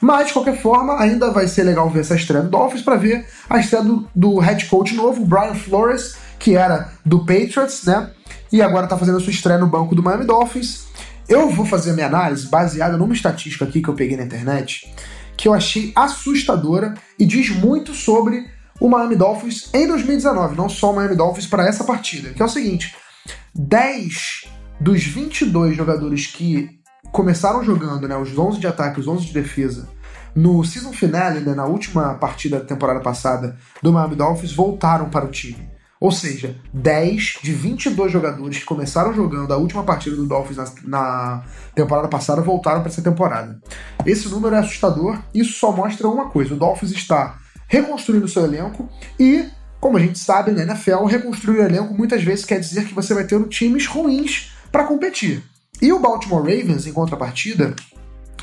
Mas, 0.00 0.28
de 0.28 0.32
qualquer 0.32 0.60
forma, 0.60 1.00
ainda 1.00 1.30
vai 1.30 1.48
ser 1.48 1.64
legal 1.64 1.88
ver 1.88 2.00
essa 2.00 2.14
estreia 2.14 2.42
do 2.42 2.50
Dolphins 2.50 2.82
para 2.82 2.96
ver 2.96 3.26
a 3.48 3.58
estreia 3.58 3.84
do, 3.84 4.08
do 4.14 4.38
head 4.38 4.66
coach 4.66 4.94
novo, 4.94 5.24
Brian 5.24 5.54
Flores, 5.54 6.16
que 6.38 6.54
era 6.54 6.92
do 7.04 7.20
Patriots, 7.20 7.84
né? 7.84 8.10
E 8.52 8.62
agora 8.62 8.84
está 8.84 8.96
fazendo 8.96 9.18
a 9.18 9.20
sua 9.20 9.30
estreia 9.30 9.58
no 9.58 9.66
banco 9.66 9.94
do 9.94 10.02
Miami 10.02 10.24
Dolphins. 10.24 10.86
Eu 11.28 11.50
vou 11.50 11.66
fazer 11.66 11.92
minha 11.92 12.06
análise 12.06 12.46
baseada 12.48 12.96
numa 12.96 13.14
estatística 13.14 13.64
aqui 13.64 13.82
que 13.82 13.88
eu 13.88 13.94
peguei 13.94 14.16
na 14.16 14.22
internet, 14.22 14.92
que 15.36 15.48
eu 15.48 15.54
achei 15.54 15.92
assustadora 15.96 16.94
e 17.18 17.26
diz 17.26 17.50
muito 17.50 17.94
sobre 17.94 18.46
o 18.80 18.88
Miami 18.88 19.16
Dolphins 19.16 19.70
em 19.74 19.86
2019, 19.88 20.56
não 20.56 20.68
só 20.68 20.92
o 20.92 20.96
Miami 20.96 21.16
Dolphins 21.16 21.46
para 21.46 21.66
essa 21.66 21.82
partida, 21.82 22.30
que 22.30 22.42
é 22.42 22.44
o 22.44 22.48
seguinte: 22.48 22.94
10 23.54 24.48
dos 24.80 25.02
22 25.02 25.76
jogadores 25.76 26.26
que 26.26 26.78
começaram 27.10 27.64
jogando, 27.64 28.06
né, 28.06 28.16
os 28.16 28.36
11 28.36 28.60
de 28.60 28.66
ataque, 28.66 29.00
os 29.00 29.08
11 29.08 29.26
de 29.26 29.32
defesa, 29.32 29.88
no 30.36 30.62
season 30.62 30.92
finale, 30.92 31.40
né, 31.40 31.54
na 31.54 31.64
última 31.64 32.14
partida 32.14 32.60
da 32.60 32.64
temporada 32.66 33.00
passada 33.00 33.56
do 33.82 33.90
Miami 33.90 34.14
Dolphins, 34.14 34.52
voltaram 34.52 35.08
para 35.08 35.24
o 35.24 35.30
time. 35.30 35.74
Ou 35.98 36.12
seja, 36.12 36.54
10 36.74 37.38
de 37.42 37.52
22 37.54 38.12
jogadores 38.12 38.58
que 38.58 38.64
começaram 38.66 39.14
jogando 39.14 39.50
a 39.52 39.56
última 39.56 39.82
partida 39.82 40.14
do 40.14 40.26
Dolphins 40.26 40.58
na, 40.58 40.66
na 40.84 41.44
temporada 41.74 42.06
passada 42.06 42.42
voltaram 42.42 42.80
para 42.80 42.90
essa 42.90 43.00
temporada. 43.00 43.58
Esse 44.04 44.28
número 44.28 44.54
é 44.54 44.58
assustador 44.58 45.18
isso 45.34 45.54
só 45.54 45.72
mostra 45.72 46.06
uma 46.06 46.28
coisa: 46.28 46.52
o 46.52 46.58
Dolphins 46.58 46.92
está 46.92 47.38
reconstruindo 47.66 48.28
seu 48.28 48.44
elenco 48.44 48.86
e, 49.18 49.48
como 49.80 49.96
a 49.96 50.00
gente 50.00 50.18
sabe 50.18 50.50
na 50.50 50.62
NFL, 50.62 51.06
reconstruir 51.06 51.60
o 51.60 51.64
elenco 51.64 51.94
muitas 51.94 52.22
vezes 52.22 52.44
quer 52.44 52.60
dizer 52.60 52.84
que 52.84 52.94
você 52.94 53.14
vai 53.14 53.24
ter 53.24 53.42
times 53.48 53.86
ruins 53.86 54.52
para 54.70 54.84
competir. 54.84 55.42
E 55.80 55.92
o 55.94 55.98
Baltimore 55.98 56.42
Ravens, 56.42 56.86
em 56.86 56.92
contrapartida, 56.92 57.74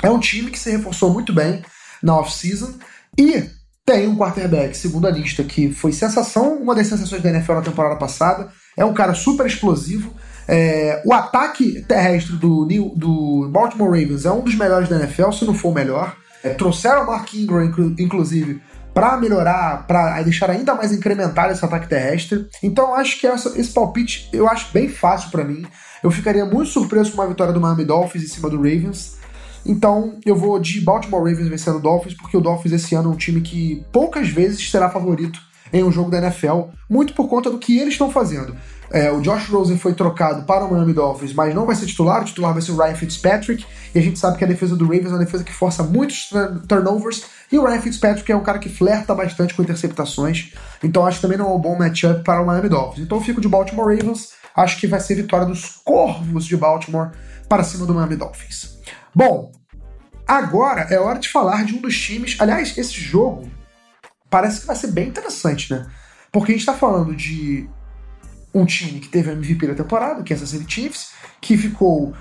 é 0.02 0.10
um 0.10 0.18
time 0.18 0.50
que 0.50 0.58
se 0.58 0.70
reforçou 0.70 1.12
muito 1.12 1.32
bem 1.32 1.62
na 2.02 2.16
off-season 2.16 2.74
e 3.18 3.44
tem 3.84 4.08
um 4.08 4.16
quarterback, 4.16 4.76
segundo 4.76 5.06
a 5.06 5.10
lista, 5.10 5.44
que 5.44 5.70
foi 5.70 5.92
sensação, 5.92 6.54
uma 6.54 6.74
das 6.74 6.86
sensações 6.86 7.22
da 7.22 7.30
NFL 7.30 7.54
na 7.54 7.62
temporada 7.62 7.96
passada. 7.96 8.48
É 8.76 8.84
um 8.84 8.94
cara 8.94 9.14
super 9.14 9.46
explosivo. 9.46 10.12
É, 10.48 11.02
o 11.04 11.12
ataque 11.12 11.82
terrestre 11.82 12.36
do, 12.36 12.64
do 12.96 13.48
Baltimore 13.50 13.90
Ravens 13.90 14.24
é 14.24 14.32
um 14.32 14.42
dos 14.42 14.54
melhores 14.54 14.88
da 14.88 14.96
NFL, 14.96 15.32
se 15.32 15.44
não 15.44 15.54
for 15.54 15.68
o 15.68 15.74
melhor. 15.74 16.16
É, 16.42 16.50
trouxeram 16.50 17.04
o 17.04 17.06
Mark 17.06 17.32
Ingram, 17.34 17.72
inclusive, 17.98 18.60
para 18.94 19.16
melhorar, 19.16 19.86
para 19.86 20.22
deixar 20.22 20.50
ainda 20.50 20.74
mais 20.74 20.92
incrementar 20.92 21.50
esse 21.50 21.64
ataque 21.64 21.88
terrestre. 21.88 22.46
Então 22.62 22.94
acho 22.94 23.20
que 23.20 23.26
essa, 23.26 23.58
esse 23.58 23.72
palpite 23.72 24.28
eu 24.32 24.48
acho 24.48 24.72
bem 24.72 24.88
fácil 24.88 25.30
para 25.30 25.44
mim. 25.44 25.66
Eu 26.02 26.10
ficaria 26.10 26.44
muito 26.44 26.70
surpreso 26.70 27.12
com 27.12 27.20
uma 27.20 27.28
vitória 27.28 27.52
do 27.52 27.60
Miami 27.60 27.84
Dolphins 27.84 28.24
em 28.24 28.28
cima 28.28 28.48
do 28.48 28.56
Ravens. 28.56 29.16
Então 29.66 30.18
eu 30.24 30.36
vou 30.36 30.58
de 30.58 30.80
Baltimore 30.80 31.22
Ravens 31.22 31.48
vencendo 31.48 31.78
o 31.78 31.80
Dolphins, 31.80 32.14
porque 32.14 32.36
o 32.36 32.40
Dolphins 32.40 32.72
esse 32.72 32.94
ano 32.94 33.10
é 33.10 33.12
um 33.12 33.16
time 33.16 33.40
que 33.40 33.84
poucas 33.90 34.28
vezes 34.28 34.70
será 34.70 34.90
favorito 34.90 35.40
em 35.72 35.82
um 35.82 35.90
jogo 35.90 36.10
da 36.10 36.18
NFL, 36.18 36.68
muito 36.88 37.14
por 37.14 37.28
conta 37.28 37.50
do 37.50 37.58
que 37.58 37.78
eles 37.78 37.94
estão 37.94 38.10
fazendo. 38.10 38.54
É, 38.90 39.10
o 39.10 39.20
Josh 39.20 39.48
Rosen 39.48 39.76
foi 39.76 39.92
trocado 39.92 40.44
para 40.44 40.64
o 40.64 40.72
Miami 40.72 40.92
Dolphins, 40.92 41.32
mas 41.32 41.52
não 41.52 41.66
vai 41.66 41.74
ser 41.74 41.86
titular, 41.86 42.22
o 42.22 42.24
titular 42.24 42.52
vai 42.52 42.62
ser 42.62 42.70
o 42.70 42.76
Ryan 42.76 42.94
Fitzpatrick, 42.94 43.66
e 43.92 43.98
a 43.98 44.00
gente 44.00 44.16
sabe 44.18 44.38
que 44.38 44.44
a 44.44 44.46
defesa 44.46 44.76
do 44.76 44.84
Ravens 44.84 45.06
é 45.06 45.08
uma 45.08 45.18
defesa 45.18 45.42
que 45.42 45.52
força 45.52 45.82
muitos 45.82 46.30
turnovers, 46.68 47.24
e 47.50 47.58
o 47.58 47.64
Ryan 47.64 47.80
Fitzpatrick 47.80 48.30
é 48.30 48.36
um 48.36 48.42
cara 48.42 48.60
que 48.60 48.68
flerta 48.68 49.12
bastante 49.16 49.52
com 49.52 49.62
interceptações, 49.62 50.52
então 50.80 51.04
acho 51.04 51.16
que 51.16 51.22
também 51.22 51.38
não 51.38 51.50
é 51.50 51.54
um 51.54 51.58
bom 51.58 51.76
matchup 51.76 52.22
para 52.22 52.40
o 52.40 52.46
Miami 52.46 52.68
Dolphins. 52.68 53.04
Então 53.04 53.18
eu 53.18 53.24
fico 53.24 53.40
de 53.40 53.48
Baltimore 53.48 53.96
Ravens, 53.96 54.28
acho 54.54 54.78
que 54.78 54.86
vai 54.86 55.00
ser 55.00 55.16
vitória 55.16 55.46
dos 55.46 55.80
Corvos 55.84 56.44
de 56.44 56.56
Baltimore 56.56 57.10
para 57.48 57.64
cima 57.64 57.84
do 57.84 57.94
Miami 57.94 58.14
Dolphins. 58.14 58.73
Bom, 59.14 59.52
agora 60.26 60.82
é 60.90 60.98
hora 60.98 61.18
de 61.18 61.28
falar 61.28 61.64
de 61.64 61.74
um 61.74 61.80
dos 61.80 61.98
times. 61.98 62.36
Aliás, 62.40 62.76
esse 62.76 62.94
jogo 62.94 63.50
parece 64.28 64.60
que 64.60 64.66
vai 64.66 64.74
ser 64.74 64.88
bem 64.88 65.08
interessante, 65.08 65.72
né? 65.72 65.86
Porque 66.32 66.52
a 66.52 66.54
gente 66.56 66.66
tá 66.66 66.74
falando 66.74 67.14
de 67.14 67.68
um 68.52 68.64
time 68.64 68.98
que 68.98 69.08
teve 69.08 69.30
a 69.30 69.34
MVP 69.34 69.68
da 69.68 69.74
temporada, 69.74 70.22
que 70.22 70.32
é 70.32 70.36
essa 70.36 70.46
City 70.46 70.72
Chiefs, 70.72 71.12
que 71.40 71.56
ficou 71.56 72.12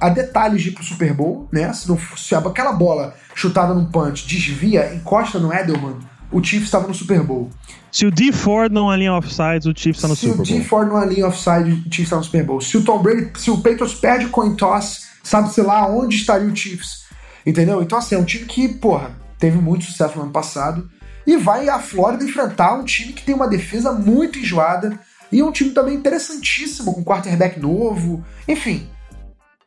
a 0.00 0.08
detalhes 0.08 0.62
de 0.62 0.70
ir 0.70 0.72
pro 0.72 0.82
Super 0.82 1.14
Bowl, 1.14 1.48
né? 1.52 1.72
Se, 1.72 1.88
não, 1.88 1.98
se 2.16 2.34
aquela 2.34 2.72
bola 2.72 3.14
chutada 3.34 3.72
num 3.72 3.86
punch 3.86 4.26
desvia, 4.26 4.92
encosta 4.94 5.38
no 5.38 5.52
Edelman, 5.52 5.98
o 6.32 6.42
Chiefs 6.42 6.64
estava 6.64 6.88
no 6.88 6.94
Super 6.94 7.22
Bowl. 7.22 7.50
Se 7.90 8.06
o 8.06 8.10
D 8.10 8.32
Ford 8.32 8.72
não 8.72 8.90
alinha 8.90 9.12
offside, 9.12 9.68
o 9.68 9.76
Chiefs 9.76 9.98
está 9.98 10.08
no 10.08 10.16
Super 10.16 10.36
Bowl. 10.36 10.46
Se 10.46 10.52
o 10.52 10.56
D 10.56 10.64
Ford 10.64 10.88
não 10.88 10.96
alinha 10.96 11.26
offside, 11.26 11.70
o 11.72 11.82
Chiefs 11.82 11.98
está 11.98 12.16
no 12.16 12.24
Super 12.24 12.44
Bowl. 12.44 12.60
Se 12.60 12.76
o 12.76 12.82
Tom 12.82 13.02
Brady, 13.02 13.30
se 13.38 13.50
o 13.50 13.58
Patriots 13.58 13.94
perde 13.94 14.26
o 14.26 14.30
coin 14.30 14.54
toss 14.56 15.12
sabe-se 15.22 15.60
lá 15.62 15.86
onde 15.88 16.16
estaria 16.16 16.48
o 16.48 16.56
Chiefs. 16.56 17.04
Entendeu? 17.46 17.82
Então, 17.82 17.98
assim, 17.98 18.14
é 18.14 18.18
um 18.18 18.24
time 18.24 18.44
que, 18.44 18.68
porra, 18.68 19.16
teve 19.38 19.58
muito 19.58 19.84
sucesso 19.84 20.16
no 20.16 20.24
ano 20.24 20.32
passado 20.32 20.90
e 21.26 21.36
vai 21.36 21.68
à 21.68 21.78
Flórida 21.78 22.24
enfrentar 22.24 22.74
um 22.74 22.84
time 22.84 23.12
que 23.12 23.24
tem 23.24 23.34
uma 23.34 23.48
defesa 23.48 23.92
muito 23.92 24.38
enjoada, 24.38 24.98
E 25.32 25.42
um 25.42 25.50
time 25.50 25.70
também 25.70 25.94
interessantíssimo, 25.94 26.92
com 26.92 27.02
quarterback 27.02 27.58
novo. 27.58 28.22
Enfim, 28.46 28.86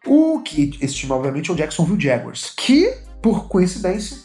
o 0.06 0.40
que 0.42 0.78
esse 0.80 0.94
time, 0.94 1.12
obviamente, 1.12 1.50
é 1.50 1.54
o 1.54 1.56
Jacksonville 1.56 2.00
Jaguars, 2.00 2.54
que, 2.56 2.94
por 3.20 3.48
coincidência, 3.48 4.18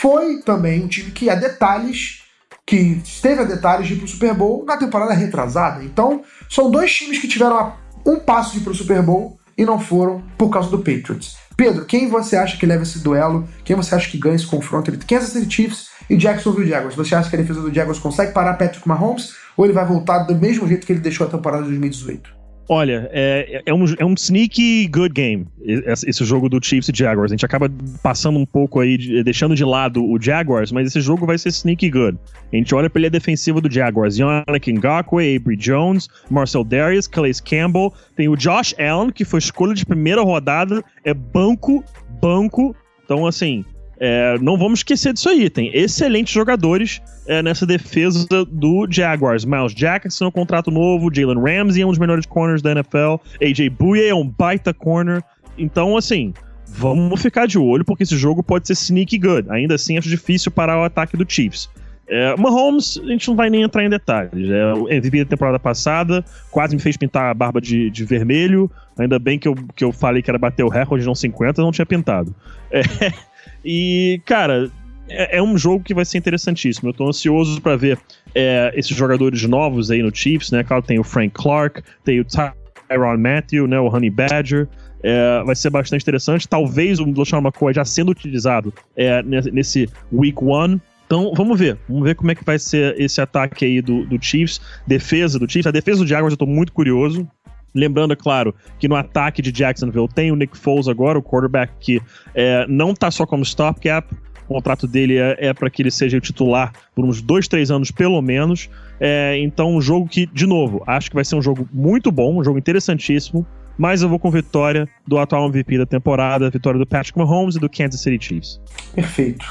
foi 0.00 0.38
também 0.38 0.84
um 0.84 0.88
time 0.88 1.10
que 1.10 1.28
a 1.28 1.34
detalhes 1.34 2.22
que 2.66 2.76
esteve 3.04 3.42
a 3.42 3.44
detalhes 3.44 3.86
de 3.86 3.94
ir 3.94 3.98
pro 3.98 4.08
Super 4.08 4.34
Bowl 4.34 4.64
na 4.64 4.76
temporada 4.76 5.12
retrasada. 5.12 5.84
Então, 5.84 6.22
são 6.48 6.70
dois 6.70 6.92
times 6.92 7.18
que 7.18 7.28
tiveram 7.28 7.74
um 8.06 8.18
passo 8.18 8.52
de 8.52 8.58
ir 8.58 8.62
pro 8.62 8.74
Super 8.74 9.02
Bowl 9.02 9.38
e 9.56 9.64
não 9.64 9.78
foram 9.78 10.22
por 10.38 10.48
causa 10.48 10.70
do 10.70 10.78
Patriots. 10.78 11.36
Pedro, 11.56 11.84
quem 11.84 12.08
você 12.08 12.36
acha 12.36 12.56
que 12.56 12.66
leva 12.66 12.82
esse 12.82 13.00
duelo? 13.00 13.46
Quem 13.64 13.76
você 13.76 13.94
acha 13.94 14.10
que 14.10 14.18
ganha 14.18 14.36
esse 14.36 14.46
confronto 14.46 14.90
entre 14.90 15.06
Kansas 15.06 15.30
City 15.30 15.54
Chiefs 15.54 15.88
e 16.08 16.16
Jacksonville 16.16 16.68
Jaguars? 16.68 16.94
Você 16.94 17.14
acha 17.14 17.28
que 17.28 17.36
a 17.36 17.38
defesa 17.38 17.60
do 17.60 17.72
Jaguars 17.72 17.98
consegue 17.98 18.32
parar 18.32 18.54
Patrick 18.54 18.86
Mahomes 18.88 19.34
ou 19.56 19.64
ele 19.64 19.74
vai 19.74 19.84
voltar 19.84 20.20
do 20.20 20.34
mesmo 20.34 20.66
jeito 20.66 20.86
que 20.86 20.92
ele 20.92 21.00
deixou 21.00 21.26
a 21.26 21.30
temporada 21.30 21.64
de 21.64 21.68
2018? 21.68 22.41
Olha, 22.74 23.06
é, 23.12 23.60
é, 23.66 23.74
um, 23.74 23.84
é 23.98 24.02
um 24.02 24.14
sneaky 24.14 24.88
good 24.88 25.12
game, 25.12 25.46
esse 25.62 26.24
jogo 26.24 26.48
do 26.48 26.58
Chiefs 26.64 26.88
e 26.88 26.92
Jaguars. 26.96 27.30
A 27.30 27.34
gente 27.34 27.44
acaba 27.44 27.70
passando 28.02 28.38
um 28.38 28.46
pouco 28.46 28.80
aí, 28.80 29.22
deixando 29.22 29.54
de 29.54 29.62
lado 29.62 30.02
o 30.02 30.18
Jaguars, 30.18 30.72
mas 30.72 30.86
esse 30.86 30.98
jogo 30.98 31.26
vai 31.26 31.36
ser 31.36 31.50
sneaky 31.50 31.90
good. 31.90 32.18
A 32.50 32.56
gente 32.56 32.74
olha 32.74 32.88
pra 32.88 32.98
ele 32.98 33.10
defensiva 33.10 33.60
do 33.60 33.70
Jaguars. 33.70 34.16
Yannick 34.16 34.72
Ngakwe, 34.72 35.36
Avery 35.36 35.54
Jones, 35.54 36.08
Marcel 36.30 36.64
Darius, 36.64 37.06
Calais 37.06 37.42
Campbell. 37.42 37.92
Tem 38.16 38.26
o 38.26 38.36
Josh 38.36 38.74
Allen, 38.78 39.10
que 39.10 39.26
foi 39.26 39.40
escolha 39.40 39.74
de 39.74 39.84
primeira 39.84 40.22
rodada. 40.22 40.82
É 41.04 41.12
banco, 41.12 41.84
banco. 42.22 42.74
Então, 43.04 43.26
assim, 43.26 43.66
é, 44.04 44.36
não 44.40 44.58
vamos 44.58 44.80
esquecer 44.80 45.12
disso 45.12 45.28
aí. 45.28 45.48
Tem 45.48 45.70
excelentes 45.72 46.34
jogadores 46.34 47.00
é, 47.24 47.40
nessa 47.40 47.64
defesa 47.64 48.26
do 48.50 48.84
Jaguars. 48.90 49.44
Miles 49.44 49.72
Jackson, 49.72 50.26
um 50.26 50.30
contrato 50.32 50.72
novo. 50.72 51.08
Jalen 51.14 51.40
Ramsey 51.40 51.82
é 51.82 51.86
um 51.86 51.90
dos 51.90 52.00
melhores 52.00 52.26
corners 52.26 52.60
da 52.60 52.72
NFL. 52.72 53.20
AJ 53.40 53.68
Bouye 53.68 54.08
é 54.08 54.14
um 54.14 54.26
baita 54.26 54.74
corner. 54.74 55.22
Então, 55.56 55.96
assim, 55.96 56.34
vamos 56.66 57.22
ficar 57.22 57.46
de 57.46 57.60
olho, 57.60 57.84
porque 57.84 58.02
esse 58.02 58.16
jogo 58.16 58.42
pode 58.42 58.66
ser 58.66 58.72
sneaky 58.72 59.18
good. 59.18 59.48
Ainda 59.50 59.76
assim, 59.76 59.96
acho 59.96 60.08
difícil 60.08 60.50
parar 60.50 60.80
o 60.80 60.82
ataque 60.82 61.16
do 61.16 61.24
Chiefs. 61.24 61.70
É, 62.08 62.36
Mahomes, 62.36 63.00
a 63.04 63.06
gente 63.06 63.28
não 63.28 63.36
vai 63.36 63.50
nem 63.50 63.62
entrar 63.62 63.84
em 63.84 63.88
detalhes. 63.88 64.50
É, 64.50 64.74
o 64.74 65.26
temporada 65.26 65.60
passada 65.60 66.24
quase 66.50 66.74
me 66.74 66.82
fez 66.82 66.96
pintar 66.96 67.30
a 67.30 67.34
barba 67.34 67.60
de, 67.60 67.88
de 67.88 68.04
vermelho. 68.04 68.68
Ainda 68.98 69.20
bem 69.20 69.38
que 69.38 69.46
eu, 69.46 69.54
que 69.76 69.84
eu 69.84 69.92
falei 69.92 70.22
que 70.22 70.30
era 70.30 70.38
bater 70.40 70.64
o 70.64 70.68
recorde, 70.68 71.06
não 71.06 71.14
50, 71.14 71.62
não 71.62 71.70
tinha 71.70 71.86
pintado. 71.86 72.34
É, 72.68 72.82
e, 73.64 74.20
cara, 74.24 74.70
é, 75.08 75.38
é, 75.38 75.42
um 75.42 75.56
jogo 75.56 75.84
que 75.84 75.94
vai 75.94 76.04
ser 76.04 76.18
interessantíssimo. 76.18 76.88
Eu 76.88 76.94
tô 76.94 77.08
ansioso 77.08 77.60
para 77.60 77.76
ver 77.76 77.98
é, 78.34 78.72
esses 78.74 78.96
jogadores 78.96 79.42
novos 79.44 79.90
aí 79.90 80.02
no 80.02 80.14
Chiefs, 80.14 80.50
né? 80.50 80.62
Claro, 80.62 80.82
tem 80.82 80.98
o 80.98 81.04
Frank 81.04 81.30
Clark, 81.34 81.82
tem 82.04 82.20
o 82.20 82.24
Tyron 82.24 83.18
Matthew, 83.18 83.66
né? 83.66 83.78
O 83.78 83.88
Honey 83.88 84.10
Badger. 84.10 84.68
É, 85.02 85.42
vai 85.44 85.56
ser 85.56 85.70
bastante 85.70 86.02
interessante. 86.02 86.48
Talvez 86.48 87.00
o 87.00 87.04
LeSean 87.04 87.38
McCoy 87.38 87.74
já 87.74 87.84
sendo 87.84 88.10
utilizado 88.10 88.72
é, 88.96 89.22
nesse 89.22 89.88
Week 90.12 90.38
One. 90.40 90.80
Então, 91.06 91.32
vamos 91.36 91.58
ver. 91.58 91.76
Vamos 91.88 92.04
ver 92.04 92.14
como 92.14 92.30
é 92.30 92.34
que 92.34 92.44
vai 92.44 92.58
ser 92.58 92.98
esse 92.98 93.20
ataque 93.20 93.64
aí 93.64 93.82
do, 93.82 94.06
do 94.06 94.22
Chiefs. 94.22 94.60
Defesa 94.86 95.38
do 95.38 95.50
Chiefs. 95.50 95.66
A 95.66 95.72
defesa 95.72 96.02
do 96.02 96.06
Jaguars 96.06 96.32
eu 96.32 96.38
tô 96.38 96.46
muito 96.46 96.72
curioso. 96.72 97.28
Lembrando, 97.74 98.12
é 98.12 98.16
claro, 98.16 98.54
que 98.78 98.88
no 98.88 98.96
ataque 98.96 99.40
de 99.40 99.50
Jacksonville 99.50 100.08
tem 100.08 100.30
o 100.30 100.36
Nick 100.36 100.56
Foles 100.56 100.88
agora, 100.88 101.18
o 101.18 101.22
quarterback 101.22 101.72
que 101.80 102.00
é, 102.34 102.66
não 102.68 102.94
tá 102.94 103.10
só 103.10 103.24
como 103.24 103.42
stopgap, 103.42 104.14
o 104.48 104.54
contrato 104.54 104.86
dele 104.86 105.16
é, 105.16 105.36
é 105.38 105.54
para 105.54 105.70
que 105.70 105.82
ele 105.82 105.90
seja 105.90 106.20
titular 106.20 106.72
por 106.94 107.04
uns 107.04 107.22
dois, 107.22 107.48
três 107.48 107.70
anos 107.70 107.90
pelo 107.90 108.20
menos. 108.20 108.68
É, 109.00 109.38
então, 109.38 109.74
um 109.74 109.80
jogo 109.80 110.06
que, 110.08 110.26
de 110.26 110.46
novo, 110.46 110.82
acho 110.86 111.08
que 111.08 111.14
vai 111.14 111.24
ser 111.24 111.36
um 111.36 111.42
jogo 111.42 111.66
muito 111.72 112.12
bom, 112.12 112.38
um 112.38 112.44
jogo 112.44 112.58
interessantíssimo. 112.58 113.46
Mas 113.78 114.02
eu 114.02 114.08
vou 114.08 114.18
com 114.18 114.30
vitória 114.30 114.86
do 115.06 115.18
atual 115.18 115.48
MVP 115.48 115.78
da 115.78 115.86
temporada, 115.86 116.50
vitória 116.50 116.78
do 116.78 116.86
Patrick 116.86 117.18
Mahomes 117.18 117.56
e 117.56 117.58
do 117.58 117.70
Kansas 117.70 118.00
City 118.00 118.22
Chiefs. 118.22 118.60
Perfeito. 118.94 119.46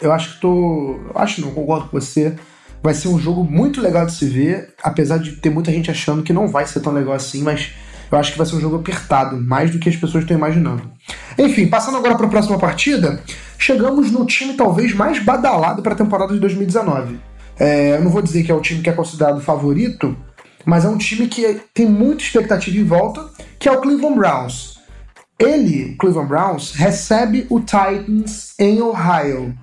Eu 0.00 0.12
acho 0.12 0.34
que 0.34 0.40
tô. 0.40 1.00
Acho 1.14 1.40
não, 1.40 1.50
concordo 1.50 1.88
com 1.88 2.00
você. 2.00 2.36
Vai 2.84 2.92
ser 2.92 3.08
um 3.08 3.18
jogo 3.18 3.42
muito 3.42 3.80
legal 3.80 4.04
de 4.04 4.12
se 4.12 4.26
ver, 4.26 4.74
apesar 4.82 5.16
de 5.16 5.32
ter 5.36 5.48
muita 5.48 5.72
gente 5.72 5.90
achando 5.90 6.22
que 6.22 6.34
não 6.34 6.46
vai 6.46 6.66
ser 6.66 6.80
tão 6.80 6.92
legal 6.92 7.14
assim, 7.14 7.42
mas 7.42 7.70
eu 8.12 8.18
acho 8.18 8.32
que 8.32 8.36
vai 8.36 8.46
ser 8.46 8.56
um 8.56 8.60
jogo 8.60 8.76
apertado, 8.76 9.40
mais 9.40 9.70
do 9.70 9.78
que 9.78 9.88
as 9.88 9.96
pessoas 9.96 10.22
estão 10.22 10.36
imaginando. 10.36 10.92
Enfim, 11.38 11.66
passando 11.66 11.96
agora 11.96 12.14
para 12.14 12.26
a 12.26 12.28
próxima 12.28 12.58
partida, 12.58 13.22
chegamos 13.58 14.10
no 14.10 14.26
time 14.26 14.52
talvez 14.52 14.92
mais 14.92 15.18
badalado 15.18 15.80
para 15.80 15.94
a 15.94 15.96
temporada 15.96 16.34
de 16.34 16.40
2019. 16.40 17.18
É, 17.58 17.96
eu 17.96 18.04
não 18.04 18.10
vou 18.10 18.20
dizer 18.20 18.42
que 18.42 18.52
é 18.52 18.54
o 18.54 18.60
time 18.60 18.82
que 18.82 18.90
é 18.90 18.92
considerado 18.92 19.40
favorito, 19.40 20.14
mas 20.66 20.84
é 20.84 20.88
um 20.88 20.98
time 20.98 21.26
que 21.26 21.62
tem 21.72 21.86
muita 21.86 22.22
expectativa 22.22 22.76
em 22.76 22.84
volta, 22.84 23.30
que 23.58 23.66
é 23.66 23.72
o 23.72 23.80
Cleveland 23.80 24.18
Browns. 24.18 24.78
Ele, 25.38 25.96
Cleveland 25.98 26.28
Browns, 26.28 26.72
recebe 26.72 27.46
o 27.48 27.60
Titans 27.60 28.52
em 28.58 28.82
Ohio. 28.82 29.56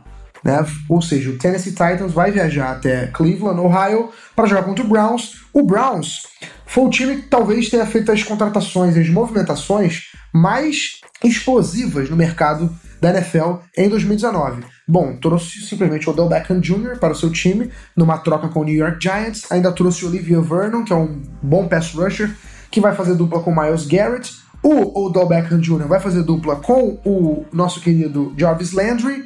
Né? 0.43 0.65
Ou 0.89 1.01
seja, 1.01 1.29
o 1.29 1.37
Tennessee 1.37 1.71
Titans 1.71 2.13
vai 2.13 2.31
viajar 2.31 2.71
até 2.71 3.07
Cleveland, 3.07 3.59
Ohio, 3.59 4.09
para 4.35 4.47
jogar 4.47 4.63
contra 4.63 4.83
o 4.83 4.87
Browns. 4.87 5.41
O 5.53 5.63
Browns 5.63 6.23
foi 6.65 6.85
o 6.85 6.89
time 6.89 7.17
que 7.17 7.27
talvez 7.27 7.69
tenha 7.69 7.85
feito 7.85 8.11
as 8.11 8.23
contratações 8.23 8.95
e 8.95 8.99
as 9.01 9.09
movimentações 9.09 10.11
mais 10.33 11.01
explosivas 11.23 12.09
no 12.09 12.15
mercado 12.15 12.73
da 12.99 13.09
NFL 13.09 13.55
em 13.77 13.89
2019. 13.89 14.63
Bom, 14.87 15.15
trouxe 15.17 15.61
simplesmente 15.61 16.07
o 16.07 16.13
Odell 16.13 16.29
Beckham 16.29 16.59
Jr. 16.59 16.97
para 16.99 17.13
o 17.13 17.15
seu 17.15 17.31
time, 17.31 17.71
numa 17.95 18.17
troca 18.19 18.47
com 18.47 18.61
o 18.61 18.63
New 18.63 18.75
York 18.75 18.97
Giants. 19.01 19.51
Ainda 19.51 19.71
trouxe 19.71 20.05
o 20.05 20.07
Olivia 20.07 20.39
Vernon, 20.39 20.83
que 20.83 20.93
é 20.93 20.95
um 20.95 21.21
bom 21.41 21.67
pass 21.67 21.93
rusher, 21.93 22.35
que 22.69 22.79
vai 22.79 22.95
fazer 22.95 23.15
dupla 23.15 23.41
com 23.41 23.53
Miles 23.53 23.85
Garrett. 23.85 24.31
O 24.63 25.05
Odell 25.05 25.27
Beckham 25.27 25.59
Jr. 25.59 25.87
vai 25.87 25.99
fazer 25.99 26.23
dupla 26.23 26.57
com 26.57 26.99
o 27.03 27.45
nosso 27.51 27.81
querido 27.81 28.33
Jarvis 28.37 28.71
Landry. 28.71 29.25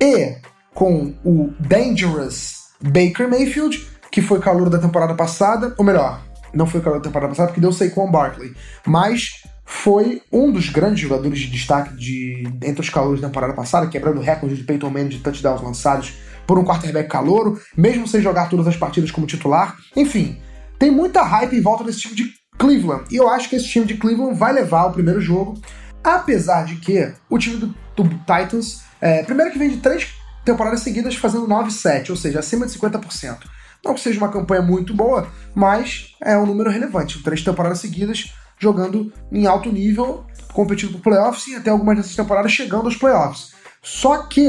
E 0.00 0.36
com 0.74 1.14
o 1.24 1.52
Dangerous 1.60 2.62
Baker 2.80 3.28
Mayfield, 3.28 3.86
que 4.10 4.20
foi 4.20 4.40
calor 4.40 4.68
da 4.68 4.78
temporada 4.78 5.14
passada, 5.14 5.74
ou 5.78 5.84
melhor, 5.84 6.22
não 6.52 6.66
foi 6.66 6.80
calor 6.80 6.98
da 6.98 7.04
temporada 7.04 7.30
passada 7.30 7.48
porque 7.48 7.60
deu 7.60 7.72
Saquon 7.72 8.10
Barkley, 8.10 8.54
mas 8.86 9.42
foi 9.64 10.20
um 10.30 10.50
dos 10.50 10.68
grandes 10.68 11.00
jogadores 11.00 11.38
de 11.38 11.46
destaque 11.48 11.96
de 11.96 12.44
entre 12.62 12.80
os 12.80 12.90
calouros 12.90 13.20
da 13.20 13.28
temporada 13.28 13.54
passada, 13.54 13.86
quebrando 13.86 14.18
o 14.18 14.22
recorde 14.22 14.56
de 14.56 14.64
Peyton 14.64 14.90
Manning 14.90 15.08
de 15.08 15.18
touchdowns 15.20 15.62
lançados 15.62 16.14
por 16.46 16.58
um 16.58 16.64
quarterback 16.64 17.08
calouro, 17.08 17.60
mesmo 17.76 18.06
sem 18.06 18.20
jogar 18.20 18.48
todas 18.48 18.66
as 18.66 18.76
partidas 18.76 19.10
como 19.10 19.26
titular. 19.26 19.76
Enfim, 19.96 20.36
tem 20.78 20.90
muita 20.90 21.22
hype 21.22 21.56
em 21.56 21.62
volta 21.62 21.84
desse 21.84 22.00
time 22.00 22.14
de 22.14 22.30
Cleveland, 22.58 23.04
e 23.10 23.16
eu 23.16 23.28
acho 23.28 23.48
que 23.48 23.56
esse 23.56 23.68
time 23.68 23.86
de 23.86 23.96
Cleveland 23.96 24.38
vai 24.38 24.52
levar 24.52 24.86
o 24.86 24.92
primeiro 24.92 25.20
jogo, 25.20 25.58
apesar 26.04 26.64
de 26.64 26.76
que 26.76 27.12
o 27.30 27.38
time 27.38 27.56
do, 27.56 27.74
do 27.96 28.08
Titans, 28.26 28.82
é, 29.00 29.22
primeiro 29.22 29.52
que 29.52 29.58
vem 29.58 29.70
de 29.70 29.78
três 29.78 30.08
temporadas 30.44 30.80
seguidas 30.80 31.16
fazendo 31.16 31.46
9-7, 31.46 32.10
ou 32.10 32.16
seja, 32.16 32.40
acima 32.40 32.66
de 32.66 32.78
50%. 32.78 33.38
Não 33.84 33.94
que 33.94 34.00
seja 34.00 34.18
uma 34.18 34.30
campanha 34.30 34.62
muito 34.62 34.94
boa, 34.94 35.28
mas 35.54 36.14
é 36.22 36.36
um 36.38 36.46
número 36.46 36.70
relevante. 36.70 37.22
Três 37.22 37.42
temporadas 37.42 37.80
seguidas 37.80 38.32
jogando 38.58 39.12
em 39.32 39.46
alto 39.46 39.72
nível, 39.72 40.24
competindo 40.52 40.92
por 40.92 41.00
playoffs 41.00 41.48
e 41.48 41.56
até 41.56 41.70
algumas 41.70 41.96
dessas 41.96 42.14
temporadas 42.14 42.52
chegando 42.52 42.84
aos 42.84 42.96
playoffs. 42.96 43.52
Só 43.82 44.18
que 44.18 44.48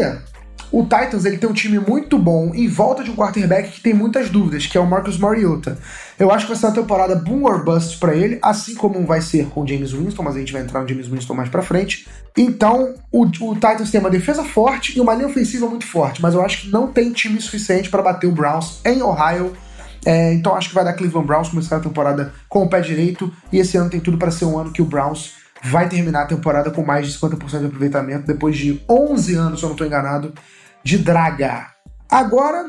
o 0.72 0.84
Titans 0.84 1.26
ele 1.26 1.38
tem 1.38 1.50
um 1.50 1.54
time 1.54 1.80
muito 1.80 2.18
bom 2.18 2.52
em 2.54 2.68
volta 2.68 3.04
de 3.04 3.10
um 3.12 3.16
quarterback 3.16 3.72
que 3.72 3.82
tem 3.82 3.94
muitas 3.94 4.30
dúvidas, 4.30 4.68
que 4.68 4.78
é 4.78 4.82
o 4.82 4.88
Marcus 4.88 5.18
Mariota. 5.18 5.78
Eu 6.20 6.32
acho 6.32 6.46
que 6.46 6.52
vai 6.52 6.60
ser 6.60 6.68
uma 6.68 6.76
temporada 6.76 7.16
boom 7.16 7.44
or 7.44 7.64
bust 7.64 7.98
para 7.98 8.16
ele, 8.16 8.38
assim 8.42 8.76
como 8.76 9.06
vai 9.06 9.22
ser 9.22 9.48
com 9.48 9.66
James 9.66 9.92
Winston, 9.92 10.24
mas 10.24 10.36
a 10.36 10.40
gente 10.40 10.54
vai 10.54 10.62
entrar 10.62 10.82
no 10.82 10.88
James 10.88 11.08
Winston 11.08 11.34
mais 11.34 11.50
para 11.50 11.62
frente. 11.62 12.08
Então, 12.38 12.94
o, 13.12 13.24
o, 13.24 13.54
Titans 13.56 13.92
tem 13.92 14.00
uma 14.00 14.10
defesa 14.10 14.44
forte 14.44 14.98
e 14.98 15.02
uma 15.02 15.14
linha 15.14 15.28
ofensiva 15.28 15.68
muito 15.68 15.86
forte, 15.86 16.22
mas 16.22 16.34
eu 16.34 16.42
acho 16.42 16.62
que 16.62 16.70
não 16.70 16.88
tem 16.88 17.12
time 17.12 17.40
suficiente 17.42 17.90
para 17.90 18.02
bater 18.02 18.28
o 18.28 18.32
Browns 18.32 18.80
em 18.86 19.02
Ohio. 19.02 19.54
É, 20.06 20.34
então 20.34 20.56
acho 20.56 20.70
que 20.70 20.76
vai 20.76 20.84
dar 20.84 20.94
Cleveland 20.94 21.26
Browns 21.26 21.50
começar 21.50 21.78
a 21.78 21.80
temporada 21.80 22.34
com 22.50 22.64
o 22.64 22.70
pé 22.70 22.82
direito 22.82 23.32
e 23.52 23.60
esse 23.60 23.78
ano 23.78 23.90
tem 23.90 24.02
tudo 24.02 24.18
para 24.18 24.32
ser 24.32 24.44
um 24.44 24.60
ano 24.60 24.74
que 24.74 24.82
o 24.82 24.86
Browns 24.86 25.36
vai 25.64 25.88
terminar 25.88 26.24
a 26.24 26.26
temporada 26.26 26.70
com 26.70 26.84
mais 26.84 27.08
de 27.08 27.18
50% 27.18 27.60
de 27.60 27.66
aproveitamento 27.68 28.28
depois 28.28 28.58
de 28.58 28.82
11 28.90 29.36
anos, 29.36 29.60
se 29.60 29.66
eu 29.66 29.70
não 29.70 29.76
estou 29.76 29.88
enganado, 29.88 30.34
de 30.84 30.98
Draga. 30.98 31.68
Agora, 32.12 32.66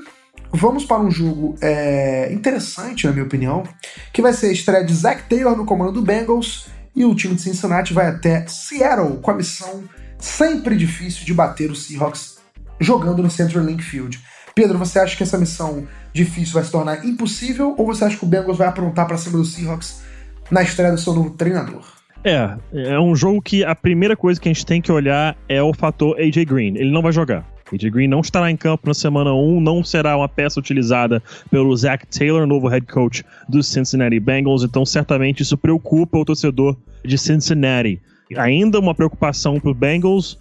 vamos 0.54 0.84
para 0.84 1.02
um 1.02 1.10
jogo 1.10 1.56
é, 1.60 2.32
interessante, 2.32 3.06
na 3.06 3.12
minha 3.12 3.24
opinião, 3.24 3.64
que 4.12 4.22
vai 4.22 4.32
ser 4.32 4.46
a 4.46 4.52
estreia 4.52 4.84
de 4.84 4.94
Zach 4.94 5.24
Taylor 5.28 5.56
no 5.56 5.64
comando 5.64 5.92
do 5.92 6.02
Bengals 6.02 6.68
e 6.94 7.04
o 7.04 7.14
time 7.14 7.34
de 7.34 7.42
Cincinnati 7.42 7.92
vai 7.92 8.06
até 8.06 8.46
Seattle 8.46 9.18
com 9.18 9.30
a 9.32 9.34
missão 9.34 9.82
sempre 10.16 10.76
difícil 10.76 11.24
de 11.24 11.34
bater 11.34 11.70
os 11.70 11.84
Seahawks 11.84 12.38
jogando 12.80 13.22
no 13.22 13.30
Central 13.30 13.64
Link 13.64 13.82
Field. 13.82 14.20
Pedro, 14.54 14.78
você 14.78 15.00
acha 15.00 15.16
que 15.16 15.24
essa 15.24 15.36
missão 15.36 15.86
difícil 16.12 16.54
vai 16.54 16.62
se 16.62 16.70
tornar 16.70 17.04
impossível 17.04 17.74
ou 17.76 17.84
você 17.84 18.04
acha 18.04 18.16
que 18.16 18.24
o 18.24 18.28
Bengals 18.28 18.56
vai 18.56 18.68
aprontar 18.68 19.06
para 19.06 19.18
cima 19.18 19.36
dos 19.36 19.52
Seahawks 19.52 20.02
na 20.50 20.62
estreia 20.62 20.92
do 20.92 20.98
seu 20.98 21.12
novo 21.12 21.30
treinador? 21.30 21.82
É, 22.22 22.56
é 22.72 23.00
um 23.00 23.14
jogo 23.16 23.42
que 23.42 23.64
a 23.64 23.74
primeira 23.74 24.16
coisa 24.16 24.40
que 24.40 24.48
a 24.48 24.52
gente 24.52 24.64
tem 24.64 24.80
que 24.80 24.92
olhar 24.92 25.36
é 25.48 25.60
o 25.60 25.74
fator 25.74 26.16
AJ 26.18 26.44
Green. 26.46 26.76
Ele 26.76 26.92
não 26.92 27.02
vai 27.02 27.12
jogar. 27.12 27.53
AJ 27.74 27.90
Green 27.90 28.08
não 28.08 28.20
estará 28.20 28.50
em 28.50 28.56
campo 28.56 28.86
na 28.86 28.94
semana 28.94 29.32
1, 29.34 29.60
não 29.60 29.84
será 29.84 30.16
uma 30.16 30.28
peça 30.28 30.58
utilizada 30.58 31.22
pelo 31.50 31.76
Zach 31.76 32.06
Taylor, 32.06 32.46
novo 32.46 32.68
head 32.68 32.86
coach 32.86 33.24
dos 33.48 33.66
Cincinnati 33.66 34.18
Bengals, 34.20 34.62
então 34.62 34.84
certamente 34.84 35.42
isso 35.42 35.56
preocupa 35.56 36.18
o 36.18 36.24
torcedor 36.24 36.76
de 37.04 37.18
Cincinnati. 37.18 38.00
Ainda 38.36 38.78
uma 38.78 38.94
preocupação 38.94 39.60
para 39.60 39.74
Bengals, 39.74 40.38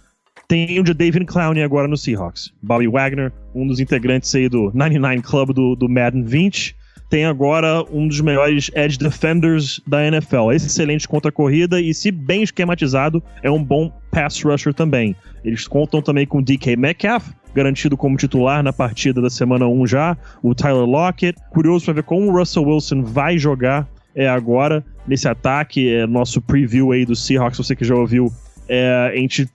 tem 0.48 0.78
o 0.78 0.84
de 0.84 0.94
David 0.94 1.26
Clowney 1.26 1.62
agora 1.62 1.88
no 1.88 1.96
Seahawks. 1.96 2.52
Bobby 2.62 2.88
Wagner, 2.88 3.32
um 3.54 3.66
dos 3.66 3.80
integrantes 3.80 4.34
aí 4.34 4.48
do 4.48 4.70
99 4.74 5.22
Club 5.22 5.52
do, 5.52 5.74
do 5.74 5.88
Madden 5.88 6.22
20, 6.22 6.76
tem 7.14 7.26
agora 7.26 7.84
um 7.92 8.08
dos 8.08 8.20
melhores 8.20 8.72
edge 8.74 8.98
defenders 8.98 9.80
da 9.86 10.04
NFL. 10.04 10.50
Excelente 10.50 11.06
contra 11.06 11.28
a 11.28 11.32
corrida 11.32 11.80
e, 11.80 11.94
se 11.94 12.10
bem 12.10 12.42
esquematizado, 12.42 13.22
é 13.40 13.48
um 13.48 13.62
bom 13.62 13.88
pass 14.10 14.42
rusher 14.42 14.74
também. 14.74 15.14
Eles 15.44 15.68
contam 15.68 16.02
também 16.02 16.26
com 16.26 16.42
DK 16.42 16.74
Metcalf, 16.76 17.28
garantido 17.54 17.96
como 17.96 18.16
titular 18.16 18.64
na 18.64 18.72
partida 18.72 19.22
da 19.22 19.30
semana 19.30 19.64
1 19.64 19.86
já, 19.86 20.16
o 20.42 20.56
Tyler 20.56 20.86
Lockett. 20.86 21.38
Curioso 21.50 21.84
para 21.84 21.94
ver 21.94 22.02
como 22.02 22.32
o 22.32 22.36
Russell 22.36 22.64
Wilson 22.64 23.04
vai 23.04 23.38
jogar 23.38 23.86
é, 24.12 24.28
agora 24.28 24.84
nesse 25.06 25.28
ataque. 25.28 25.88
É, 25.88 26.08
nosso 26.08 26.40
preview 26.40 26.90
aí 26.90 27.06
do 27.06 27.14
Seahawks, 27.14 27.58
você 27.58 27.76
que 27.76 27.84
já 27.84 27.94
ouviu, 27.94 28.28
é, 28.68 29.12
a 29.12 29.16
gente 29.16 29.48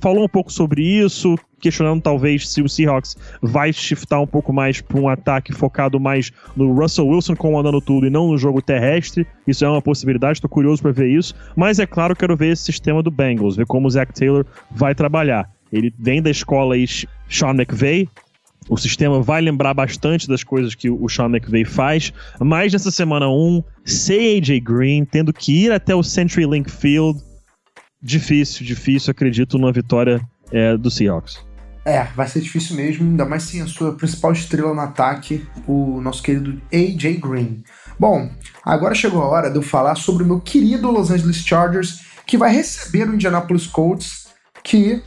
falou 0.00 0.22
um 0.22 0.28
pouco 0.28 0.52
sobre 0.52 0.84
isso, 0.84 1.34
questionando 1.64 2.02
talvez 2.02 2.46
se 2.46 2.60
o 2.60 2.68
Seahawks 2.68 3.16
vai 3.40 3.72
shiftar 3.72 4.20
um 4.20 4.26
pouco 4.26 4.52
mais 4.52 4.82
para 4.82 5.00
um 5.00 5.08
ataque 5.08 5.50
focado 5.50 5.98
mais 5.98 6.30
no 6.54 6.74
Russell 6.74 7.08
Wilson 7.08 7.34
comandando 7.34 7.80
tudo 7.80 8.06
e 8.06 8.10
não 8.10 8.28
no 8.28 8.36
jogo 8.36 8.60
terrestre. 8.60 9.26
Isso 9.46 9.64
é 9.64 9.68
uma 9.68 9.80
possibilidade, 9.80 10.36
estou 10.36 10.50
curioso 10.50 10.82
para 10.82 10.92
ver 10.92 11.08
isso. 11.08 11.34
Mas 11.56 11.78
é 11.78 11.86
claro, 11.86 12.14
quero 12.14 12.36
ver 12.36 12.52
esse 12.52 12.64
sistema 12.64 13.02
do 13.02 13.10
Bengals, 13.10 13.56
ver 13.56 13.64
como 13.64 13.86
o 13.86 13.90
Zach 13.90 14.12
Taylor 14.12 14.44
vai 14.70 14.94
trabalhar. 14.94 15.50
Ele 15.72 15.92
vem 15.98 16.20
da 16.20 16.30
escola 16.30 16.74
Sean 17.28 17.54
McVay, 17.54 18.08
o 18.68 18.76
sistema 18.76 19.22
vai 19.22 19.40
lembrar 19.40 19.72
bastante 19.72 20.28
das 20.28 20.44
coisas 20.44 20.74
que 20.74 20.90
o 20.90 21.08
Sean 21.08 21.30
McVay 21.30 21.64
faz, 21.64 22.12
mas 22.38 22.74
nessa 22.74 22.90
semana 22.90 23.28
1, 23.28 23.64
sem 23.86 24.38
AJ 24.38 24.60
Green, 24.60 25.04
tendo 25.06 25.32
que 25.32 25.64
ir 25.64 25.72
até 25.72 25.94
o 25.94 26.02
CenturyLink 26.02 26.70
Field, 26.70 27.20
difícil, 28.02 28.66
difícil, 28.66 29.10
acredito, 29.10 29.58
numa 29.58 29.72
vitória 29.72 30.20
é, 30.52 30.76
do 30.76 30.90
Seahawks. 30.90 31.44
É, 31.84 32.04
vai 32.16 32.26
ser 32.26 32.40
difícil 32.40 32.76
mesmo, 32.76 33.04
ainda 33.04 33.26
mais 33.26 33.42
sem 33.42 33.60
a 33.60 33.66
sua 33.66 33.92
principal 33.94 34.32
estrela 34.32 34.72
no 34.72 34.80
ataque, 34.80 35.46
o 35.66 36.00
nosso 36.00 36.22
querido 36.22 36.60
AJ 36.72 37.20
Green. 37.20 37.62
Bom, 37.98 38.30
agora 38.64 38.94
chegou 38.94 39.22
a 39.22 39.28
hora 39.28 39.50
de 39.50 39.56
eu 39.56 39.62
falar 39.62 39.94
sobre 39.94 40.22
o 40.22 40.26
meu 40.26 40.40
querido 40.40 40.90
Los 40.90 41.10
Angeles 41.10 41.36
Chargers, 41.36 42.00
que 42.26 42.38
vai 42.38 42.50
receber 42.50 43.08
o 43.08 43.14
Indianapolis 43.14 43.66
Colts, 43.66 44.28
que 44.62 45.02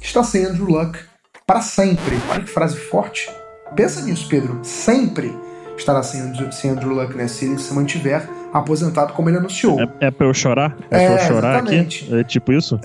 está 0.00 0.22
sem 0.22 0.44
Andrew 0.44 0.68
Luck 0.68 0.98
para 1.44 1.60
sempre. 1.60 2.16
Olha 2.30 2.42
que 2.42 2.50
frase 2.50 2.76
forte. 2.76 3.28
Pensa 3.74 4.02
nisso, 4.02 4.28
Pedro. 4.28 4.60
Sempre 4.62 5.34
estará 5.82 6.02
sem, 6.02 6.50
sem 6.52 6.70
Andrew 6.70 6.92
Luck, 6.92 7.16
né? 7.16 7.28
Se 7.28 7.44
ele 7.44 7.58
se 7.58 7.72
mantiver 7.74 8.28
aposentado 8.52 9.12
como 9.14 9.28
ele 9.30 9.38
anunciou. 9.38 9.80
É, 9.80 9.88
é 10.00 10.10
pra 10.10 10.26
eu 10.26 10.34
chorar? 10.34 10.76
É, 10.90 11.04
é 11.04 11.06
pra 11.06 11.14
eu 11.14 11.26
chorar 11.26 11.58
exatamente. 11.58 12.04
aqui? 12.04 12.20
É 12.20 12.24
tipo 12.24 12.52
isso? 12.52 12.78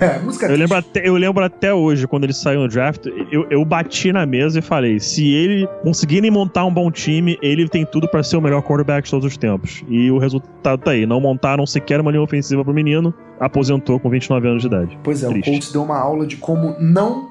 É, 0.00 0.18
música 0.22 0.46
eu 0.46 0.56
lembro, 0.56 0.76
até, 0.76 1.08
eu 1.08 1.14
lembro 1.14 1.44
até 1.44 1.74
hoje, 1.74 2.06
quando 2.06 2.24
ele 2.24 2.32
saiu 2.32 2.60
no 2.60 2.68
draft, 2.68 3.06
eu, 3.30 3.46
eu 3.50 3.64
bati 3.64 4.12
na 4.12 4.24
mesa 4.24 4.60
e 4.60 4.62
falei: 4.62 5.00
se 5.00 5.28
ele 5.32 5.66
conseguirem 5.82 6.30
montar 6.30 6.64
um 6.64 6.72
bom 6.72 6.90
time, 6.90 7.36
ele 7.42 7.68
tem 7.68 7.84
tudo 7.84 8.08
para 8.08 8.22
ser 8.22 8.36
o 8.36 8.40
melhor 8.40 8.62
quarterback 8.62 9.04
de 9.04 9.10
todos 9.10 9.26
os 9.26 9.36
tempos. 9.36 9.82
E 9.88 10.10
o 10.10 10.18
resultado 10.18 10.80
tá 10.80 10.92
aí. 10.92 11.04
Não 11.04 11.20
montaram 11.20 11.66
sequer 11.66 12.00
uma 12.00 12.10
linha 12.10 12.22
ofensiva 12.22 12.64
pro 12.64 12.72
menino, 12.72 13.12
aposentou 13.40 13.98
com 13.98 14.08
29 14.08 14.48
anos 14.48 14.62
de 14.62 14.68
idade. 14.68 14.98
Pois 15.02 15.22
é, 15.22 15.28
Triste. 15.28 15.48
o 15.48 15.52
Colts 15.52 15.72
deu 15.72 15.82
uma 15.82 15.98
aula 15.98 16.26
de 16.26 16.36
como 16.36 16.76
não 16.78 17.28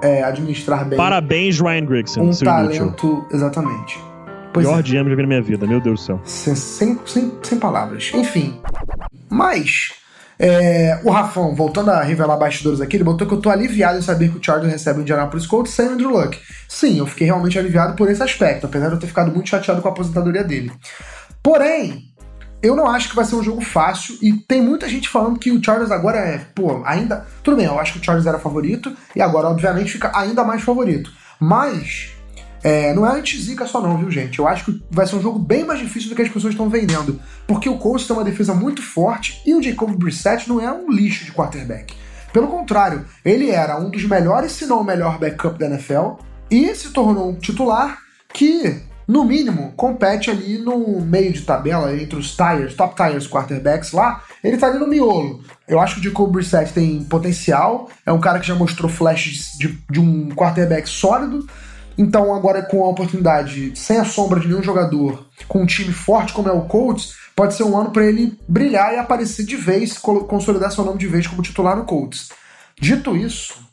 é, 0.00 0.22
administrar 0.22 0.84
bem. 0.84 0.96
Parabéns, 0.96 1.60
Ryan 1.60 1.84
Grigson. 1.84 2.22
Um 2.22 2.30
talento, 2.30 2.76
inútil. 2.76 3.26
exatamente. 3.32 3.98
Pois 4.52 4.66
Pior 4.66 4.80
é. 4.80 4.82
Vi 4.82 4.96
na 4.96 5.26
minha 5.26 5.42
vida, 5.42 5.66
meu 5.66 5.80
Deus 5.80 6.00
do 6.00 6.06
céu. 6.06 6.20
Sem, 6.24 6.54
sem, 6.54 6.98
sem, 7.04 7.32
sem 7.42 7.58
palavras. 7.58 8.10
Enfim. 8.14 8.60
Mas, 9.28 9.92
é, 10.38 11.00
o 11.04 11.10
Rafão, 11.10 11.54
voltando 11.54 11.90
a 11.90 12.02
revelar 12.02 12.36
bastidores 12.36 12.80
aqui, 12.80 12.96
ele 12.96 13.04
botou 13.04 13.26
que 13.26 13.34
eu 13.34 13.40
tô 13.40 13.50
aliviado 13.50 13.98
em 13.98 14.02
saber 14.02 14.30
que 14.30 14.38
o 14.38 14.42
Chargers 14.42 14.72
recebe 14.72 15.00
o 15.00 15.02
Indianapolis 15.02 15.46
Colts 15.46 15.72
sem 15.72 15.86
Andrew 15.86 16.10
Luck. 16.10 16.38
Sim, 16.68 16.98
eu 16.98 17.06
fiquei 17.06 17.26
realmente 17.26 17.58
aliviado 17.58 17.94
por 17.94 18.08
esse 18.08 18.22
aspecto, 18.22 18.66
apesar 18.66 18.88
de 18.88 18.94
eu 18.94 18.98
ter 18.98 19.08
ficado 19.08 19.32
muito 19.32 19.48
chateado 19.48 19.82
com 19.82 19.88
a 19.88 19.90
aposentadoria 19.90 20.44
dele. 20.44 20.70
Porém, 21.42 22.04
eu 22.62 22.76
não 22.76 22.88
acho 22.88 23.08
que 23.08 23.16
vai 23.16 23.24
ser 23.24 23.34
um 23.34 23.42
jogo 23.42 23.60
fácil 23.60 24.16
e 24.22 24.32
tem 24.32 24.62
muita 24.62 24.88
gente 24.88 25.08
falando 25.08 25.38
que 25.38 25.50
o 25.50 25.62
Chargers 25.62 25.90
agora 25.90 26.18
é, 26.18 26.38
pô, 26.54 26.82
ainda. 26.84 27.26
Tudo 27.42 27.56
bem, 27.56 27.66
eu 27.66 27.78
acho 27.78 27.94
que 27.94 27.98
o 27.98 28.04
Chargers 28.04 28.26
era 28.26 28.38
favorito 28.38 28.92
e 29.14 29.22
agora, 29.22 29.48
obviamente, 29.48 29.92
fica 29.92 30.16
ainda 30.16 30.44
mais 30.44 30.62
favorito. 30.62 31.10
Mas 31.40 32.17
é, 32.62 32.92
não 32.92 33.06
é 33.06 33.18
anti-zica 33.18 33.66
só 33.66 33.80
não, 33.80 33.96
viu, 33.98 34.10
gente? 34.10 34.38
Eu 34.38 34.48
acho 34.48 34.64
que 34.64 34.82
vai 34.90 35.06
ser 35.06 35.16
um 35.16 35.22
jogo 35.22 35.38
bem 35.38 35.64
mais 35.64 35.78
difícil 35.78 36.08
do 36.08 36.16
que 36.16 36.22
as 36.22 36.28
pessoas 36.28 36.54
estão 36.54 36.68
vendendo. 36.68 37.20
Porque 37.46 37.68
o 37.68 37.78
Colts 37.78 38.06
tem 38.06 38.16
uma 38.16 38.24
defesa 38.24 38.54
muito 38.54 38.82
forte 38.82 39.40
e 39.46 39.54
o 39.54 39.62
Jacob 39.62 39.90
Brissett 39.96 40.48
não 40.48 40.60
é 40.60 40.72
um 40.72 40.90
lixo 40.90 41.24
de 41.24 41.32
quarterback. 41.32 41.94
Pelo 42.32 42.48
contrário, 42.48 43.04
ele 43.24 43.50
era 43.50 43.78
um 43.78 43.90
dos 43.90 44.04
melhores, 44.04 44.52
se 44.52 44.66
não 44.66 44.80
o 44.80 44.84
melhor 44.84 45.18
backup 45.18 45.58
da 45.58 45.66
NFL, 45.66 46.16
e 46.50 46.74
se 46.74 46.90
tornou 46.90 47.30
um 47.30 47.34
titular 47.34 47.98
que, 48.32 48.82
no 49.06 49.24
mínimo, 49.24 49.72
compete 49.76 50.30
ali 50.30 50.58
no 50.58 51.00
meio 51.00 51.32
de 51.32 51.42
tabela, 51.42 51.96
entre 51.96 52.18
os 52.18 52.36
tires, 52.36 52.74
top 52.74 52.94
tires 52.94 53.26
quarterbacks 53.26 53.92
lá, 53.92 54.22
ele 54.44 54.58
tá 54.58 54.66
ali 54.66 54.78
no 54.78 54.86
miolo. 54.86 55.42
Eu 55.66 55.80
acho 55.80 55.94
que 55.94 56.00
o 56.00 56.04
Jacob 56.04 56.30
Brissett 56.30 56.72
tem 56.72 57.02
potencial, 57.04 57.88
é 58.04 58.12
um 58.12 58.20
cara 58.20 58.38
que 58.38 58.46
já 58.46 58.54
mostrou 58.54 58.90
flashes 58.90 59.56
de, 59.58 59.78
de 59.90 59.98
um 59.98 60.28
quarterback 60.30 60.88
sólido, 60.88 61.46
então, 61.98 62.32
agora 62.32 62.62
com 62.62 62.84
a 62.84 62.88
oportunidade, 62.88 63.72
sem 63.74 63.98
a 63.98 64.04
sombra 64.04 64.38
de 64.38 64.46
nenhum 64.46 64.62
jogador, 64.62 65.26
com 65.48 65.62
um 65.62 65.66
time 65.66 65.92
forte 65.92 66.32
como 66.32 66.48
é 66.48 66.52
o 66.52 66.62
Colts, 66.62 67.14
pode 67.34 67.54
ser 67.54 67.64
um 67.64 67.76
ano 67.76 67.90
para 67.90 68.06
ele 68.06 68.38
brilhar 68.48 68.94
e 68.94 68.98
aparecer 68.98 69.44
de 69.44 69.56
vez, 69.56 69.98
consolidar 69.98 70.70
seu 70.70 70.84
nome 70.84 70.98
de 70.98 71.08
vez 71.08 71.26
como 71.26 71.42
titular 71.42 71.76
no 71.76 71.84
Colts. 71.84 72.28
Dito 72.80 73.16
isso, 73.16 73.67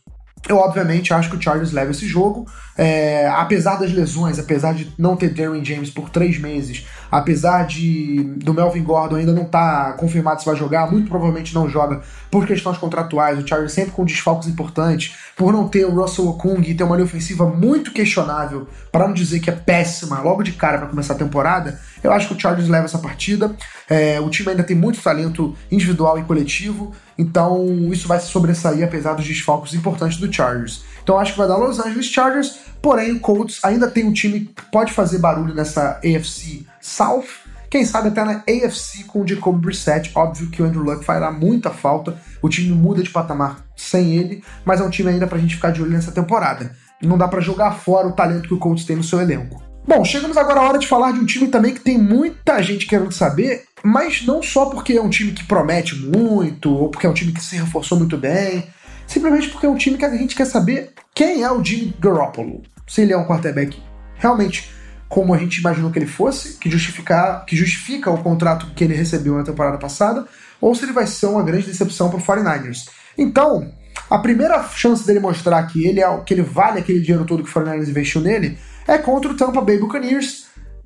eu 0.48 0.58
obviamente 0.58 1.14
acho 1.14 1.30
que 1.30 1.36
o 1.36 1.42
Chargers 1.42 1.72
leva 1.72 1.92
esse 1.92 2.08
jogo. 2.08 2.46
É, 2.78 3.28
apesar 3.30 3.78
das 3.78 3.94
lesões, 3.94 4.38
apesar 4.38 4.74
de 4.74 4.92
não 4.98 5.16
ter 5.16 5.30
Darren 5.30 5.64
James 5.64 5.90
por 5.90 6.10
três 6.10 6.38
meses, 6.38 6.86
apesar 7.10 7.66
de 7.66 8.22
do 8.44 8.54
Melvin 8.54 8.84
Gordon 8.84 9.16
ainda 9.16 9.32
não 9.32 9.44
estar 9.44 9.86
tá 9.86 9.94
confirmado 9.94 10.42
se 10.42 10.46
vai 10.46 10.58
jogar, 10.58 10.92
muito 10.92 11.08
provavelmente 11.08 11.56
não 11.56 11.70
joga 11.70 12.02
por 12.30 12.46
questões 12.46 12.78
contratuais. 12.78 13.40
O 13.40 13.48
Chargers 13.48 13.72
sempre 13.72 13.92
com 13.92 14.04
desfalques 14.04 14.50
importantes, 14.50 15.16
por 15.38 15.54
não 15.54 15.70
ter 15.70 15.86
o 15.86 15.96
Russell 15.96 16.28
Okung 16.28 16.62
e 16.70 16.76
ter 16.76 16.84
uma 16.84 16.98
linha 16.98 17.06
ofensiva 17.06 17.46
muito 17.46 17.94
questionável, 17.94 18.68
para 18.92 19.08
não 19.08 19.14
dizer 19.14 19.40
que 19.40 19.50
é 19.50 19.54
péssima 19.54 20.20
logo 20.20 20.44
de 20.44 20.52
cara 20.52 20.78
para 20.78 20.88
começar 20.88 21.14
a 21.14 21.18
temporada. 21.18 21.80
Eu 22.04 22.12
acho 22.12 22.28
que 22.28 22.34
o 22.34 22.40
Chargers 22.40 22.68
leva 22.68 22.86
essa 22.86 23.00
partida. 23.00 23.56
É, 23.90 24.20
o 24.20 24.30
time 24.30 24.50
ainda 24.50 24.64
tem 24.64 24.76
muito 24.76 25.02
talento 25.02 25.56
individual 25.72 26.20
e 26.20 26.24
coletivo, 26.24 26.92
então 27.18 27.66
isso 27.92 28.08
vai 28.08 28.20
se 28.20 28.28
sobressair 28.28 28.84
apesar 28.84 29.14
dos 29.14 29.26
desfalques 29.26 29.74
importantes 29.74 30.18
do 30.18 30.32
Chargers. 30.32 30.84
Então 31.04 31.18
acho 31.18 31.34
que 31.34 31.38
vai 31.38 31.48
dar 31.48 31.58
Los 31.58 31.80
Angeles 31.80 32.08
Chargers, 32.08 32.58
porém 32.82 33.14
o 33.14 33.20
Colts 33.20 33.60
ainda 33.64 33.90
tem 33.90 34.06
um 34.06 34.14
time 34.14 34.42
que 34.42 34.66
pode 34.72 34.92
fazer 34.92 35.20
barulho 35.20 35.54
nessa 35.54 36.00
AFC 36.04 36.66
South. 36.82 37.26
Quem 37.70 37.84
sabe 37.84 38.10
até 38.10 38.24
na 38.24 38.44
AFC 38.48 39.04
com 39.06 39.22
o 39.22 39.28
Jacob 39.28 39.60
Brissett. 39.60 40.12
Óbvio 40.16 40.50
que 40.50 40.62
o 40.62 40.66
Andrew 40.66 40.84
Luck 40.84 41.04
fará 41.04 41.32
muita 41.32 41.72
falta. 41.72 42.18
O 42.42 42.48
time 42.48 42.74
muda 42.74 43.04
de 43.04 43.10
patamar 43.10 43.66
sem 43.76 44.16
ele, 44.16 44.44
mas 44.64 44.80
é 44.80 44.84
um 44.84 44.90
time 44.90 45.10
ainda 45.10 45.28
pra 45.28 45.38
gente 45.38 45.56
ficar 45.56 45.72
de 45.72 45.82
olho 45.82 45.92
nessa 45.92 46.12
temporada. 46.12 46.76
Não 47.02 47.18
dá 47.18 47.28
para 47.28 47.42
jogar 47.42 47.72
fora 47.72 48.08
o 48.08 48.14
talento 48.14 48.48
que 48.48 48.54
o 48.54 48.60
Colts 48.60 48.86
tem 48.86 48.96
no 48.96 49.04
seu 49.04 49.20
elenco. 49.20 49.62
Bom, 49.88 50.04
chegamos 50.04 50.36
agora 50.36 50.62
à 50.62 50.64
hora 50.64 50.80
de 50.80 50.88
falar 50.88 51.12
de 51.12 51.20
um 51.20 51.26
time 51.26 51.48
também 51.48 51.72
que 51.72 51.80
tem 51.80 51.96
muita 51.96 52.60
gente 52.64 52.88
querendo 52.88 53.12
saber, 53.12 53.66
mas 53.84 54.26
não 54.26 54.42
só 54.42 54.66
porque 54.66 54.94
é 54.94 55.02
um 55.02 55.12
time 55.12 55.32
que 55.32 55.44
promete 55.44 55.96
muito, 55.96 56.74
ou 56.74 56.90
porque 56.90 57.06
é 57.06 57.10
um 57.10 57.14
time 57.14 57.32
que 57.32 57.44
se 57.44 57.56
reforçou 57.56 58.00
muito 58.00 58.18
bem, 58.18 58.68
simplesmente 59.06 59.48
porque 59.50 59.68
é 59.68 59.70
um 59.70 59.78
time 59.78 59.96
que 59.96 60.06
a 60.06 60.10
gente 60.10 60.36
quer 60.36 60.46
saber 60.46 60.92
quem 61.14 61.44
é 61.44 61.52
o 61.52 61.64
Jimmy 61.64 61.96
Garoppolo. 62.00 62.64
Se 62.88 63.02
ele 63.02 63.14
é 63.14 63.18
um 63.18 63.28
quarterback 63.28 63.80
realmente 64.16 64.72
como 65.08 65.36
a 65.36 65.38
gente 65.38 65.60
imaginou 65.60 65.92
que 65.92 66.00
ele 66.00 66.08
fosse, 66.08 66.58
que, 66.58 66.68
justificar, 66.68 67.46
que 67.46 67.56
justifica 67.56 68.10
o 68.10 68.24
contrato 68.24 68.74
que 68.76 68.84
ele 68.84 68.96
recebeu 68.96 69.36
na 69.36 69.44
temporada 69.44 69.78
passada, 69.78 70.26
ou 70.60 70.74
se 70.74 70.84
ele 70.84 70.94
vai 70.94 71.06
ser 71.06 71.28
uma 71.28 71.44
grande 71.44 71.68
decepção 71.68 72.10
para 72.10 72.18
o 72.18 72.24
49ers. 72.24 72.90
Então, 73.16 73.72
a 74.10 74.18
primeira 74.18 74.64
chance 74.70 75.06
dele 75.06 75.20
mostrar 75.20 75.62
que 75.68 75.86
ele 75.86 76.02
é 76.02 76.18
que 76.26 76.34
ele 76.34 76.42
vale 76.42 76.80
aquele 76.80 77.02
dinheiro 77.02 77.24
todo 77.24 77.44
que 77.44 77.50
o 77.50 77.54
49ers 77.54 77.88
investiu 77.88 78.20
nele 78.20 78.58
é 78.88 78.98
contra 78.98 79.32
o 79.32 79.36
Tampa 79.36 79.62
Bay 79.62 79.78
Buccaneers 79.78 80.46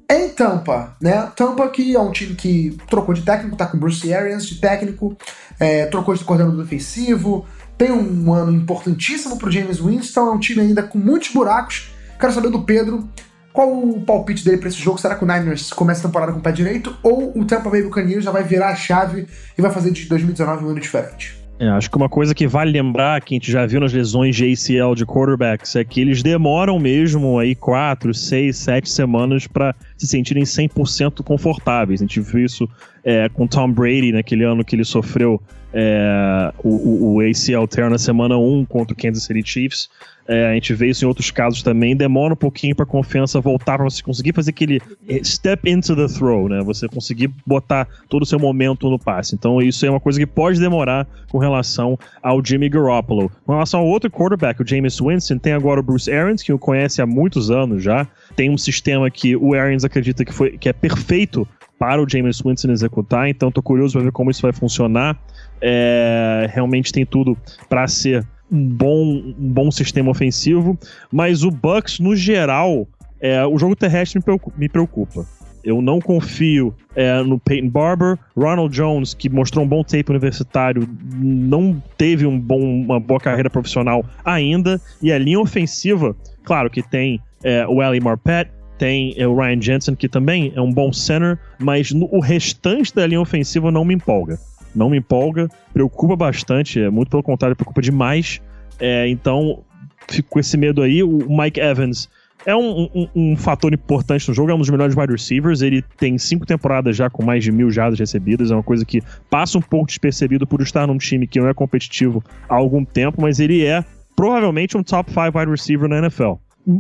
em 0.10 0.30
Tampa, 0.30 0.96
né? 1.00 1.30
Tampa 1.36 1.68
que 1.70 1.96
é 1.96 2.00
um 2.00 2.12
time 2.12 2.34
que 2.36 2.78
trocou 2.90 3.14
de 3.14 3.22
técnico, 3.22 3.56
tá 3.56 3.68
com 3.68 3.78
Bruce 3.78 4.12
Arians 4.12 4.46
de 4.46 4.56
técnico, 4.56 5.16
é, 5.60 5.86
trocou 5.86 6.16
de 6.16 6.24
coordenador 6.24 6.64
defensivo, 6.64 7.46
tem 7.78 7.92
um 7.92 8.34
ano 8.34 8.52
importantíssimo 8.52 9.38
pro 9.38 9.52
James 9.52 9.80
Winston, 9.80 10.28
é 10.28 10.32
um 10.32 10.40
time 10.40 10.62
ainda 10.62 10.82
com 10.82 10.98
muitos 10.98 11.30
buracos. 11.30 11.92
Quero 12.20 12.34
saber 12.34 12.50
do 12.50 12.64
Pedro 12.64 13.08
qual 13.54 13.72
o 13.72 14.02
palpite 14.02 14.44
dele 14.46 14.58
para 14.58 14.70
esse 14.70 14.78
jogo? 14.78 14.98
Será 14.98 15.16
que 15.16 15.24
o 15.24 15.28
Niners 15.28 15.72
começa 15.74 16.02
a 16.02 16.04
temporada 16.10 16.32
com 16.32 16.40
o 16.40 16.42
pé 16.42 16.52
direito 16.52 16.96
ou 17.04 17.38
o 17.38 17.46
Tampa 17.46 17.70
Bay 17.70 17.84
Buccaneers 17.84 18.24
já 18.24 18.32
vai 18.32 18.44
virar 18.44 18.70
a 18.70 18.76
chave 18.76 19.28
e 19.58 19.62
vai 19.62 19.72
fazer 19.72 19.92
de 19.92 20.06
2019 20.06 20.66
um 20.66 20.70
ano 20.70 20.80
diferente? 20.80 21.39
É, 21.60 21.68
acho 21.68 21.92
que 21.92 21.98
uma 21.98 22.08
coisa 22.08 22.34
que 22.34 22.48
vale 22.48 22.72
lembrar, 22.72 23.20
que 23.20 23.34
a 23.34 23.36
gente 23.36 23.52
já 23.52 23.66
viu 23.66 23.82
nas 23.82 23.92
lesões 23.92 24.34
de 24.34 24.46
ACL 24.46 24.96
de 24.96 25.06
quarterbacks, 25.06 25.76
é 25.76 25.84
que 25.84 26.00
eles 26.00 26.24
demoram 26.24 26.80
mesmo 26.80 27.38
aí 27.38 27.54
quatro, 27.54 28.14
seis, 28.14 28.56
sete 28.56 28.90
semanas 28.90 29.46
para 29.46 29.76
se 29.98 30.08
sentirem 30.08 30.44
100% 30.44 31.22
confortáveis. 31.22 32.00
A 32.00 32.06
gente 32.06 32.22
viu 32.22 32.46
isso 32.46 32.70
é, 33.04 33.28
com 33.28 33.46
Tom 33.46 33.70
Brady 33.74 34.14
naquele 34.14 34.46
ano 34.46 34.64
que 34.64 34.74
ele 34.74 34.86
sofreu 34.86 35.42
é, 35.74 36.52
o, 36.64 37.16
o, 37.16 37.22
ACL 37.22 37.68
tear 37.68 37.90
na 37.90 37.98
semana 37.98 38.38
1 38.38 38.66
contra 38.66 38.94
o 38.94 38.98
Kansas 38.98 39.24
City 39.24 39.44
Chiefs. 39.46 39.90
É, 40.28 40.52
a 40.52 40.54
gente 40.54 40.76
vê 40.76 40.90
isso 40.90 41.04
em 41.04 41.08
outros 41.08 41.32
casos 41.32 41.64
também. 41.64 41.96
Demora 41.96 42.34
um 42.34 42.38
pouquinho 42.38 42.76
para 42.76 42.84
a 42.84 42.88
confiança 42.88 43.42
voltar 43.42 43.78
para 43.78 43.84
você 43.84 44.04
conseguir 44.04 44.34
fazer 44.34 44.52
aquele 44.52 44.80
é, 45.08 45.24
step 45.24 45.68
into 45.70 45.96
the 45.96 46.08
throw, 46.08 46.48
né? 46.48 46.62
Você 46.64 46.88
conseguir 46.88 47.32
botar 47.46 47.88
todo 48.08 48.22
o 48.22 48.26
seu 48.26 48.38
momento 48.38 48.90
no 48.90 49.00
passe. 49.00 49.34
Então 49.34 49.60
isso 49.60 49.84
é 49.86 49.90
uma 49.90 50.00
coisa 50.00 50.20
que 50.20 50.28
pode 50.28 50.60
demorar 50.60 51.08
com 51.32 51.40
relação 51.40 51.98
ao 52.22 52.46
Jimmy 52.46 52.70
Garoppolo. 52.70 53.32
Com 53.44 53.54
relação 53.54 53.80
ao 53.80 53.88
outro 53.88 54.12
quarterback, 54.12 54.62
o 54.62 54.68
James 54.68 55.00
Winston, 55.00 55.40
tem 55.40 55.54
agora 55.54 55.80
o 55.80 55.84
Bruce 55.84 56.12
Arians, 56.12 56.44
que 56.44 56.54
o 56.54 56.60
conhece 56.60 57.02
há 57.02 57.08
muitos 57.08 57.50
anos 57.50 57.84
já. 57.84 58.08
Tem 58.36 58.52
um 58.52 58.58
sistema 58.58 59.10
que 59.10 59.36
o 59.36 59.56
Arians 59.56 59.84
acredita 59.84 60.24
que, 60.24 60.34
foi, 60.34 60.58
que 60.60 60.70
é 60.70 60.74
perfeito 60.74 61.48
para 61.80 62.04
o 62.04 62.08
James 62.08 62.42
Winston 62.42 62.72
executar, 62.72 63.30
então 63.30 63.50
tô 63.50 63.64
curioso 63.64 63.94
para 63.94 64.04
ver 64.04 64.12
como 64.12 64.30
isso 64.30 64.42
vai 64.42 64.52
funcionar. 64.52 65.18
É, 65.62 66.50
realmente 66.52 66.92
tem 66.92 67.06
tudo 67.06 67.38
para 67.68 67.88
ser 67.88 68.26
um 68.52 68.66
bom, 68.68 69.06
um 69.06 69.54
bom 69.54 69.72
sistema 69.72 70.10
ofensivo, 70.10 70.78
mas 71.12 71.44
o 71.44 71.52
Bucks 71.52 72.00
no 72.00 72.16
geral, 72.16 72.88
é, 73.20 73.46
o 73.46 73.58
jogo 73.58 73.76
terrestre 73.76 74.22
me 74.58 74.70
preocupa. 74.70 75.26
Eu 75.64 75.82
não 75.82 76.00
confio 76.00 76.74
é, 76.96 77.22
no 77.22 77.38
Peyton 77.38 77.70
Barber. 77.70 78.18
Ronald 78.36 78.74
Jones, 78.74 79.14
que 79.14 79.30
mostrou 79.30 79.66
um 79.66 79.68
bom 79.68 79.84
tape 79.84 80.10
universitário, 80.10 80.88
não 81.14 81.82
teve 81.98 82.26
um 82.26 82.40
bom, 82.40 82.60
uma 82.60 83.00
boa 83.00 83.20
carreira 83.20 83.50
profissional 83.50 84.06
ainda. 84.24 84.82
E 85.02 85.12
a 85.12 85.18
linha 85.18 85.40
ofensiva, 85.40 86.16
claro 86.44 86.70
que 86.70 86.82
tem 86.82 87.20
é, 87.44 87.68
o 87.68 87.84
Ellie 87.84 88.00
Marpet, 88.00 88.50
tem 88.78 89.14
é, 89.18 89.28
o 89.28 89.36
Ryan 89.36 89.62
Jensen, 89.62 89.96
que 89.96 90.08
também 90.08 90.54
é 90.56 90.62
um 90.62 90.72
bom 90.72 90.94
center, 90.94 91.38
mas 91.60 91.92
no, 91.92 92.08
o 92.12 92.20
restante 92.22 92.96
da 92.96 93.06
linha 93.06 93.22
ofensiva 93.22 93.70
não 93.70 93.84
me 93.84 93.94
empolga. 93.94 94.40
Não 94.76 94.90
me 94.90 94.98
empolga, 94.98 95.50
preocupa 95.74 96.16
bastante, 96.16 96.80
é 96.80 96.90
muito 96.90 97.10
pelo 97.10 97.24
contrário, 97.24 97.56
preocupa 97.56 97.82
demais. 97.82 98.42
É, 98.80 99.08
então, 99.08 99.64
fico 100.10 100.30
com 100.30 100.40
esse 100.40 100.58
medo 100.58 100.82
aí. 100.82 101.04
O 101.04 101.26
Mike 101.30 101.60
Evans 101.60 102.10
é 102.46 102.56
um, 102.56 102.90
um, 102.94 103.08
um, 103.16 103.36
fator 103.36 103.74
importante 103.74 104.28
no 104.28 104.34
jogo, 104.34 104.52
é 104.52 104.56
um 104.56 104.60
dos 104.60 104.70
melhores 104.70 104.96
wide 104.96 105.12
receivers. 105.12 105.62
Ele 105.62 105.82
tem 105.98 106.18
cinco 106.18 106.46
temporadas 106.46 106.96
já 106.96 107.10
com 107.10 107.24
mais 107.24 107.44
de 107.44 107.52
mil 107.52 107.70
jardas 107.70 108.00
recebidas, 108.00 108.52
é 108.52 108.54
uma 108.54 108.64
coisa 108.64 108.86
que 108.86 109.02
passa 109.30 109.58
um 109.58 109.62
pouco 109.62 109.88
despercebido 109.88 110.48
por 110.48 110.62
estar 110.62 110.88
num 110.88 110.98
time 110.98 111.28
que 111.28 111.40
não 111.40 111.50
é 111.50 111.54
competitivo 111.54 112.24
há 112.48 112.56
algum 112.56 112.86
tempo, 112.86 113.22
mas 113.22 113.40
ele 113.40 113.66
é 113.66 113.84
provavelmente 114.16 114.78
um 114.78 114.84
top 114.84 115.12
5 115.12 115.38
wide 115.38 115.52
receiver 115.52 115.90
na 115.90 115.98
NFL 116.00 116.34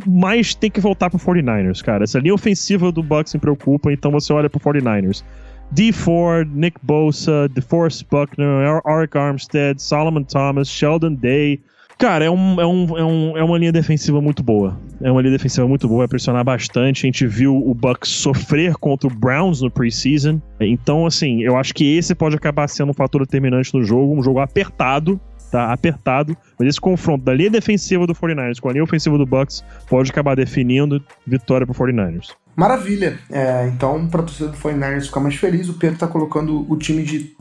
mas 0.05 0.53
tem 0.53 0.69
que 0.69 0.79
voltar 0.79 1.09
pro 1.09 1.17
49ers, 1.17 1.81
cara. 1.83 2.03
Essa 2.03 2.19
linha 2.19 2.33
ofensiva 2.33 2.91
do 2.91 3.01
Bucks 3.01 3.33
me 3.33 3.39
preocupa, 3.39 3.91
então 3.91 4.11
você 4.11 4.31
olha 4.31 4.49
pro 4.49 4.59
49ers. 4.59 5.23
D. 5.71 5.91
Ford, 5.91 6.49
Nick 6.53 6.77
Bosa, 6.83 7.47
DeForest 7.49 8.05
Buckner, 8.09 8.81
Arik 8.85 9.17
Armstead, 9.17 9.81
Solomon 9.81 10.23
Thomas, 10.23 10.67
Sheldon 10.67 11.13
Day. 11.13 11.59
Cara, 11.97 12.23
é, 12.23 12.29
um, 12.31 12.61
é, 12.61 12.65
um, 12.65 12.97
é, 12.97 13.03
um, 13.03 13.37
é 13.37 13.43
uma 13.43 13.57
linha 13.57 13.73
defensiva 13.73 14.21
muito 14.21 14.41
boa. 14.41 14.79
É 15.01 15.11
uma 15.11 15.21
linha 15.21 15.33
defensiva 15.33 15.67
muito 15.67 15.85
boa, 15.85 15.99
vai 15.99 16.07
pressionar 16.07 16.45
bastante. 16.45 17.05
A 17.05 17.07
gente 17.07 17.27
viu 17.27 17.55
o 17.55 17.73
Bucks 17.73 18.09
sofrer 18.09 18.75
contra 18.75 19.07
o 19.07 19.13
Browns 19.13 19.61
no 19.61 19.69
preseason. 19.69 20.41
Então, 20.61 21.05
assim, 21.05 21.41
eu 21.41 21.57
acho 21.57 21.73
que 21.73 21.97
esse 21.97 22.15
pode 22.15 22.37
acabar 22.37 22.69
sendo 22.69 22.91
um 22.91 22.93
fator 22.93 23.25
determinante 23.25 23.73
no 23.73 23.83
jogo. 23.83 24.17
Um 24.17 24.23
jogo 24.23 24.39
apertado, 24.39 25.19
tá 25.51 25.73
apertado, 25.73 26.37
mas 26.57 26.69
esse 26.69 26.79
confronto 26.79 27.25
da 27.25 27.33
linha 27.33 27.49
defensiva 27.49 28.07
do 28.07 28.15
49ers 28.15 28.59
com 28.59 28.69
a 28.69 28.71
linha 28.71 28.83
ofensiva 28.83 29.17
do 29.17 29.25
Bucks 29.25 29.63
pode 29.89 30.09
acabar 30.09 30.35
definindo 30.35 31.03
vitória 31.27 31.67
pro 31.67 31.75
49ers. 31.75 32.29
Maravilha. 32.59 33.17
É, 33.31 33.69
então, 33.73 34.05
para 34.09 34.19
a 34.19 34.25
torcida 34.25 34.49
do 34.49 34.57
49ers 34.57 35.05
ficar 35.05 35.21
mais 35.21 35.35
feliz, 35.35 35.69
o 35.69 35.75
Pedro 35.75 35.93
está 35.93 36.07
colocando 36.07 36.69
o 36.69 36.75
time 36.75 37.03
de 37.03 37.33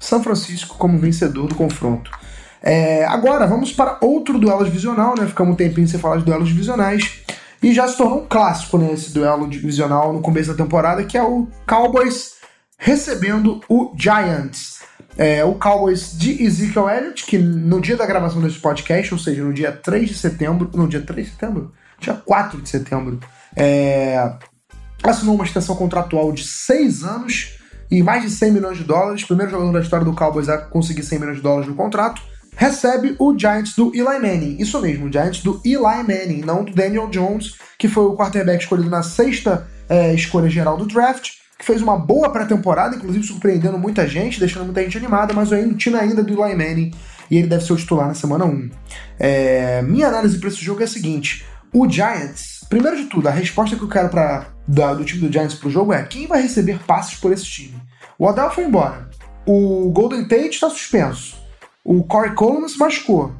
São 0.00 0.22
Francisco 0.22 0.78
como 0.78 0.98
vencedor 0.98 1.46
do 1.46 1.54
confronto. 1.54 2.10
É, 2.62 3.04
agora, 3.04 3.46
vamos 3.46 3.70
para 3.70 3.98
outro 4.00 4.38
duelo 4.38 4.64
divisional, 4.64 5.14
né? 5.14 5.26
Ficamos 5.26 5.52
um 5.52 5.56
tempinho 5.56 5.86
sem 5.86 6.00
falar 6.00 6.16
de 6.16 6.24
duelos 6.24 6.48
divisionais. 6.48 7.20
E 7.62 7.74
já 7.74 7.86
se 7.86 7.98
tornou 7.98 8.22
um 8.22 8.26
clássico, 8.26 8.78
né? 8.78 8.94
Duelo 9.10 9.46
divisional 9.46 10.10
no 10.10 10.22
começo 10.22 10.54
da 10.54 10.64
temporada, 10.64 11.04
que 11.04 11.18
é 11.18 11.22
o 11.22 11.46
Cowboys 11.66 12.36
recebendo 12.78 13.60
o 13.68 13.92
Giants. 13.94 14.80
É, 15.18 15.44
o 15.44 15.54
Cowboys 15.56 16.16
de 16.18 16.42
Ezekiel 16.42 16.88
Elliott, 16.88 17.26
que 17.26 17.36
no 17.36 17.78
dia 17.78 17.98
da 17.98 18.06
gravação 18.06 18.40
desse 18.40 18.58
podcast, 18.58 19.12
ou 19.12 19.20
seja, 19.20 19.44
no 19.44 19.52
dia 19.52 19.70
3 19.70 20.08
de 20.08 20.14
setembro, 20.14 20.70
no 20.72 20.88
dia 20.88 21.02
3 21.02 21.26
de 21.26 21.32
setembro? 21.34 21.72
Dia 22.00 22.14
4 22.14 22.62
de 22.62 22.68
setembro, 22.70 23.20
é, 23.54 24.32
assinou 25.02 25.34
uma 25.34 25.44
extensão 25.44 25.74
contratual 25.74 26.32
de 26.32 26.44
6 26.44 27.04
anos 27.04 27.58
e 27.90 28.02
mais 28.02 28.22
de 28.22 28.30
100 28.30 28.52
milhões 28.52 28.78
de 28.78 28.84
dólares, 28.84 29.24
primeiro 29.24 29.50
jogador 29.50 29.72
da 29.72 29.80
história 29.80 30.04
do 30.04 30.14
Cowboys 30.14 30.48
a 30.48 30.58
conseguir 30.58 31.02
100 31.02 31.18
milhões 31.18 31.36
de 31.36 31.42
dólares 31.42 31.68
no 31.68 31.74
contrato, 31.74 32.22
recebe 32.56 33.14
o 33.18 33.36
Giants 33.38 33.74
do 33.74 33.92
Eli 33.94 34.18
Manning. 34.18 34.56
Isso 34.58 34.80
mesmo, 34.80 35.06
o 35.06 35.12
Giants 35.12 35.42
do 35.42 35.60
Eli 35.64 35.78
Manning, 35.78 36.42
não 36.44 36.64
do 36.64 36.72
Daniel 36.72 37.08
Jones, 37.08 37.54
que 37.78 37.88
foi 37.88 38.04
o 38.04 38.16
quarterback 38.16 38.62
escolhido 38.62 38.88
na 38.88 39.02
sexta 39.02 39.66
é, 39.88 40.14
escolha 40.14 40.48
geral 40.48 40.76
do 40.76 40.86
draft 40.86 41.42
que 41.62 41.66
fez 41.66 41.80
uma 41.80 41.96
boa 41.96 42.28
pré-temporada, 42.30 42.96
inclusive 42.96 43.24
surpreendendo 43.24 43.78
muita 43.78 44.04
gente, 44.04 44.40
deixando 44.40 44.64
muita 44.64 44.82
gente 44.82 44.98
animada, 44.98 45.32
mas 45.32 45.52
o 45.52 45.74
time 45.74 45.96
ainda 45.96 46.20
do 46.20 46.44
Eli 46.44 46.56
Manning 46.56 46.90
e 47.30 47.38
ele 47.38 47.46
deve 47.46 47.64
ser 47.64 47.72
o 47.72 47.76
titular 47.76 48.08
na 48.08 48.14
semana 48.14 48.44
1. 48.44 48.70
É, 49.16 49.80
minha 49.82 50.08
análise 50.08 50.38
para 50.38 50.48
esse 50.48 50.62
jogo 50.62 50.80
é 50.80 50.84
a 50.84 50.88
seguinte: 50.88 51.46
o 51.72 51.88
Giants, 51.88 52.66
primeiro 52.68 52.96
de 52.96 53.04
tudo, 53.04 53.28
a 53.28 53.30
resposta 53.30 53.76
que 53.76 53.82
eu 53.82 53.88
quero 53.88 54.08
pra, 54.08 54.48
da, 54.66 54.94
do 54.94 55.04
time 55.04 55.26
do 55.26 55.32
Giants 55.32 55.54
pro 55.54 55.70
jogo 55.70 55.92
é 55.92 56.02
quem 56.04 56.26
vai 56.26 56.42
receber 56.42 56.78
passes 56.86 57.18
por 57.18 57.32
esse 57.32 57.44
time? 57.44 57.80
O 58.18 58.26
Odell 58.26 58.50
foi 58.50 58.64
embora, 58.64 59.08
o 59.46 59.90
Golden 59.90 60.24
Tate 60.24 60.50
está 60.50 60.70
suspenso, 60.70 61.36
o 61.84 62.02
Corey 62.04 62.34
Coleman 62.34 62.68
se 62.68 62.78
machucou. 62.78 63.34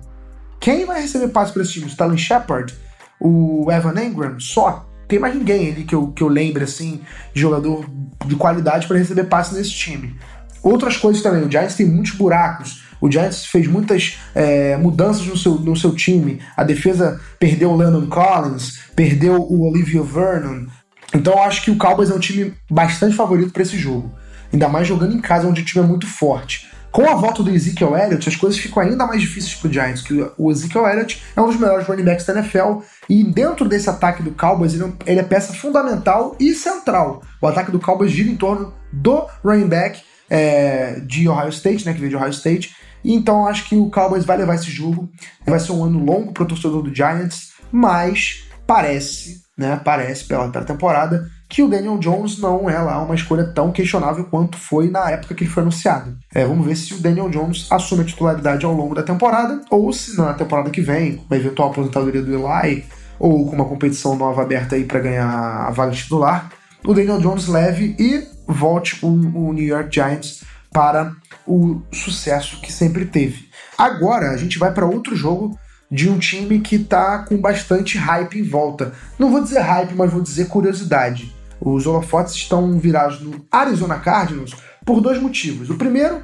Quem 0.61 0.85
vai 0.85 1.01
receber 1.03 1.29
passes 1.29 1.53
por 1.53 1.63
esse 1.63 1.73
time? 1.73 1.87
O 1.87 1.89
Stalin 1.89 2.17
Shepard? 2.17 2.75
O 3.21 3.71
Evan 3.71 4.01
Engram? 4.01 4.39
Só? 4.39 4.89
tem 5.13 5.19
mais 5.19 5.35
ninguém 5.35 5.71
ali 5.71 5.85
que 5.85 5.95
eu, 5.95 6.07
que 6.09 6.23
eu 6.23 6.29
lembre, 6.29 6.65
assim, 6.65 7.03
de 7.35 7.41
jogador 7.43 7.85
de 8.25 8.35
qualidade 8.35 8.87
para 8.87 8.97
receber 8.97 9.25
passe 9.25 9.55
nesse 9.55 9.71
time. 9.71 10.17
Outras 10.63 10.97
coisas 10.97 11.23
também, 11.23 11.43
o 11.43 11.51
Giants 11.51 11.75
tem 11.75 11.85
muitos 11.85 12.13
buracos. 12.13 12.83
O 12.99 13.11
Giants 13.11 13.45
fez 13.45 13.67
muitas 13.67 14.19
é, 14.35 14.75
mudanças 14.79 15.27
no 15.27 15.37
seu, 15.37 15.57
no 15.57 15.77
seu 15.77 15.95
time. 15.95 16.41
A 16.57 16.65
defesa 16.65 17.21
perdeu 17.39 17.73
o 17.73 17.77
Landon 17.77 18.07
Collins, 18.07 18.79
perdeu 18.97 19.43
o 19.43 19.69
Olivia 19.69 20.03
Vernon. 20.03 20.67
Então 21.15 21.35
eu 21.35 21.43
acho 21.43 21.63
que 21.63 21.71
o 21.71 21.77
Cowboys 21.77 22.11
é 22.11 22.15
um 22.15 22.19
time 22.19 22.55
bastante 22.71 23.15
favorito 23.15 23.53
para 23.53 23.63
esse 23.63 23.77
jogo. 23.77 24.13
Ainda 24.53 24.69
mais 24.69 24.87
jogando 24.87 25.15
em 25.15 25.21
casa, 25.21 25.47
onde 25.47 25.63
o 25.63 25.65
time 25.65 25.85
é 25.85 25.87
muito 25.87 26.07
forte. 26.07 26.71
Com 26.91 27.09
a 27.09 27.15
volta 27.15 27.43
do 27.43 27.51
Ezekiel 27.51 27.97
Elliott, 27.97 28.29
as 28.29 28.37
coisas 28.37 28.59
ficam 28.59 28.83
ainda 28.83 29.07
mais 29.07 29.23
difíceis 29.23 29.55
para 29.55 29.69
o 29.71 29.73
Giants, 29.73 30.03
que 30.03 30.27
o 30.37 30.51
Ezekiel 30.51 30.87
Elliott 30.87 31.23
é 31.35 31.41
um 31.41 31.47
dos 31.47 31.59
melhores 31.59 31.87
running 31.87 32.05
backs 32.05 32.27
da 32.27 32.35
NFL 32.35 32.81
e 33.09 33.25
dentro 33.25 33.67
desse 33.67 33.89
ataque 33.89 34.23
do 34.23 34.33
Cowboys 34.33 34.75
ele, 34.75 34.93
ele 35.07 35.21
é 35.21 35.23
peça 35.23 35.55
fundamental 35.55 36.37
e 36.39 36.53
central. 36.53 37.23
O 37.41 37.47
ataque 37.47 37.71
do 37.71 37.81
Cowboys 37.81 38.13
gira 38.13 38.29
em 38.29 38.37
torno 38.37 38.75
do 38.93 39.27
running 39.43 39.69
back 39.69 40.03
é, 40.29 41.01
de 41.01 41.27
Ohio 41.29 41.49
State, 41.49 41.87
né, 41.87 41.95
que 41.95 41.99
veio 41.99 42.11
de 42.11 42.17
Ohio 42.17 42.31
State. 42.31 42.77
E 43.03 43.15
então 43.15 43.47
acho 43.47 43.69
que 43.71 43.75
o 43.75 43.91
Cowboys 43.91 44.27
vai 44.27 44.37
levar 44.37 44.57
esse 44.57 44.71
jogo. 44.71 45.09
Vai 45.47 45.61
ser 45.61 45.73
um 45.73 45.85
ano 45.85 46.05
longo 46.05 46.33
para 46.33 46.43
o 46.43 46.47
torcedor 46.47 46.83
do 46.83 46.95
Giants, 46.95 47.53
mas 47.71 48.45
parece, 48.67 49.42
né, 49.57 49.81
parece 49.85 50.25
pela, 50.25 50.49
pela 50.49 50.65
temporada 50.65 51.31
que 51.49 51.63
o 51.63 51.69
Daniel 51.69 51.99
Jones 51.99 52.39
não 52.39 52.69
é 52.71 52.79
lá 52.79 53.03
uma 53.03 53.15
escolha 53.15 53.45
tão 53.45 53.71
questionável 53.71 54.25
quanto 54.25 54.57
foi 54.57 54.89
na 54.89 55.11
época 55.11 55.35
que 55.35 55.45
ele 55.45 55.51
foi 55.51 55.63
anunciado. 55.63 56.17
É, 56.35 56.47
vamos 56.47 56.67
ver 56.67 56.75
se 56.77 56.95
o 56.95 56.99
Daniel 56.99 57.29
Jones 57.29 57.67
assume 57.71 58.03
a 58.03 58.07
titularidade 58.07 58.65
ao 58.65 58.73
longo 58.73 58.95
da 58.95 59.03
temporada, 59.03 59.61
ou 59.71 59.93
se 59.93 60.17
na 60.17 60.33
temporada 60.33 60.71
que 60.71 60.81
vem, 60.81 61.17
com 61.17 61.35
a 61.35 61.37
eventual 61.37 61.71
aposentadoria 61.71 62.23
do 62.23 62.35
Eli, 62.35 62.87
ou 63.19 63.47
com 63.47 63.55
uma 63.55 63.67
competição 63.67 64.17
nova 64.17 64.41
aberta 64.41 64.77
aí 64.77 64.85
para 64.85 65.01
ganhar 65.01 65.29
a 65.29 65.71
vaga 65.71 65.93
titular, 65.93 66.51
o 66.85 66.95
Daniel 66.95 67.21
Jones 67.21 67.47
leve 67.47 67.95
e 67.99 68.27
volte 68.49 68.99
o, 69.05 69.09
o 69.09 69.53
New 69.53 69.67
York 69.67 69.95
Giants 69.95 70.43
para 70.73 71.13
o 71.47 71.83
sucesso 71.93 72.61
que 72.63 72.73
sempre 72.73 73.05
teve. 73.05 73.49
Agora 73.77 74.31
a 74.31 74.37
gente 74.39 74.59
vai 74.59 74.73
para 74.73 74.87
outro 74.87 75.15
jogo 75.15 75.59
de 75.93 76.09
um 76.09 76.19
time 76.19 76.59
que 76.61 76.77
está 76.77 77.19
com 77.19 77.37
bastante 77.37 77.99
hype 77.99 78.39
em 78.39 78.43
volta. 78.43 78.95
Não 79.19 79.31
vou 79.31 79.43
dizer 79.43 79.61
hype, 79.61 79.95
mas 79.95 80.11
vou 80.11 80.23
dizer 80.23 80.49
curiosidade. 80.49 81.31
Os 81.61 81.87
holofotes 81.87 82.35
estão 82.35 82.79
virados 82.79 83.21
no 83.21 83.45
Arizona 83.53 83.99
Cardinals 83.99 84.57
por 84.87 85.03
dois 85.03 85.21
motivos. 85.21 85.69
O 85.69 85.77
primeiro, 85.77 86.23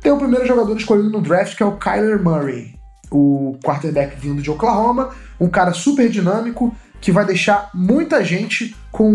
tem 0.00 0.10
o 0.10 0.16
primeiro 0.16 0.46
jogador 0.46 0.74
escolhido 0.74 1.10
no 1.10 1.20
draft, 1.20 1.54
que 1.54 1.62
é 1.62 1.66
o 1.66 1.76
Kyler 1.76 2.22
Murray, 2.22 2.74
o 3.10 3.58
quarterback 3.62 4.18
vindo 4.18 4.40
de 4.40 4.50
Oklahoma, 4.50 5.10
um 5.38 5.50
cara 5.50 5.74
super 5.74 6.08
dinâmico 6.08 6.74
que 6.98 7.12
vai 7.12 7.26
deixar 7.26 7.68
muita 7.74 8.24
gente 8.24 8.74
com 8.90 9.10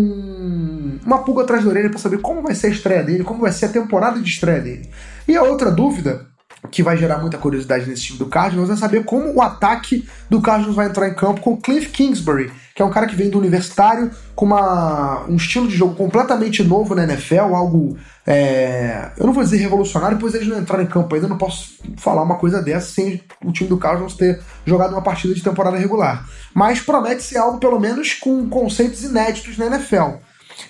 uma 1.04 1.18
pulga 1.24 1.42
atrás 1.42 1.64
da 1.64 1.70
orelha 1.70 1.90
para 1.90 1.98
saber 1.98 2.20
como 2.20 2.42
vai 2.42 2.54
ser 2.54 2.68
a 2.68 2.70
estreia 2.70 3.02
dele, 3.02 3.24
como 3.24 3.40
vai 3.40 3.50
ser 3.50 3.66
a 3.66 3.70
temporada 3.70 4.20
de 4.20 4.30
estreia 4.30 4.60
dele. 4.60 4.88
E 5.26 5.36
a 5.36 5.42
outra 5.42 5.68
dúvida 5.68 6.30
que 6.70 6.82
vai 6.82 6.96
gerar 6.96 7.18
muita 7.18 7.38
curiosidade 7.38 7.88
nesse 7.88 8.02
time 8.02 8.18
do 8.18 8.26
Cardinals 8.26 8.70
é 8.70 8.76
saber 8.76 9.04
como 9.04 9.32
o 9.34 9.40
ataque 9.40 10.06
do 10.28 10.40
Cardinals 10.40 10.76
vai 10.76 10.86
entrar 10.86 11.08
em 11.08 11.14
campo 11.14 11.40
com 11.40 11.56
Cliff 11.56 11.88
Kingsbury, 11.88 12.52
que 12.74 12.82
é 12.82 12.84
um 12.84 12.90
cara 12.90 13.06
que 13.06 13.16
vem 13.16 13.30
do 13.30 13.38
universitário 13.38 14.10
com 14.34 14.44
uma, 14.44 15.24
um 15.26 15.36
estilo 15.36 15.66
de 15.66 15.76
jogo 15.76 15.94
completamente 15.94 16.62
novo 16.62 16.94
na 16.94 17.04
NFL, 17.04 17.54
algo. 17.54 17.96
É, 18.26 19.10
eu 19.16 19.26
não 19.26 19.32
vou 19.32 19.42
dizer 19.42 19.56
revolucionário, 19.56 20.18
pois 20.18 20.34
eles 20.34 20.46
não 20.46 20.58
entraram 20.58 20.84
em 20.84 20.86
campo 20.86 21.14
ainda, 21.14 21.26
não 21.26 21.38
posso 21.38 21.78
falar 21.96 22.22
uma 22.22 22.36
coisa 22.36 22.62
dessa 22.62 22.92
sem 22.92 23.22
o 23.44 23.50
time 23.50 23.68
do 23.68 23.78
Cardinals 23.78 24.14
ter 24.14 24.40
jogado 24.64 24.92
uma 24.92 25.02
partida 25.02 25.34
de 25.34 25.42
temporada 25.42 25.76
regular. 25.76 26.28
Mas 26.54 26.80
promete 26.80 27.22
ser 27.22 27.38
algo, 27.38 27.58
pelo 27.58 27.80
menos, 27.80 28.14
com 28.14 28.48
conceitos 28.48 29.02
inéditos 29.02 29.56
na 29.56 29.66
NFL. 29.66 30.18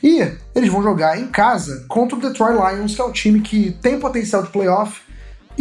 E 0.03 0.21
eles 0.55 0.71
vão 0.71 0.83
jogar 0.83 1.19
em 1.19 1.27
casa 1.27 1.85
contra 1.89 2.17
o 2.17 2.21
Detroit 2.21 2.55
Lions, 2.55 2.95
que 2.95 3.01
é 3.01 3.05
um 3.05 3.13
time 3.13 3.41
que 3.41 3.73
tem 3.83 3.99
potencial 3.99 4.43
de 4.43 4.51
playoff 4.51 5.10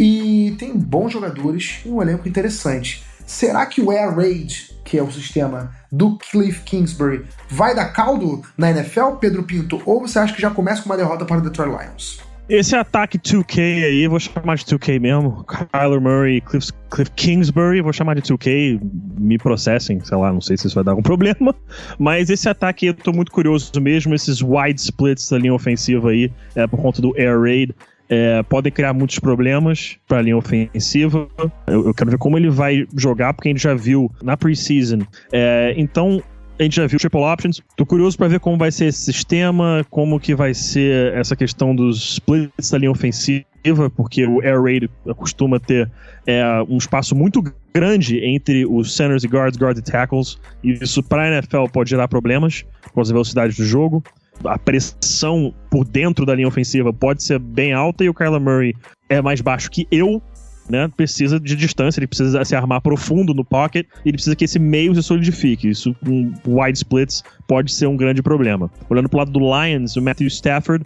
e 0.00 0.52
tem 0.52 0.72
bons 0.78 1.12
jogadores 1.12 1.82
e 1.84 1.90
um 1.90 2.00
elenco 2.00 2.26
interessante. 2.26 3.04
Será 3.26 3.66
que 3.66 3.82
o 3.82 3.90
Air 3.90 4.16
Raid, 4.16 4.74
que 4.82 4.96
é 4.96 5.02
o 5.02 5.12
sistema 5.12 5.72
do 5.92 6.16
Cliff 6.16 6.62
Kingsbury, 6.62 7.26
vai 7.50 7.74
dar 7.74 7.92
caldo 7.92 8.40
na 8.56 8.70
NFL, 8.70 9.16
Pedro 9.20 9.42
Pinto? 9.42 9.80
Ou 9.84 10.00
você 10.00 10.18
acha 10.18 10.34
que 10.34 10.40
já 10.40 10.50
começa 10.50 10.82
com 10.82 10.88
uma 10.88 10.96
derrota 10.96 11.26
para 11.26 11.36
o 11.36 11.42
Detroit 11.42 11.68
Lions? 11.68 12.18
Esse 12.48 12.74
ataque 12.74 13.18
2K 13.18 13.84
aí, 13.84 14.08
vou 14.08 14.18
chamar 14.18 14.56
de 14.56 14.64
2K 14.64 14.98
mesmo. 14.98 15.44
Kyler 15.44 16.00
Murray, 16.00 16.40
Cliff, 16.40 16.72
Cliff 16.90 17.10
Kingsbury, 17.12 17.82
vou 17.82 17.92
chamar 17.92 18.14
de 18.14 18.22
2K. 18.22 18.80
Me 19.18 19.36
processem, 19.36 20.00
sei 20.00 20.16
lá, 20.16 20.32
não 20.32 20.40
sei 20.40 20.56
se 20.56 20.66
isso 20.66 20.74
vai 20.74 20.82
dar 20.82 20.92
algum 20.92 21.02
problema. 21.04 21.54
Mas 21.98 22.30
esse 22.30 22.48
ataque 22.48 22.86
eu 22.86 22.94
tô 22.94 23.12
muito 23.12 23.30
curioso 23.30 23.70
mesmo. 23.80 24.14
Esses 24.14 24.40
wide 24.40 24.80
splits 24.80 25.28
da 25.28 25.38
linha 25.38 25.54
ofensiva 25.54 26.10
aí, 26.10 26.32
é, 26.56 26.66
por 26.66 26.80
conta 26.80 27.02
do 27.02 27.14
Air 27.16 27.38
Raid. 27.38 27.74
É, 28.12 28.42
podem 28.42 28.72
criar 28.72 28.92
muitos 28.92 29.20
problemas 29.20 29.96
para 30.08 30.18
a 30.18 30.22
linha 30.22 30.36
ofensiva. 30.36 31.28
Eu, 31.66 31.86
eu, 31.86 31.94
quero 31.94 32.10
ver 32.10 32.18
como 32.18 32.36
ele 32.36 32.50
vai 32.50 32.84
jogar, 32.96 33.32
porque 33.32 33.48
a 33.48 33.52
gente 33.52 33.62
já 33.62 33.72
viu 33.72 34.10
na 34.20 34.36
preseason. 34.36 34.98
É, 35.32 35.72
então, 35.76 36.20
a 36.60 36.62
gente 36.62 36.76
já 36.76 36.86
viu 36.86 36.98
triple 36.98 37.20
options. 37.20 37.62
Tô 37.74 37.86
curioso 37.86 38.18
para 38.18 38.28
ver 38.28 38.38
como 38.38 38.58
vai 38.58 38.70
ser 38.70 38.86
esse 38.86 38.98
sistema, 38.98 39.84
como 39.88 40.20
que 40.20 40.34
vai 40.34 40.52
ser 40.52 41.14
essa 41.14 41.34
questão 41.34 41.74
dos 41.74 42.14
splits 42.14 42.70
da 42.70 42.78
linha 42.78 42.90
ofensiva, 42.90 43.88
porque 43.96 44.26
o 44.26 44.42
air 44.42 44.60
raid 44.62 44.90
costuma 45.16 45.58
ter 45.58 45.90
é, 46.26 46.44
um 46.68 46.76
espaço 46.76 47.14
muito 47.14 47.42
grande 47.72 48.18
entre 48.18 48.66
os 48.66 48.94
centers 48.94 49.24
e 49.24 49.28
guards, 49.28 49.58
guards 49.58 49.80
e 49.80 49.82
tackles, 49.82 50.38
e 50.62 50.72
isso 50.72 51.02
para 51.02 51.22
a 51.22 51.28
NFL 51.28 51.64
pode 51.72 51.88
gerar 51.88 52.08
problemas 52.08 52.64
por 52.82 52.92
causa 52.92 53.10
da 53.10 53.14
velocidade 53.14 53.56
do 53.56 53.64
jogo. 53.64 54.02
A 54.44 54.58
pressão 54.58 55.54
por 55.70 55.84
dentro 55.84 56.24
da 56.24 56.34
linha 56.34 56.48
ofensiva 56.48 56.92
pode 56.92 57.22
ser 57.22 57.38
bem 57.38 57.72
alta 57.72 58.04
e 58.04 58.08
o 58.08 58.14
Kyler 58.14 58.40
Murray 58.40 58.74
é 59.08 59.20
mais 59.20 59.40
baixo 59.40 59.70
que 59.70 59.86
eu, 59.90 60.22
né, 60.68 60.88
precisa 60.96 61.38
de 61.38 61.54
distância, 61.54 62.00
ele 62.00 62.06
precisa 62.06 62.44
se 62.44 62.56
armar 62.56 62.80
profundo 62.80 63.34
no 63.34 63.44
pocket, 63.44 63.86
ele 64.04 64.14
precisa 64.14 64.36
que 64.36 64.44
esse 64.44 64.58
meio 64.58 64.94
se 64.94 65.02
solidifique. 65.02 65.68
Isso 65.68 65.94
com 66.04 66.32
wide 66.46 66.78
splits 66.78 67.22
pode 67.46 67.72
ser 67.72 67.86
um 67.86 67.96
grande 67.96 68.22
problema. 68.22 68.70
Olhando 68.88 69.08
pro 69.08 69.18
lado 69.18 69.30
do 69.30 69.40
Lions, 69.40 69.96
o 69.96 70.02
Matthew 70.02 70.28
Stafford 70.28 70.84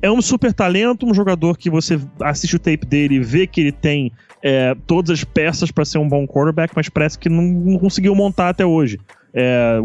é 0.00 0.10
um 0.10 0.20
super 0.20 0.52
talento, 0.52 1.06
um 1.06 1.14
jogador 1.14 1.56
que 1.56 1.70
você 1.70 1.98
assiste 2.20 2.56
o 2.56 2.58
tape 2.58 2.86
dele 2.86 3.16
e 3.16 3.20
vê 3.20 3.46
que 3.46 3.60
ele 3.60 3.72
tem 3.72 4.12
é, 4.42 4.76
todas 4.86 5.10
as 5.10 5.24
peças 5.24 5.70
para 5.70 5.84
ser 5.84 5.98
um 5.98 6.08
bom 6.08 6.26
quarterback, 6.26 6.74
mas 6.76 6.88
parece 6.88 7.18
que 7.18 7.28
não, 7.28 7.42
não 7.42 7.78
conseguiu 7.78 8.14
montar 8.14 8.50
até 8.50 8.66
hoje. 8.66 9.00
É, 9.32 9.80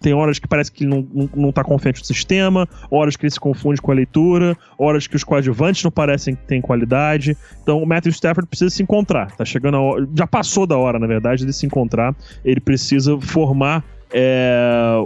tem 0.00 0.12
horas 0.12 0.38
que 0.38 0.48
parece 0.48 0.70
que 0.70 0.84
ele 0.84 0.90
não, 0.90 1.06
não, 1.12 1.30
não 1.34 1.52
tá 1.52 1.62
confiante 1.64 2.00
no 2.00 2.06
sistema, 2.06 2.68
horas 2.90 3.16
que 3.16 3.24
ele 3.24 3.30
se 3.30 3.40
confunde 3.40 3.80
com 3.80 3.90
a 3.90 3.94
leitura, 3.94 4.56
horas 4.78 5.06
que 5.06 5.16
os 5.16 5.24
coadjuvantes 5.24 5.82
não 5.82 5.90
parecem 5.90 6.34
que 6.34 6.44
têm 6.44 6.60
qualidade. 6.60 7.36
Então 7.62 7.82
o 7.82 7.86
Matthew 7.86 8.12
Stafford 8.12 8.48
precisa 8.48 8.70
se 8.70 8.82
encontrar. 8.82 9.34
Tá 9.36 9.44
chegando 9.44 9.76
a 9.76 9.80
hora, 9.80 10.08
já 10.14 10.26
passou 10.26 10.66
da 10.66 10.76
hora, 10.76 10.98
na 10.98 11.06
verdade, 11.06 11.44
de 11.44 11.52
se 11.52 11.66
encontrar. 11.66 12.14
Ele 12.44 12.60
precisa 12.60 13.18
formar 13.20 13.84
é, 14.12 14.96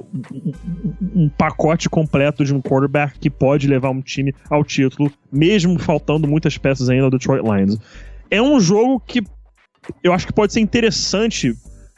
um 1.15 1.29
pacote 1.29 1.89
completo 1.89 2.45
de 2.45 2.55
um 2.55 2.61
quarterback 2.61 3.19
que 3.19 3.31
pode 3.31 3.67
levar 3.67 3.91
um 3.91 4.01
time 4.01 4.35
ao 4.49 4.63
título, 4.63 5.11
mesmo 5.33 5.79
faltando 5.79 6.29
muitas 6.29 6.59
peças 6.59 6.89
ainda 6.89 7.11
do 7.11 7.19
Detroit 7.19 7.43
Lions. 7.43 7.79
É 8.31 8.41
um 8.41 8.61
jogo 8.61 9.01
que 9.01 9.23
eu 10.05 10.13
acho 10.13 10.27
que 10.27 10.33
pode 10.33 10.53
ser 10.53 10.61
interessante 10.61 11.55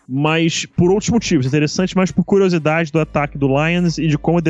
mas 0.09 0.67
por 0.67 0.91
outros 0.91 1.11
motivos. 1.11 1.47
Interessante, 1.47 1.97
mas 1.97 2.11
por 2.11 2.25
curiosidade 2.25 2.93
do 2.93 3.01
ataque 3.01 3.39
do 3.39 3.49
Lions 3.49 3.99
e 3.99 4.07
de 4.07 4.19
como 4.19 4.41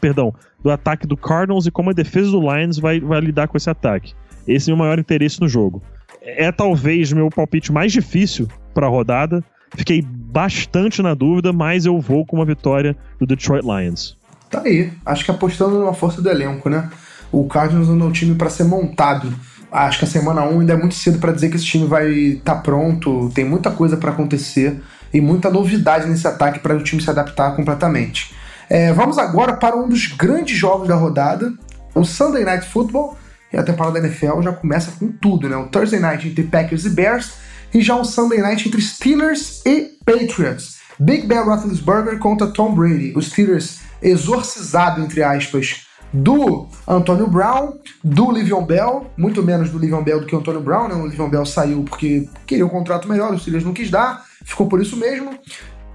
perdão, 0.00 0.34
do 0.62 0.70
ataque 0.70 1.06
do 1.06 1.16
Cardinals 1.16 1.66
e 1.66 1.70
como 1.70 1.90
a 1.90 1.92
defesa 1.92 2.30
do 2.30 2.40
Lions 2.40 2.78
vai, 2.78 3.00
vai 3.00 3.20
lidar 3.20 3.48
com 3.48 3.56
esse 3.56 3.70
ataque. 3.70 4.14
Esse 4.46 4.70
é 4.70 4.74
o 4.74 4.76
meu 4.76 4.84
maior 4.84 4.98
interesse 4.98 5.40
no 5.40 5.48
jogo. 5.48 5.82
É 6.20 6.50
talvez 6.50 7.12
meu 7.12 7.28
palpite 7.30 7.72
mais 7.72 7.92
difícil 7.92 8.48
para 8.74 8.86
a 8.86 8.90
rodada. 8.90 9.44
Fiquei 9.76 10.02
bastante 10.02 11.02
na 11.02 11.14
dúvida, 11.14 11.52
mas 11.52 11.86
eu 11.86 12.00
vou 12.00 12.24
com 12.24 12.36
uma 12.36 12.44
vitória 12.44 12.96
do 13.18 13.26
Detroit 13.26 13.64
Lions. 13.64 14.16
Tá 14.50 14.62
aí. 14.62 14.92
Acho 15.04 15.24
que 15.24 15.30
apostando 15.30 15.84
na 15.84 15.92
força 15.92 16.22
do 16.22 16.28
elenco, 16.28 16.68
né? 16.68 16.88
O 17.32 17.46
Cardinals 17.46 17.88
é 17.88 17.92
um 17.92 18.12
time 18.12 18.34
para 18.34 18.48
ser 18.48 18.64
montado. 18.64 19.32
Acho 19.76 19.98
que 19.98 20.04
a 20.06 20.08
semana 20.08 20.42
1 20.42 20.60
ainda 20.60 20.72
é 20.72 20.76
muito 20.76 20.94
cedo 20.94 21.18
para 21.18 21.32
dizer 21.32 21.50
que 21.50 21.56
esse 21.56 21.66
time 21.66 21.86
vai 21.86 22.10
estar 22.10 22.54
tá 22.54 22.60
pronto. 22.62 23.30
Tem 23.34 23.44
muita 23.44 23.70
coisa 23.70 23.94
para 23.98 24.10
acontecer 24.10 24.80
e 25.12 25.20
muita 25.20 25.50
novidade 25.50 26.08
nesse 26.08 26.26
ataque 26.26 26.60
para 26.60 26.74
o 26.74 26.82
time 26.82 27.02
se 27.02 27.10
adaptar 27.10 27.54
completamente. 27.54 28.34
É, 28.70 28.90
vamos 28.94 29.18
agora 29.18 29.52
para 29.52 29.76
um 29.76 29.86
dos 29.86 30.06
grandes 30.06 30.56
jogos 30.56 30.88
da 30.88 30.94
rodada, 30.94 31.52
o 31.94 32.04
Sunday 32.04 32.42
Night 32.42 32.66
Football. 32.66 33.18
E 33.52 33.58
a 33.58 33.62
temporada 33.62 34.00
da 34.00 34.08
NFL 34.08 34.40
já 34.40 34.52
começa 34.52 34.92
com 34.98 35.12
tudo, 35.12 35.46
né? 35.46 35.56
O 35.56 35.68
Thursday 35.68 36.00
Night 36.00 36.26
entre 36.26 36.44
Packers 36.44 36.86
e 36.86 36.90
Bears 36.90 37.34
e 37.74 37.82
já 37.82 37.96
o 37.96 38.04
Sunday 38.04 38.40
Night 38.40 38.66
entre 38.66 38.80
Steelers 38.80 39.60
e 39.66 39.90
Patriots. 40.06 40.78
Big 40.98 41.26
Ben 41.26 41.42
Roethlisberger 41.42 42.18
contra 42.18 42.46
Tom 42.46 42.74
Brady. 42.74 43.12
Os 43.14 43.26
Steelers 43.26 43.80
exorcizado, 44.00 45.02
entre 45.02 45.22
aspas, 45.22 45.85
do 46.16 46.68
Antônio 46.86 47.26
Brown, 47.26 47.74
do 48.02 48.30
Livion 48.30 48.64
Bell, 48.64 49.10
muito 49.16 49.42
menos 49.42 49.70
do 49.70 49.78
Livion 49.78 50.02
Bell 50.02 50.20
do 50.20 50.26
que 50.26 50.34
o 50.34 50.38
Antônio 50.38 50.60
Brown, 50.60 50.88
né? 50.88 50.94
O 50.94 51.06
Livion 51.06 51.28
Bell 51.28 51.46
saiu 51.46 51.82
porque 51.84 52.28
queria 52.46 52.66
um 52.66 52.70
contrato 52.70 53.08
melhor, 53.08 53.32
os 53.32 53.42
Steelers 53.42 53.64
não 53.64 53.74
quis 53.74 53.90
dar 53.90 54.24
ficou 54.46 54.68
por 54.68 54.80
isso 54.80 54.96
mesmo. 54.96 55.38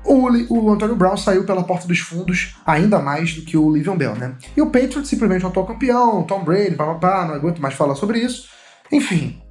O, 0.04 0.28
o 0.50 0.72
Antônio 0.72 0.96
Brown 0.96 1.16
saiu 1.16 1.46
pela 1.46 1.64
porta 1.64 1.88
dos 1.88 2.00
fundos 2.00 2.56
ainda 2.66 3.00
mais 3.00 3.34
do 3.34 3.44
que 3.44 3.56
o 3.56 3.72
Livion 3.72 3.96
Bell, 3.96 4.16
né? 4.16 4.36
E 4.58 4.62
o 4.62 4.68
Patriots 4.68 5.08
simplesmente 5.08 5.44
é 5.44 5.48
o 5.48 5.50
atual 5.50 5.66
campeão, 5.66 6.24
Tom 6.24 6.44
Brady, 6.44 6.76
papapá, 6.76 7.26
não 7.26 7.36
aguento 7.36 7.62
mais 7.62 7.76
falar 7.76 7.96
sobre 7.96 8.20
isso. 8.20 8.50
Enfim, 8.92 9.42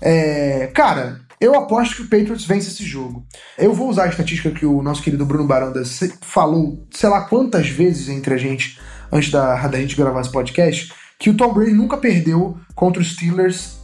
é, 0.00 0.70
cara, 0.72 1.20
eu 1.40 1.54
aposto 1.54 1.96
que 1.96 2.02
o 2.02 2.08
Patriots 2.08 2.44
vence 2.44 2.68
esse 2.68 2.84
jogo. 2.84 3.26
Eu 3.58 3.74
vou 3.74 3.90
usar 3.90 4.04
a 4.04 4.08
estatística 4.08 4.50
que 4.50 4.64
o 4.64 4.80
nosso 4.80 5.02
querido 5.02 5.26
Bruno 5.26 5.46
Baranda 5.46 5.82
falou, 6.22 6.86
sei 6.92 7.10
lá 7.10 7.22
quantas 7.22 7.68
vezes 7.68 8.08
entre 8.08 8.32
a 8.32 8.38
gente, 8.38 8.78
antes 9.12 9.30
da, 9.30 9.66
da 9.66 9.78
gente 9.78 9.96
gravar 9.96 10.20
esse 10.20 10.32
podcast, 10.32 10.92
que 11.18 11.30
o 11.30 11.34
Tom 11.34 11.52
Brady 11.52 11.72
nunca 11.72 11.96
perdeu 11.96 12.58
contra 12.74 13.00
os 13.00 13.12
Steelers 13.12 13.76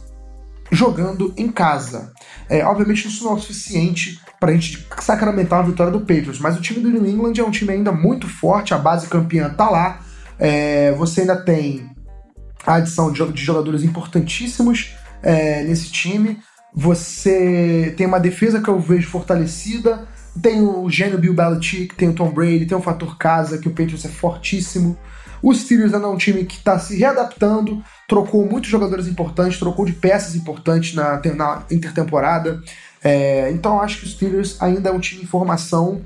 jogando 0.71 1.33
em 1.37 1.49
casa. 1.49 2.11
É, 2.49 2.65
obviamente 2.65 3.07
isso 3.07 3.23
não 3.23 3.31
é 3.31 3.35
o 3.35 3.39
suficiente 3.39 4.19
para 4.39 4.51
a 4.51 4.53
gente 4.53 4.85
sacramentar 4.99 5.59
a 5.59 5.63
vitória 5.63 5.91
do 5.91 6.01
Patriots, 6.01 6.39
mas 6.39 6.57
o 6.57 6.61
time 6.61 6.79
do 6.79 6.89
New 6.89 7.05
England 7.05 7.33
é 7.37 7.43
um 7.43 7.51
time 7.51 7.71
ainda 7.71 7.91
muito 7.91 8.27
forte, 8.27 8.73
a 8.73 8.77
base 8.77 9.07
campeã 9.07 9.49
tá 9.49 9.69
lá. 9.69 10.01
É, 10.39 10.91
você 10.93 11.21
ainda 11.21 11.35
tem 11.35 11.89
a 12.65 12.75
adição 12.75 13.11
de, 13.11 13.41
jogadores 13.41 13.83
importantíssimos 13.83 14.95
é, 15.21 15.63
nesse 15.63 15.91
time. 15.91 16.39
Você 16.75 17.93
tem 17.95 18.07
uma 18.07 18.19
defesa 18.19 18.61
que 18.61 18.67
eu 18.67 18.79
vejo 18.79 19.07
fortalecida. 19.07 20.07
Tem 20.41 20.61
o 20.61 20.89
gênio 20.89 21.19
Bill 21.19 21.33
Belichick, 21.33 21.95
tem 21.95 22.09
o 22.09 22.13
Tom 22.13 22.31
Brady, 22.31 22.65
tem 22.65 22.77
o 22.77 22.81
fator 22.81 23.17
casa, 23.17 23.57
que 23.57 23.67
o 23.67 23.71
Patriots 23.71 24.05
é 24.05 24.09
fortíssimo. 24.09 24.97
O 25.41 25.53
Steelers 25.53 25.93
ainda 25.93 26.07
é 26.07 26.09
um 26.09 26.17
time 26.17 26.45
que 26.45 26.55
está 26.57 26.79
se 26.79 26.97
readaptando, 26.97 27.83
trocou 28.07 28.45
muitos 28.49 28.69
jogadores 28.69 29.07
importantes, 29.07 29.59
trocou 29.59 29.85
de 29.85 29.91
peças 29.91 30.35
importantes 30.35 30.95
na, 30.95 31.21
na 31.35 31.63
intertemporada. 31.69 32.61
É, 33.03 33.51
então 33.51 33.81
acho 33.81 33.99
que 33.99 34.05
o 34.05 34.09
Steelers 34.09 34.61
ainda 34.61 34.89
é 34.89 34.91
um 34.91 34.99
time 34.99 35.23
em 35.23 35.27
formação 35.27 36.01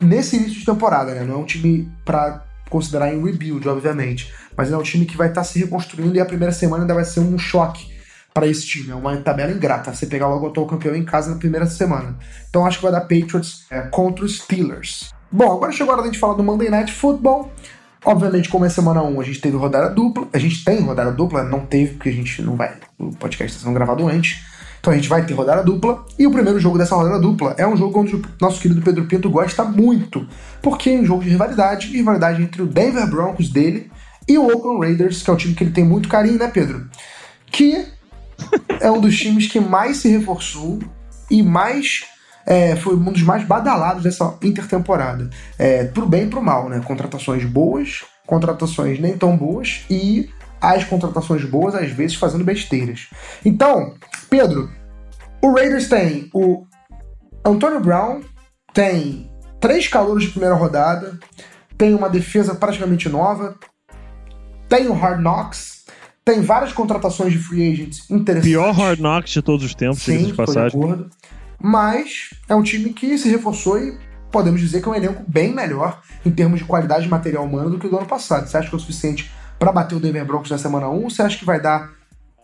nesse 0.00 0.36
início 0.36 0.60
de 0.60 0.64
temporada, 0.64 1.12
né? 1.12 1.24
Não 1.24 1.34
é 1.34 1.38
um 1.38 1.44
time 1.44 1.90
para 2.04 2.44
considerar 2.70 3.12
em 3.12 3.22
rebuild, 3.22 3.68
obviamente, 3.68 4.32
mas 4.56 4.70
é 4.70 4.76
um 4.76 4.82
time 4.82 5.04
que 5.04 5.16
vai 5.16 5.28
estar 5.28 5.40
tá 5.40 5.44
se 5.44 5.58
reconstruindo 5.58 6.14
e 6.14 6.20
a 6.20 6.24
primeira 6.26 6.52
semana 6.52 6.84
ainda 6.84 6.94
vai 6.94 7.04
ser 7.04 7.20
um 7.20 7.36
choque 7.36 7.97
para 8.32 8.46
esse 8.46 8.66
time. 8.66 8.90
É 8.90 8.94
uma 8.94 9.16
tabela 9.16 9.52
ingrata. 9.52 9.92
Você 9.92 10.06
pegar 10.06 10.28
logo 10.28 10.46
o 10.46 10.48
atual 10.48 10.66
campeão 10.66 10.94
em 10.94 11.04
casa 11.04 11.30
na 11.30 11.36
primeira 11.36 11.66
semana. 11.66 12.16
Então 12.48 12.66
acho 12.66 12.78
que 12.78 12.84
vai 12.84 12.92
dar 12.92 13.00
Patriots 13.02 13.66
é, 13.70 13.82
contra 13.82 14.24
os 14.24 14.38
Steelers. 14.38 15.10
Bom, 15.30 15.52
agora 15.52 15.72
chegou 15.72 15.92
a 15.92 15.94
hora 15.94 16.02
de 16.02 16.08
a 16.08 16.12
gente 16.12 16.20
falar 16.20 16.34
do 16.34 16.42
Monday 16.42 16.70
Night 16.70 16.92
Football. 16.92 17.52
Obviamente, 18.04 18.48
como 18.48 18.64
é 18.64 18.68
semana 18.68 19.02
1, 19.02 19.20
a 19.20 19.24
gente 19.24 19.40
teve 19.40 19.56
rodada 19.56 19.90
dupla. 19.90 20.28
A 20.32 20.38
gente 20.38 20.64
tem 20.64 20.80
rodada 20.80 21.12
dupla, 21.12 21.42
não 21.42 21.66
teve, 21.66 21.94
porque 21.94 22.08
a 22.08 22.12
gente 22.12 22.40
não 22.42 22.56
vai. 22.56 22.74
O 22.98 23.10
podcast 23.10 23.56
está 23.56 23.66
sendo 23.66 23.74
gravado 23.74 24.06
antes. 24.08 24.44
Então 24.80 24.92
a 24.92 24.96
gente 24.96 25.08
vai 25.08 25.26
ter 25.26 25.34
rodada 25.34 25.62
dupla. 25.62 26.06
E 26.18 26.26
o 26.26 26.30
primeiro 26.30 26.58
jogo 26.60 26.78
dessa 26.78 26.94
rodada 26.94 27.18
dupla 27.18 27.54
é 27.58 27.66
um 27.66 27.76
jogo 27.76 28.00
onde 28.00 28.16
o 28.16 28.22
nosso 28.40 28.60
querido 28.60 28.80
Pedro 28.80 29.04
Pinto 29.06 29.28
gosta 29.28 29.64
muito. 29.64 30.26
Porque 30.62 30.90
é 30.90 31.00
um 31.00 31.04
jogo 31.04 31.22
de 31.22 31.30
rivalidade, 31.30 31.88
rivalidade 31.88 32.42
entre 32.42 32.62
o 32.62 32.66
Denver 32.66 33.06
Broncos 33.08 33.50
dele 33.50 33.90
e 34.26 34.38
o 34.38 34.46
Oakland 34.46 34.86
Raiders, 34.86 35.22
que 35.22 35.30
é 35.30 35.32
um 35.32 35.36
time 35.36 35.54
que 35.54 35.64
ele 35.64 35.72
tem 35.72 35.84
muito 35.84 36.08
carinho, 36.08 36.38
né, 36.38 36.48
Pedro? 36.48 36.88
Que 37.50 37.86
é 38.80 38.90
um 38.90 39.00
dos 39.00 39.16
times 39.16 39.46
que 39.46 39.60
mais 39.60 39.98
se 39.98 40.08
reforçou 40.08 40.78
e 41.30 41.42
mais 41.42 42.04
é, 42.46 42.76
foi 42.76 42.96
um 42.96 43.12
dos 43.12 43.22
mais 43.22 43.44
badalados 43.44 44.02
dessa 44.02 44.34
intertemporada. 44.42 45.28
É, 45.58 45.84
pro 45.84 46.06
bem 46.06 46.24
e 46.24 46.30
pro 46.30 46.42
mal, 46.42 46.68
né? 46.68 46.80
Contratações 46.84 47.44
boas, 47.44 48.04
contratações 48.26 48.98
nem 48.98 49.18
tão 49.18 49.36
boas 49.36 49.84
e 49.90 50.30
as 50.60 50.82
contratações 50.84 51.44
boas, 51.44 51.74
às 51.74 51.90
vezes, 51.90 52.16
fazendo 52.16 52.44
besteiras. 52.44 53.08
Então, 53.44 53.94
Pedro, 54.30 54.70
o 55.42 55.52
Raiders 55.52 55.88
tem 55.88 56.30
o 56.32 56.64
Antonio 57.44 57.80
Brown, 57.80 58.22
tem 58.72 59.30
três 59.60 59.86
calouros 59.86 60.24
de 60.24 60.30
primeira 60.30 60.54
rodada, 60.54 61.18
tem 61.76 61.94
uma 61.94 62.08
defesa 62.08 62.54
praticamente 62.54 63.08
nova, 63.08 63.56
tem 64.68 64.88
o 64.88 64.94
Hard 64.94 65.20
Knocks, 65.20 65.77
tem 66.28 66.42
várias 66.42 66.74
contratações 66.74 67.32
de 67.32 67.38
free 67.38 67.72
agents 67.72 68.10
interessantes. 68.10 68.50
Pior 68.50 68.70
Hard 68.72 69.00
Knocks 69.00 69.32
de 69.32 69.40
todos 69.40 69.64
os 69.64 69.74
tempos, 69.74 70.02
Sim, 70.02 70.26
de 70.26 70.34
passagem. 70.34 70.78
Mas 71.58 72.34
é 72.46 72.54
um 72.54 72.62
time 72.62 72.92
que 72.92 73.16
se 73.16 73.30
reforçou 73.30 73.78
e 73.78 73.96
podemos 74.30 74.60
dizer 74.60 74.82
que 74.82 74.88
é 74.88 74.92
um 74.92 74.94
elenco 74.94 75.24
bem 75.26 75.54
melhor 75.54 76.02
em 76.26 76.30
termos 76.30 76.58
de 76.58 76.66
qualidade 76.66 77.04
de 77.04 77.08
material 77.08 77.46
humano 77.46 77.70
do 77.70 77.78
que 77.78 77.86
o 77.86 77.90
do 77.90 77.96
ano 77.96 78.06
passado. 78.06 78.46
Você 78.46 78.58
acha 78.58 78.68
que 78.68 78.74
é 78.74 78.76
o 78.76 78.80
suficiente 78.80 79.30
para 79.58 79.72
bater 79.72 79.94
o 79.94 80.00
Denver 80.00 80.26
Broncos 80.26 80.50
na 80.50 80.58
semana 80.58 80.86
1 80.90 81.02
ou 81.02 81.08
você 81.08 81.22
acha 81.22 81.38
que 81.38 81.46
vai 81.46 81.62
dar 81.62 81.92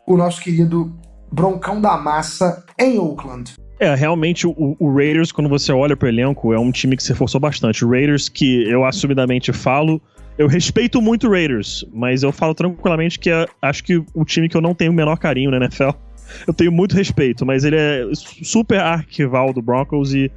o 0.07 0.17
nosso 0.17 0.41
querido 0.41 0.97
broncão 1.31 1.79
da 1.79 1.99
massa 1.99 2.65
em 2.79 2.99
Oakland? 2.99 3.53
É, 3.79 3.95
realmente 3.95 4.47
o, 4.47 4.77
o 4.81 4.95
Raiders, 4.95 5.31
quando 5.31 5.51
você 5.51 5.73
olha 5.73 5.95
pro 5.95 6.09
elenco, 6.09 6.55
é 6.55 6.59
um 6.59 6.73
time 6.73 6.97
que 6.97 7.03
se 7.03 7.11
reforçou 7.11 7.39
bastante. 7.39 7.85
O 7.85 7.91
Raiders, 7.91 8.31
que 8.31 8.67
eu 8.67 8.83
assumidamente 8.83 9.53
falo, 9.53 10.01
eu 10.37 10.47
respeito 10.47 11.01
muito 11.01 11.29
o 11.29 11.31
Raiders, 11.31 11.85
mas 11.93 12.23
eu 12.23 12.33
falo 12.33 12.55
tranquilamente 12.55 13.19
que 13.19 13.31
é, 13.31 13.47
acho 13.63 13.85
que 13.85 14.03
o 14.13 14.25
time 14.25 14.49
que 14.49 14.57
eu 14.57 14.61
não 14.61 14.75
tenho 14.75 14.91
o 14.91 14.95
menor 14.95 15.17
carinho 15.17 15.51
na 15.51 15.59
NFL. 15.59 15.91
Eu 16.49 16.55
tenho 16.55 16.73
muito 16.73 16.97
respeito, 16.97 17.45
mas 17.45 17.65
ele 17.65 17.77
é 17.77 18.09
super 18.15 18.81
arquival 18.81 19.53
do 19.53 19.61
Broncos 19.61 20.15
e 20.15 20.33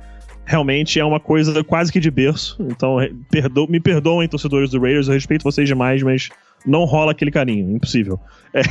realmente 0.45 0.99
é 0.99 1.05
uma 1.05 1.19
coisa 1.19 1.63
quase 1.63 1.91
que 1.91 1.99
de 1.99 2.11
berço. 2.11 2.57
Então, 2.59 2.97
perdo 3.31 3.67
me 3.69 3.79
perdoem, 3.79 4.27
torcedores 4.27 4.69
do 4.69 4.81
Raiders, 4.81 5.07
eu 5.07 5.13
respeito 5.13 5.43
vocês 5.43 5.67
demais, 5.67 6.03
mas 6.03 6.29
não 6.65 6.85
rola 6.85 7.11
aquele 7.11 7.31
carinho, 7.31 7.75
impossível. 7.75 8.19
É, 8.53 8.61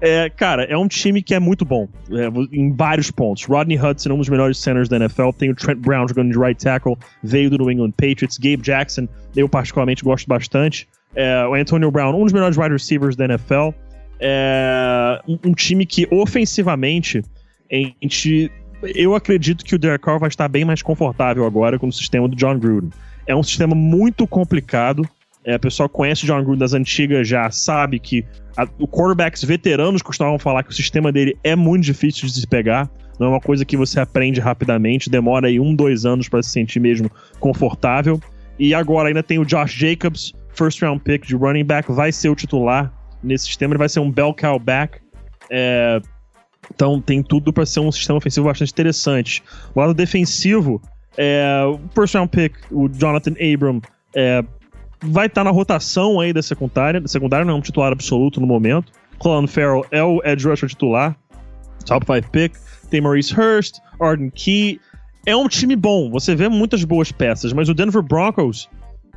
é, 0.24 0.30
cara, 0.30 0.64
é 0.64 0.76
um 0.76 0.88
time 0.88 1.22
que 1.22 1.34
é 1.34 1.38
muito 1.38 1.64
bom 1.64 1.88
é, 2.10 2.56
em 2.56 2.72
vários 2.72 3.10
pontos. 3.10 3.44
Rodney 3.44 3.78
Hudson, 3.78 4.12
um 4.12 4.18
dos 4.18 4.28
melhores 4.28 4.58
centers 4.58 4.88
da 4.88 4.96
NFL, 4.96 5.30
tem 5.36 5.50
o 5.50 5.54
Trent 5.54 5.78
Brown 5.78 6.06
jogando 6.08 6.32
de 6.32 6.38
right 6.38 6.62
tackle, 6.62 6.96
veio 7.22 7.50
do 7.50 7.58
New 7.58 7.70
England 7.70 7.92
Patriots, 7.92 8.38
Gabe 8.38 8.62
Jackson, 8.62 9.08
eu 9.36 9.48
particularmente 9.48 10.04
gosto 10.04 10.26
bastante. 10.26 10.88
É, 11.14 11.46
o 11.46 11.54
Antonio 11.54 11.90
Brown, 11.90 12.14
um 12.14 12.24
dos 12.24 12.32
melhores 12.32 12.56
wide 12.56 12.72
receivers 12.72 13.16
da 13.16 13.24
NFL. 13.24 13.70
É, 14.20 15.20
um, 15.26 15.38
um 15.46 15.52
time 15.52 15.86
que 15.86 16.06
ofensivamente 16.10 17.22
a 17.72 17.76
gente 18.02 18.50
eu 18.82 19.14
acredito 19.14 19.64
que 19.64 19.74
o 19.74 19.78
Derek 19.78 20.04
Carr 20.04 20.18
vai 20.18 20.28
estar 20.28 20.48
bem 20.48 20.64
mais 20.64 20.82
confortável 20.82 21.44
agora 21.44 21.78
com 21.78 21.88
o 21.88 21.92
sistema 21.92 22.26
do 22.26 22.34
John 22.34 22.58
Gruden. 22.58 22.90
É 23.26 23.36
um 23.36 23.42
sistema 23.42 23.74
muito 23.74 24.26
complicado. 24.26 25.06
É, 25.44 25.56
o 25.56 25.60
pessoal 25.60 25.88
conhece 25.88 26.24
o 26.24 26.26
John 26.26 26.42
Gruden 26.42 26.58
das 26.58 26.74
antigas, 26.74 27.26
já 27.26 27.50
sabe 27.50 27.98
que 27.98 28.24
a, 28.56 28.64
o 28.78 28.86
quarterbacks 28.86 29.42
veteranos 29.42 30.02
costumavam 30.02 30.38
falar 30.38 30.62
que 30.62 30.70
o 30.70 30.74
sistema 30.74 31.10
dele 31.10 31.36
é 31.42 31.56
muito 31.56 31.84
difícil 31.84 32.28
de 32.28 32.34
se 32.34 32.46
pegar. 32.46 32.90
Não 33.18 33.28
é 33.28 33.30
uma 33.30 33.40
coisa 33.40 33.64
que 33.64 33.76
você 33.76 34.00
aprende 34.00 34.40
rapidamente, 34.40 35.10
demora 35.10 35.48
aí 35.48 35.58
um, 35.58 35.74
dois 35.74 36.04
anos 36.04 36.28
para 36.28 36.42
se 36.42 36.50
sentir 36.50 36.80
mesmo 36.80 37.10
confortável. 37.38 38.20
E 38.58 38.74
agora 38.74 39.08
ainda 39.08 39.22
tem 39.22 39.38
o 39.38 39.44
Josh 39.44 39.72
Jacobs, 39.72 40.32
first 40.54 40.80
round 40.82 41.02
pick 41.02 41.26
de 41.26 41.34
running 41.34 41.64
back, 41.64 41.90
vai 41.90 42.12
ser 42.12 42.28
o 42.28 42.34
titular 42.34 42.92
nesse 43.22 43.46
sistema, 43.46 43.72
ele 43.72 43.78
vai 43.78 43.88
ser 43.88 44.00
um 44.00 44.10
bell 44.10 44.34
cow 44.34 44.58
back. 44.58 44.98
É, 45.50 46.00
então 46.74 47.00
tem 47.00 47.22
tudo 47.22 47.52
para 47.52 47.64
ser 47.64 47.80
um 47.80 47.90
sistema 47.90 48.18
ofensivo 48.18 48.46
bastante 48.46 48.72
interessante. 48.72 49.42
O 49.74 49.80
lado 49.80 49.94
defensivo, 49.94 50.80
é, 51.16 51.62
o 51.66 51.80
first 51.94 52.14
round 52.14 52.30
pick, 52.30 52.54
o 52.70 52.88
Jonathan 52.88 53.34
Abram, 53.40 53.80
é, 54.14 54.44
vai 55.02 55.26
estar 55.26 55.40
tá 55.40 55.44
na 55.44 55.50
rotação 55.50 56.20
aí 56.20 56.32
da 56.32 56.42
secundária. 56.42 57.02
Secundária 57.06 57.44
não 57.44 57.54
é 57.54 57.56
um 57.56 57.60
titular 57.60 57.92
absoluto 57.92 58.40
no 58.40 58.46
momento. 58.46 58.92
Colin 59.18 59.46
Farrell 59.46 59.84
é 59.90 60.02
o 60.02 60.20
edge 60.24 60.48
rusher 60.48 60.68
titular, 60.68 61.16
top 61.84 62.06
5 62.06 62.30
pick. 62.30 62.54
Tem 62.88 63.00
Maurice 63.00 63.34
Hurst, 63.38 63.78
Arden 64.00 64.30
Key. 64.30 64.80
É 65.26 65.36
um 65.36 65.46
time 65.46 65.76
bom, 65.76 66.10
você 66.10 66.34
vê 66.34 66.48
muitas 66.48 66.82
boas 66.82 67.12
peças, 67.12 67.52
mas 67.52 67.68
o 67.68 67.74
Denver 67.74 68.02
Broncos 68.02 68.68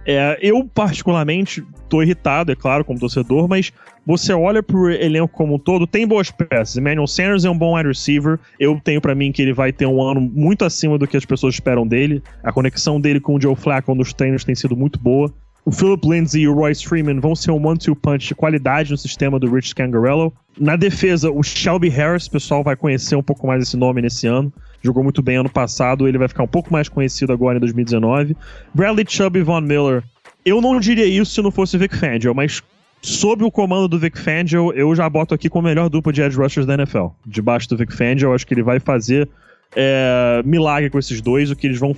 é, 0.05 0.37
eu, 0.41 0.65
particularmente, 0.65 1.63
tô 1.87 2.01
irritado, 2.01 2.51
é 2.51 2.55
claro, 2.55 2.83
como 2.83 2.99
torcedor, 2.99 3.47
mas 3.47 3.71
você 4.05 4.33
olha 4.33 4.61
pro 4.61 4.91
elenco 4.91 5.29
como 5.29 5.55
um 5.55 5.59
todo, 5.59 5.87
tem 5.87 6.05
boas 6.05 6.29
peças. 6.29 6.75
Emmanuel 6.75 7.07
Sanders 7.07 7.45
é 7.45 7.49
um 7.49 7.57
bom 7.57 7.77
wide 7.77 7.87
receiver. 7.87 8.37
Eu 8.59 8.79
tenho 8.83 8.99
para 8.99 9.15
mim 9.15 9.31
que 9.31 9.41
ele 9.41 9.53
vai 9.53 9.71
ter 9.71 9.85
um 9.85 10.01
ano 10.01 10.19
muito 10.19 10.65
acima 10.65 10.97
do 10.97 11.07
que 11.07 11.15
as 11.15 11.25
pessoas 11.25 11.55
esperam 11.55 11.87
dele. 11.87 12.21
A 12.43 12.51
conexão 12.51 12.99
dele 12.99 13.19
com 13.19 13.35
o 13.35 13.41
Joe 13.41 13.55
Flacco 13.55 13.95
nos 13.95 14.13
treinos 14.13 14.43
tem 14.43 14.55
sido 14.55 14.75
muito 14.75 14.99
boa. 14.99 15.33
O 15.65 15.71
Philip 15.71 16.07
Lindsay 16.07 16.41
e 16.41 16.47
o 16.47 16.53
Royce 16.53 16.85
Freeman 16.85 17.19
vão 17.19 17.35
ser 17.35 17.51
um 17.51 17.65
one-two 17.65 17.95
punch 17.95 18.27
de 18.27 18.35
qualidade 18.35 18.91
no 18.91 18.97
sistema 18.97 19.39
do 19.39 19.49
Rich 19.49 19.69
Scangarello. 19.69 20.33
Na 20.59 20.75
defesa, 20.75 21.31
o 21.31 21.41
Shelby 21.41 21.89
Harris, 21.89 22.27
o 22.27 22.31
pessoal 22.31 22.63
vai 22.63 22.75
conhecer 22.75 23.15
um 23.15 23.23
pouco 23.23 23.47
mais 23.47 23.63
esse 23.63 23.77
nome 23.77 24.01
nesse 24.01 24.27
ano 24.27 24.51
jogou 24.83 25.01
muito 25.01 25.21
bem 25.21 25.37
ano 25.37 25.49
passado, 25.49 26.07
ele 26.07 26.17
vai 26.17 26.27
ficar 26.27 26.43
um 26.43 26.47
pouco 26.47 26.71
mais 26.71 26.89
conhecido 26.89 27.31
agora 27.31 27.57
em 27.57 27.59
2019. 27.59 28.35
Bradley 28.73 29.05
Chubb 29.07 29.39
e 29.39 29.41
Von 29.41 29.61
Miller, 29.61 30.03
eu 30.45 30.61
não 30.61 30.79
diria 30.79 31.05
isso 31.05 31.31
se 31.31 31.41
não 31.41 31.49
fosse 31.49 31.77
Vic 31.77 31.95
Fangio, 31.95 32.35
mas 32.35 32.61
sob 33.01 33.43
o 33.43 33.51
comando 33.51 33.87
do 33.87 33.97
Vic 33.97 34.19
Fangio, 34.19 34.73
eu 34.73 34.93
já 34.93 35.09
boto 35.09 35.33
aqui 35.33 35.49
como 35.49 35.67
melhor 35.67 35.89
dupla 35.89 36.11
de 36.11 36.21
edge 36.21 36.37
rushers 36.37 36.65
da 36.65 36.73
NFL. 36.73 37.07
Debaixo 37.25 37.69
do 37.69 37.77
Vic 37.77 37.95
Fangio, 37.95 38.33
acho 38.33 38.45
que 38.45 38.53
ele 38.53 38.63
vai 38.63 38.79
fazer 38.79 39.29
é, 39.75 40.41
milagre 40.45 40.89
com 40.89 40.99
esses 40.99 41.21
dois. 41.21 41.49
O 41.49 41.55
que 41.55 41.67
eles 41.67 41.79
vão 41.79 41.95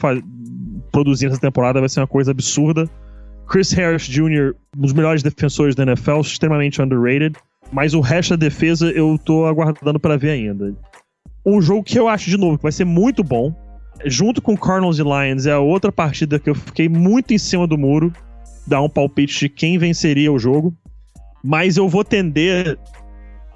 produzir 0.91 1.27
nessa 1.27 1.41
temporada 1.41 1.79
vai 1.79 1.89
ser 1.89 2.01
uma 2.01 2.07
coisa 2.07 2.31
absurda. 2.31 2.89
Chris 3.47 3.71
Harris 3.71 4.03
Jr., 4.03 4.53
um 4.77 4.81
dos 4.81 4.93
melhores 4.93 5.21
defensores 5.23 5.75
da 5.75 5.83
NFL, 5.83 6.21
extremamente 6.21 6.81
underrated. 6.81 7.35
Mas 7.71 7.93
o 7.93 7.99
resto 7.99 8.37
da 8.37 8.47
defesa 8.47 8.91
eu 8.91 9.17
tô 9.23 9.45
aguardando 9.45 9.99
para 9.99 10.17
ver 10.17 10.31
ainda 10.31 10.75
um 11.45 11.61
jogo 11.61 11.83
que 11.83 11.99
eu 11.99 12.07
acho, 12.07 12.29
de 12.29 12.37
novo, 12.37 12.57
que 12.57 12.63
vai 12.63 12.71
ser 12.71 12.85
muito 12.85 13.23
bom. 13.23 13.53
Junto 14.03 14.41
com 14.41 14.57
Cardinals 14.57 14.97
e 14.97 15.03
Lions, 15.03 15.45
é 15.45 15.51
a 15.51 15.59
outra 15.59 15.91
partida 15.91 16.39
que 16.39 16.49
eu 16.49 16.55
fiquei 16.55 16.89
muito 16.89 17.33
em 17.33 17.37
cima 17.37 17.67
do 17.67 17.77
muro. 17.77 18.11
Dar 18.67 18.81
um 18.81 18.89
palpite 18.89 19.39
de 19.39 19.49
quem 19.49 19.77
venceria 19.77 20.31
o 20.31 20.39
jogo. 20.39 20.75
Mas 21.43 21.77
eu 21.77 21.87
vou 21.87 22.03
tender 22.03 22.79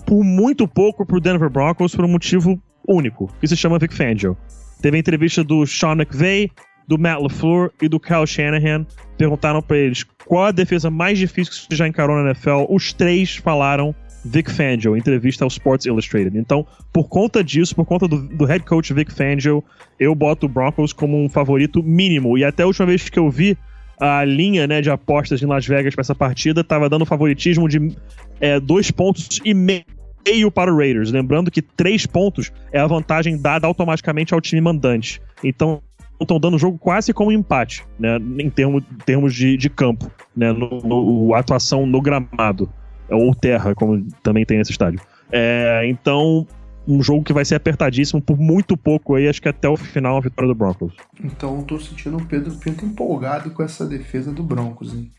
por 0.05 0.23
muito 0.23 0.67
pouco 0.67 1.05
pro 1.05 1.19
Denver 1.19 1.49
Broncos 1.49 1.95
por 1.95 2.05
um 2.05 2.07
motivo 2.07 2.61
único, 2.87 3.31
que 3.39 3.47
se 3.47 3.57
chama 3.57 3.79
Vic 3.79 3.93
Fangio. 3.93 4.37
Teve 4.81 4.97
a 4.97 4.99
entrevista 4.99 5.43
do 5.43 5.65
Sean 5.65 5.93
McVay, 5.93 6.51
do 6.89 6.97
Matt 6.97 7.21
LaFleur 7.21 7.69
e 7.79 7.87
do 7.87 7.99
Kyle 7.99 8.25
Shanahan. 8.25 8.83
Perguntaram 9.15 9.61
para 9.61 9.77
eles 9.77 10.03
qual 10.25 10.45
a 10.45 10.51
defesa 10.51 10.89
mais 10.89 11.19
difícil 11.19 11.53
que 11.53 11.59
você 11.69 11.75
já 11.75 11.87
encarou 11.87 12.17
na 12.17 12.31
NFL. 12.31 12.65
Os 12.67 12.91
três 12.91 13.35
falaram 13.35 13.93
Vic 14.25 14.51
Fangio, 14.51 14.97
entrevista 14.97 15.45
ao 15.45 15.49
Sports 15.49 15.85
Illustrated. 15.85 16.35
Então, 16.35 16.65
por 16.91 17.07
conta 17.07 17.43
disso, 17.43 17.75
por 17.75 17.85
conta 17.85 18.07
do, 18.07 18.17
do 18.27 18.43
head 18.43 18.65
coach 18.65 18.91
Vic 18.91 19.13
Fangio, 19.13 19.63
eu 19.99 20.15
boto 20.15 20.47
o 20.47 20.49
Broncos 20.49 20.91
como 20.91 21.23
um 21.23 21.29
favorito 21.29 21.83
mínimo. 21.83 22.37
E 22.39 22.43
até 22.43 22.63
a 22.63 22.65
última 22.65 22.87
vez 22.87 23.07
que 23.07 23.19
eu 23.19 23.29
vi 23.29 23.55
a 23.99 24.25
linha 24.25 24.65
né, 24.65 24.81
de 24.81 24.89
apostas 24.89 25.43
em 25.43 25.45
Las 25.45 25.67
Vegas 25.67 25.93
para 25.93 26.01
essa 26.01 26.15
partida, 26.15 26.61
estava 26.61 26.89
dando 26.89 27.05
favoritismo 27.05 27.69
de 27.69 27.95
é, 28.41 28.59
dois 28.59 28.89
pontos 28.89 29.39
e 29.45 29.53
meio 29.53 30.49
para 30.51 30.73
o 30.73 30.77
Raiders. 30.77 31.11
Lembrando 31.11 31.51
que 31.51 31.61
três 31.61 32.07
pontos 32.07 32.51
é 32.71 32.79
a 32.79 32.87
vantagem 32.87 33.39
dada 33.39 33.67
automaticamente 33.67 34.33
ao 34.33 34.41
time 34.41 34.59
mandante. 34.59 35.21
Então, 35.43 35.83
estão 36.23 36.39
dando 36.39 36.55
o 36.55 36.59
jogo 36.59 36.77
quase 36.77 37.13
como 37.13 37.31
empate, 37.31 37.85
né, 37.97 38.17
em 38.37 38.49
termos, 38.49 38.83
termos 39.05 39.33
de, 39.33 39.57
de 39.57 39.69
campo, 39.69 40.11
né, 40.35 40.51
no, 40.51 40.79
no, 40.81 41.33
atuação 41.33 41.85
no 41.85 42.01
gramado 42.01 42.69
ou 43.09 43.33
terra, 43.33 43.73
como 43.73 44.05
também 44.21 44.45
tem 44.45 44.57
nesse 44.57 44.71
estádio. 44.71 45.01
É, 45.31 45.83
então, 45.87 46.45
um 46.87 47.01
jogo 47.03 47.23
que 47.23 47.33
vai 47.33 47.45
ser 47.45 47.55
apertadíssimo 47.55 48.21
por 48.21 48.37
muito 48.37 48.75
pouco 48.75 49.15
aí, 49.15 49.27
acho 49.27 49.41
que 49.41 49.49
até 49.49 49.69
o 49.69 49.77
final 49.77 50.17
a 50.17 50.21
vitória 50.21 50.47
do 50.47 50.55
Broncos. 50.55 50.93
Então 51.23 51.57
eu 51.57 51.63
tô 51.63 51.79
sentindo 51.79 52.17
o 52.17 52.25
Pedro 52.25 52.55
Pinto 52.55 52.85
empolgado 52.85 53.51
com 53.51 53.61
essa 53.61 53.85
defesa 53.85 54.31
do 54.31 54.43
Broncos, 54.43 54.93
hein? 54.93 55.11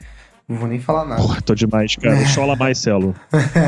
Não 0.51 0.59
vou 0.59 0.69
nem 0.69 0.81
falar 0.81 1.05
nada. 1.05 1.23
Porra, 1.23 1.41
tô 1.41 1.55
demais, 1.55 1.97
cara. 1.97 2.27
Chola 2.27 2.57
mais, 2.57 2.79
Celo. 2.79 3.15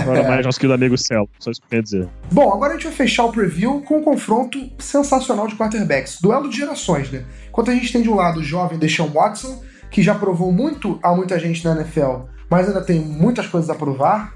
Chola 0.04 0.28
mais 0.28 0.44
nosso 0.44 0.58
querido 0.58 0.74
amigo 0.74 0.98
Celo. 0.98 1.28
Só 1.38 1.50
isso 1.50 1.60
que 1.60 1.66
eu 1.66 1.68
queria 1.70 1.82
dizer. 1.82 2.08
Bom, 2.30 2.52
agora 2.52 2.72
a 2.72 2.74
gente 2.74 2.84
vai 2.84 2.92
fechar 2.92 3.24
o 3.24 3.32
preview 3.32 3.80
com 3.82 3.98
um 3.98 4.02
confronto 4.02 4.58
sensacional 4.78 5.46
de 5.46 5.54
quarterbacks. 5.54 6.20
Duelo 6.20 6.50
de 6.50 6.56
gerações, 6.56 7.10
né? 7.10 7.24
Enquanto 7.48 7.70
a 7.70 7.74
gente 7.74 7.92
tem 7.92 8.02
de 8.02 8.10
um 8.10 8.14
lado 8.16 8.40
o 8.40 8.44
jovem 8.44 8.78
Deshaun 8.78 9.08
Watson, 9.08 9.62
que 9.90 10.02
já 10.02 10.14
provou 10.14 10.50
muito 10.50 10.98
a 11.02 11.14
muita 11.14 11.38
gente 11.38 11.64
na 11.64 11.76
NFL 11.76 12.32
mas 12.52 12.68
ainda 12.68 12.82
tem 12.82 13.00
muitas 13.00 13.46
coisas 13.46 13.70
a 13.70 13.74
provar. 13.74 14.34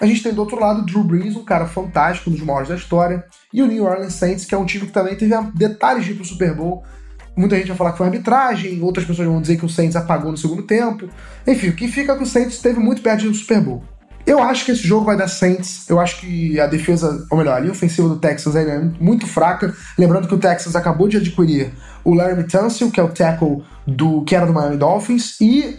A 0.00 0.06
gente 0.06 0.22
tem 0.22 0.32
do 0.32 0.40
outro 0.40 0.58
lado 0.58 0.80
Drew 0.80 1.04
Brees, 1.04 1.36
um 1.36 1.44
cara 1.44 1.66
fantástico, 1.66 2.30
um 2.30 2.32
dos 2.32 2.42
maiores 2.42 2.70
da 2.70 2.74
história, 2.74 3.22
e 3.52 3.60
o 3.60 3.66
New 3.66 3.84
Orleans 3.84 4.14
Saints, 4.14 4.46
que 4.46 4.54
é 4.54 4.58
um 4.58 4.64
time 4.64 4.86
que 4.86 4.92
também 4.92 5.14
teve 5.14 5.34
detalhes 5.54 6.06
de 6.06 6.12
ir 6.12 6.14
pro 6.14 6.24
Super 6.24 6.54
Bowl. 6.54 6.82
Muita 7.40 7.56
gente 7.56 7.68
vai 7.68 7.76
falar 7.76 7.92
que 7.92 7.98
foi 7.98 8.06
arbitragem, 8.06 8.82
outras 8.82 9.06
pessoas 9.06 9.26
vão 9.26 9.40
dizer 9.40 9.56
que 9.56 9.64
o 9.64 9.68
Saints 9.68 9.96
apagou 9.96 10.30
no 10.30 10.36
segundo 10.36 10.62
tempo. 10.62 11.08
Enfim, 11.46 11.70
o 11.70 11.72
que 11.72 11.88
fica 11.88 12.12
é 12.12 12.16
que 12.16 12.22
o 12.22 12.26
Saints 12.26 12.56
esteve 12.56 12.78
muito 12.78 13.00
perto 13.00 13.24
no 13.24 13.34
Super 13.34 13.62
Bowl. 13.62 13.82
Eu 14.26 14.42
acho 14.42 14.66
que 14.66 14.72
esse 14.72 14.86
jogo 14.86 15.06
vai 15.06 15.16
dar 15.16 15.26
Saints. 15.26 15.88
Eu 15.88 15.98
acho 15.98 16.20
que 16.20 16.60
a 16.60 16.66
defesa, 16.66 17.26
ou 17.30 17.38
melhor, 17.38 17.56
a 17.56 17.60
linha 17.60 17.72
ofensiva 17.72 18.06
do 18.06 18.16
Texas 18.16 18.54
é 18.54 18.78
muito 19.00 19.26
fraca. 19.26 19.74
Lembrando 19.98 20.28
que 20.28 20.34
o 20.34 20.38
Texas 20.38 20.76
acabou 20.76 21.08
de 21.08 21.16
adquirir 21.16 21.72
o 22.04 22.12
Larry 22.12 22.44
Tunsil, 22.44 22.90
que 22.90 23.00
é 23.00 23.02
o 23.02 23.08
tackle 23.08 23.64
do 23.86 24.22
que 24.24 24.36
era 24.36 24.44
do 24.44 24.52
Miami 24.52 24.76
Dolphins, 24.76 25.40
e 25.40 25.78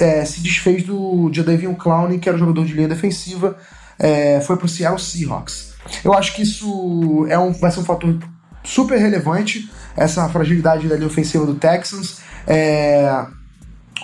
é, 0.00 0.24
se 0.24 0.40
desfez 0.40 0.82
do 0.82 1.30
Jadavion 1.30 1.74
Clowney, 1.74 2.18
que 2.18 2.28
era 2.28 2.36
o 2.36 2.40
jogador 2.40 2.64
de 2.64 2.72
linha 2.72 2.88
defensiva, 2.88 3.56
é, 3.98 4.40
foi 4.40 4.56
pro 4.56 4.66
Seattle 4.66 4.98
Seahawks. 4.98 5.74
Eu 6.02 6.14
acho 6.14 6.34
que 6.34 6.42
isso 6.42 7.26
é 7.28 7.38
um, 7.38 7.52
vai 7.52 7.70
ser 7.70 7.80
um 7.80 7.84
fator 7.84 8.18
super 8.62 8.98
relevante, 8.98 9.70
essa 9.96 10.28
fragilidade 10.28 10.88
da 10.88 10.96
linha 10.96 11.06
ofensiva 11.06 11.44
do 11.44 11.54
Texans. 11.54 12.20
É, 12.46 13.24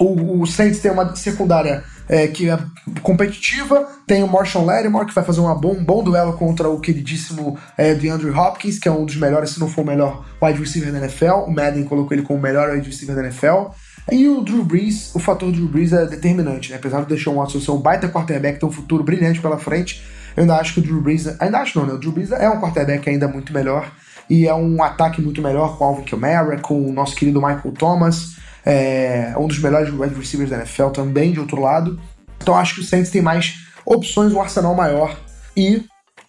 o, 0.00 0.42
o 0.42 0.46
Saints 0.46 0.80
tem 0.80 0.90
uma 0.90 1.14
secundária 1.16 1.82
é, 2.08 2.26
que 2.26 2.48
é 2.48 2.58
competitiva. 3.02 3.86
Tem 4.06 4.22
o 4.22 4.28
Marshall 4.28 4.64
Lattimore, 4.64 5.06
que 5.06 5.14
vai 5.14 5.24
fazer 5.24 5.40
uma 5.40 5.54
bom, 5.54 5.72
um 5.72 5.84
bom 5.84 6.02
duelo 6.02 6.32
contra 6.32 6.68
o 6.68 6.80
queridíssimo 6.80 7.58
é, 7.76 7.94
DeAndre 7.94 8.30
Hopkins, 8.30 8.78
que 8.78 8.88
é 8.88 8.92
um 8.92 9.04
dos 9.04 9.16
melhores, 9.16 9.50
se 9.50 9.60
não 9.60 9.68
for 9.68 9.82
o 9.82 9.86
melhor 9.86 10.24
wide 10.42 10.58
receiver 10.58 10.92
da 10.92 10.98
NFL. 10.98 11.44
O 11.46 11.50
Madden 11.50 11.84
colocou 11.84 12.16
ele 12.16 12.22
como 12.22 12.38
o 12.38 12.42
melhor 12.42 12.70
wide 12.70 12.88
receiver 12.88 13.14
da 13.14 13.22
NFL. 13.22 13.70
E 14.10 14.26
o 14.26 14.40
Drew 14.40 14.64
Brees, 14.64 15.14
o 15.14 15.18
fator 15.18 15.52
Drew 15.52 15.68
Brees 15.68 15.92
é 15.92 16.06
determinante, 16.06 16.70
né? 16.70 16.76
Apesar 16.76 17.02
de 17.02 17.08
deixar 17.08 17.30
um 17.30 17.34
Watson 17.34 17.60
ser 17.60 17.72
um 17.72 17.78
baita 17.78 18.08
quarterback, 18.08 18.58
ter 18.58 18.64
um 18.64 18.70
futuro 18.70 19.04
brilhante 19.04 19.38
pela 19.38 19.58
frente, 19.58 20.02
eu 20.34 20.42
ainda 20.42 20.56
acho 20.56 20.72
que 20.72 20.80
o 20.80 20.82
Drew 20.82 21.02
Brees, 21.02 21.26
ainda 21.38 21.58
acho 21.58 21.78
não, 21.78 21.86
né? 21.86 21.92
O 21.92 21.98
Drew 21.98 22.12
Brees 22.12 22.32
é 22.32 22.48
um 22.48 22.58
quarterback 22.58 23.06
ainda 23.10 23.28
muito 23.28 23.52
melhor 23.52 23.90
e 24.28 24.46
é 24.46 24.54
um 24.54 24.82
ataque 24.82 25.22
muito 25.22 25.40
melhor 25.40 25.76
com 25.76 25.84
o 25.84 25.88
Alvin 25.88 26.04
Kamara, 26.04 26.58
com 26.58 26.88
o 26.88 26.92
nosso 26.92 27.16
querido 27.16 27.40
Michael 27.40 27.72
Thomas, 27.72 28.36
é 28.64 29.34
um 29.38 29.46
dos 29.46 29.58
melhores 29.58 29.92
wide 29.92 30.14
receivers 30.14 30.50
da 30.50 30.56
NFL 30.56 30.88
também, 30.88 31.32
de 31.32 31.40
outro 31.40 31.60
lado. 31.60 31.98
Então 32.40 32.54
acho 32.54 32.74
que 32.74 32.80
o 32.80 32.84
Saints 32.84 33.10
tem 33.10 33.22
mais 33.22 33.54
opções, 33.84 34.32
um 34.32 34.40
arsenal 34.40 34.74
maior 34.74 35.18
e 35.56 35.84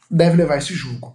deve 0.09 0.37
levar 0.37 0.57
esse 0.57 0.73
jogo. 0.73 1.11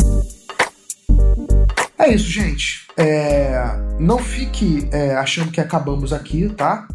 É 1.99 2.13
isso, 2.13 2.31
gente. 2.31 2.87
É... 2.97 3.55
Não 3.99 4.19
fique 4.19 4.89
é, 4.93 5.15
achando 5.15 5.51
que 5.51 5.61
acabamos 5.61 6.13
aqui, 6.13 6.49
tá? 6.51 6.87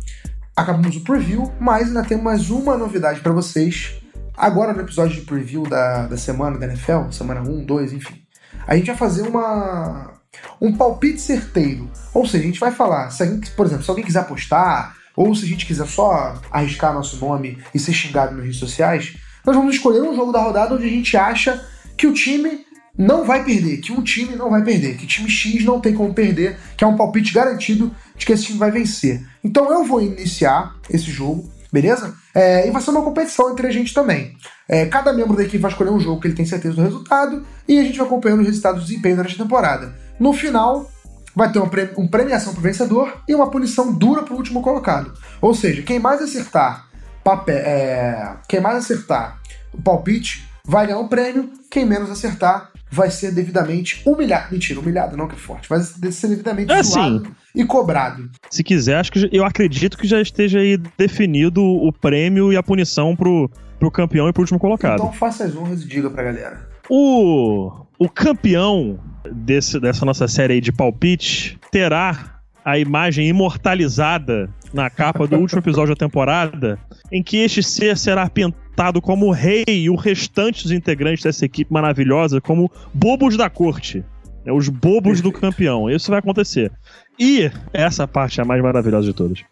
Acabamos 0.55 0.95
o 0.95 1.03
preview, 1.03 1.51
mas 1.59 1.87
ainda 1.87 2.03
tem 2.03 2.21
mais 2.21 2.49
uma 2.49 2.77
novidade 2.77 3.21
para 3.21 3.31
vocês. 3.31 3.95
Agora 4.37 4.73
no 4.73 4.81
episódio 4.81 5.15
de 5.15 5.25
preview 5.25 5.63
da, 5.63 6.05
da 6.05 6.17
semana 6.17 6.57
da 6.57 6.67
NFL, 6.67 7.09
semana 7.11 7.41
1, 7.41 7.65
2, 7.65 7.93
enfim. 7.93 8.28
A 8.67 8.75
gente 8.75 8.87
vai 8.87 8.97
fazer 8.97 9.23
uma 9.23 10.13
um 10.61 10.73
palpite 10.73 11.21
certeiro. 11.21 11.89
Ou 12.13 12.25
seja, 12.25 12.43
a 12.43 12.47
gente 12.47 12.59
vai 12.59 12.71
falar, 12.71 13.09
se 13.09 13.23
alguém, 13.23 13.41
por 13.55 13.65
exemplo, 13.65 13.83
se 13.83 13.89
alguém 13.89 14.05
quiser 14.05 14.19
apostar, 14.19 14.95
ou 15.15 15.33
se 15.35 15.45
a 15.45 15.47
gente 15.47 15.65
quiser 15.65 15.87
só 15.87 16.39
arriscar 16.51 16.93
nosso 16.93 17.17
nome 17.17 17.57
e 17.73 17.79
ser 17.79 17.93
xingado 17.93 18.35
nas 18.35 18.43
redes 18.43 18.59
sociais, 18.59 19.17
nós 19.45 19.55
vamos 19.55 19.75
escolher 19.75 20.01
um 20.01 20.15
jogo 20.15 20.31
da 20.31 20.41
rodada 20.41 20.75
onde 20.75 20.85
a 20.85 20.89
gente 20.89 21.15
acha 21.17 21.65
que 21.97 22.07
o 22.07 22.13
time 22.13 22.65
não 22.97 23.25
vai 23.25 23.43
perder, 23.43 23.77
que 23.77 23.91
um 23.91 24.01
time 24.01 24.35
não 24.35 24.49
vai 24.49 24.63
perder, 24.63 24.97
que 24.97 25.07
time 25.07 25.29
X 25.29 25.63
não 25.63 25.79
tem 25.79 25.93
como 25.93 26.13
perder, 26.13 26.57
que 26.75 26.83
é 26.83 26.87
um 26.87 26.97
palpite 26.97 27.33
garantido 27.33 27.93
de 28.15 28.25
que 28.25 28.33
esse 28.33 28.45
time 28.45 28.59
vai 28.59 28.71
vencer. 28.71 29.25
Então 29.43 29.71
eu 29.71 29.85
vou 29.85 30.01
iniciar 30.01 30.75
esse 30.89 31.09
jogo, 31.09 31.49
beleza? 31.71 32.13
É, 32.33 32.67
e 32.67 32.71
vai 32.71 32.81
ser 32.81 32.91
uma 32.91 33.01
competição 33.01 33.51
entre 33.51 33.67
a 33.67 33.71
gente 33.71 33.93
também. 33.93 34.35
É, 34.67 34.85
cada 34.85 35.13
membro 35.13 35.35
da 35.35 35.43
equipe 35.43 35.57
vai 35.57 35.71
escolher 35.71 35.91
um 35.91 35.99
jogo 35.99 36.21
que 36.21 36.27
ele 36.27 36.35
tem 36.35 36.45
certeza 36.45 36.75
do 36.75 36.81
resultado 36.81 37.45
e 37.67 37.79
a 37.79 37.83
gente 37.83 37.97
vai 37.97 38.07
acompanhando 38.07 38.41
os 38.41 38.47
resultados 38.47 38.81
do 38.81 38.87
desempenho 38.87 39.15
durante 39.15 39.35
a 39.35 39.43
temporada. 39.43 39.95
No 40.19 40.33
final, 40.33 40.89
vai 41.35 41.51
ter 41.51 41.59
uma, 41.59 41.69
pre 41.69 41.87
premiação 42.09 42.53
para 42.53 42.59
o 42.59 42.63
vencedor 42.63 43.23
e 43.27 43.35
uma 43.35 43.49
punição 43.49 43.93
dura 43.93 44.23
para 44.23 44.33
o 44.33 44.37
último 44.37 44.61
colocado. 44.61 45.13
Ou 45.41 45.53
seja, 45.53 45.81
quem 45.83 45.99
mais 45.99 46.21
acertar 46.21 46.87
papel, 47.23 47.57
é, 47.57 48.37
quem 48.47 48.59
mais 48.59 48.77
acertar 48.77 49.39
o 49.73 49.81
palpite 49.81 50.48
vai 50.69 50.85
ganhar 50.85 50.99
um 50.99 51.07
prêmio, 51.07 51.49
quem 51.69 51.83
menos 51.83 52.11
acertar 52.11 52.71
vai 52.91 53.09
ser 53.09 53.31
devidamente 53.31 54.03
humilhado. 54.05 54.51
Mentira, 54.51 54.79
humilhado 54.79 55.17
não 55.17 55.27
que 55.27 55.33
é 55.33 55.37
forte, 55.37 55.67
vai 55.67 55.81
ser 55.81 56.27
devidamente 56.27 56.71
é 56.71 56.77
assim, 56.77 57.23
e 57.55 57.65
cobrado. 57.65 58.29
Se 58.51 58.63
quiser, 58.63 58.97
acho 58.97 59.11
que 59.11 59.29
eu 59.31 59.43
acredito 59.43 59.97
que 59.97 60.07
já 60.07 60.21
esteja 60.21 60.59
aí 60.59 60.77
definido 60.95 61.63
o 61.63 61.91
prêmio 61.91 62.53
e 62.53 62.57
a 62.57 62.61
punição 62.61 63.15
pro, 63.15 63.49
pro 63.79 63.89
campeão 63.89 64.29
e 64.29 64.33
pro 64.33 64.43
último 64.43 64.59
colocado. 64.59 64.99
Então 64.99 65.11
faça 65.11 65.43
as 65.43 65.55
honras 65.55 65.81
e 65.81 65.87
diga 65.87 66.07
pra 66.09 66.23
galera. 66.23 66.69
O, 66.87 67.71
o 67.97 68.07
campeão 68.07 68.99
desse, 69.31 69.79
dessa 69.79 70.05
nossa 70.05 70.27
série 70.27 70.53
aí 70.53 70.61
de 70.61 70.71
palpite 70.71 71.59
terá 71.71 72.41
a 72.63 72.77
imagem 72.77 73.27
imortalizada 73.27 74.49
na 74.71 74.87
capa 74.87 75.25
do 75.25 75.35
último 75.37 75.61
episódio 75.61 75.95
da 75.95 75.99
temporada, 75.99 76.77
em 77.11 77.23
que 77.23 77.37
este 77.37 77.63
ser 77.63 77.97
será 77.97 78.29
pintado 78.29 78.68
como 79.01 79.31
rei 79.31 79.65
e 79.67 79.89
o 79.89 79.95
restante 79.95 80.63
dos 80.63 80.71
integrantes 80.71 81.23
dessa 81.23 81.45
equipe 81.45 81.71
maravilhosa 81.71 82.39
como 82.39 82.71
bobos 82.93 83.35
da 83.35 83.49
corte. 83.49 84.03
Né, 84.45 84.51
os 84.51 84.69
bobos 84.69 85.21
do 85.21 85.31
campeão. 85.31 85.89
Isso 85.89 86.09
vai 86.09 86.19
acontecer. 86.19 86.71
E 87.19 87.51
essa 87.73 88.07
parte 88.07 88.39
é 88.39 88.43
a 88.43 88.45
mais 88.45 88.61
maravilhosa 88.61 89.07
de 89.07 89.13
todas. 89.13 89.43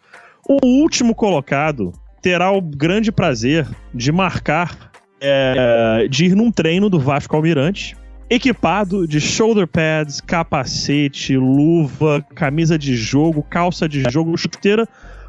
O 0.48 0.66
último 0.66 1.14
colocado 1.14 1.92
terá 2.22 2.50
o 2.50 2.60
grande 2.60 3.12
prazer 3.12 3.68
de 3.94 4.10
marcar, 4.10 4.90
é, 5.20 6.06
de 6.10 6.26
ir 6.26 6.34
num 6.34 6.50
treino 6.50 6.88
do 6.88 6.98
Vasco 6.98 7.36
Almirante 7.36 7.96
equipado 8.30 9.06
de 9.06 9.20
shoulder 9.20 9.66
pads, 9.66 10.20
capacete, 10.20 11.36
luva, 11.36 12.24
camisa 12.34 12.78
de 12.78 12.94
jogo, 12.94 13.42
calça 13.42 13.88
de 13.88 14.02
jogo, 14.10 14.36
chuteira, 14.36 14.86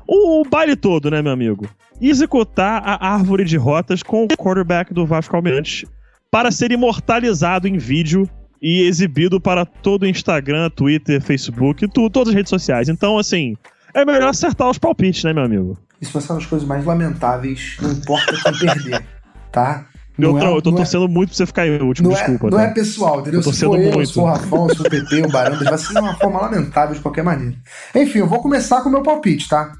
o 0.07 0.43
baile 0.43 0.75
todo, 0.75 1.09
né, 1.09 1.21
meu 1.21 1.31
amigo? 1.31 1.69
E 2.01 2.09
executar 2.09 2.81
a 2.85 3.13
árvore 3.13 3.43
de 3.43 3.57
rotas 3.57 4.01
com 4.01 4.23
o 4.23 4.27
quarterback 4.27 4.93
do 4.93 5.05
Vasco 5.05 5.35
Almirante 5.35 5.87
para 6.31 6.51
ser 6.51 6.71
imortalizado 6.71 7.67
em 7.67 7.77
vídeo 7.77 8.29
e 8.61 8.83
exibido 8.83 9.39
para 9.39 9.65
todo 9.65 10.03
o 10.03 10.07
Instagram, 10.07 10.69
Twitter, 10.69 11.21
Facebook, 11.21 11.87
tudo, 11.87 12.09
todas 12.09 12.29
as 12.29 12.35
redes 12.35 12.49
sociais. 12.49 12.89
Então, 12.89 13.17
assim, 13.17 13.55
é 13.93 14.05
melhor 14.05 14.29
acertar 14.29 14.69
os 14.69 14.77
palpites, 14.77 15.23
né, 15.23 15.33
meu 15.33 15.43
amigo? 15.43 15.77
Isso 16.01 16.13
vai 16.13 16.21
ser 16.21 16.31
uma 16.31 16.39
das 16.39 16.47
coisas 16.47 16.67
mais 16.67 16.85
lamentáveis, 16.85 17.77
não 17.81 17.91
importa 17.91 18.33
quem 18.43 18.67
perder, 18.67 19.05
tá? 19.51 19.85
Não 20.17 20.37
é, 20.37 20.45
eu 20.45 20.61
tô 20.61 20.71
é- 20.71 20.75
torcendo 20.75 21.05
é, 21.05 21.07
muito 21.07 21.29
pra 21.29 21.37
você 21.37 21.45
ficar 21.45 21.65
em 21.65 21.81
último, 21.81 22.09
não 22.09 22.15
é- 22.15 22.19
desculpa. 22.19 22.47
É, 22.47 22.51
não 22.51 22.57
tá? 22.57 22.63
é 22.65 22.73
pessoal, 22.73 23.21
entendeu? 23.21 23.41
Tô 23.41 23.53
se 23.53 23.65
for 23.65 23.79
eu, 23.79 23.91
muito. 23.93 24.07
se 24.07 24.13
for 24.13 24.23
o 24.23 24.25
Rafão, 24.25 24.69
se 24.69 24.75
for 24.75 24.87
o 24.87 24.89
PP, 24.89 25.21
o 25.25 25.29
Barandas, 25.29 25.69
vai 25.69 25.77
ser 25.77 25.93
de 25.93 25.99
uma 25.99 26.15
forma 26.15 26.41
lamentável 26.41 26.93
de 26.93 27.01
qualquer 27.01 27.23
maneira. 27.23 27.55
Enfim, 27.95 28.19
eu 28.19 28.27
vou 28.27 28.41
começar 28.41 28.81
com 28.81 28.89
o 28.89 28.91
meu 28.91 29.01
palpite, 29.01 29.47
tá? 29.47 29.71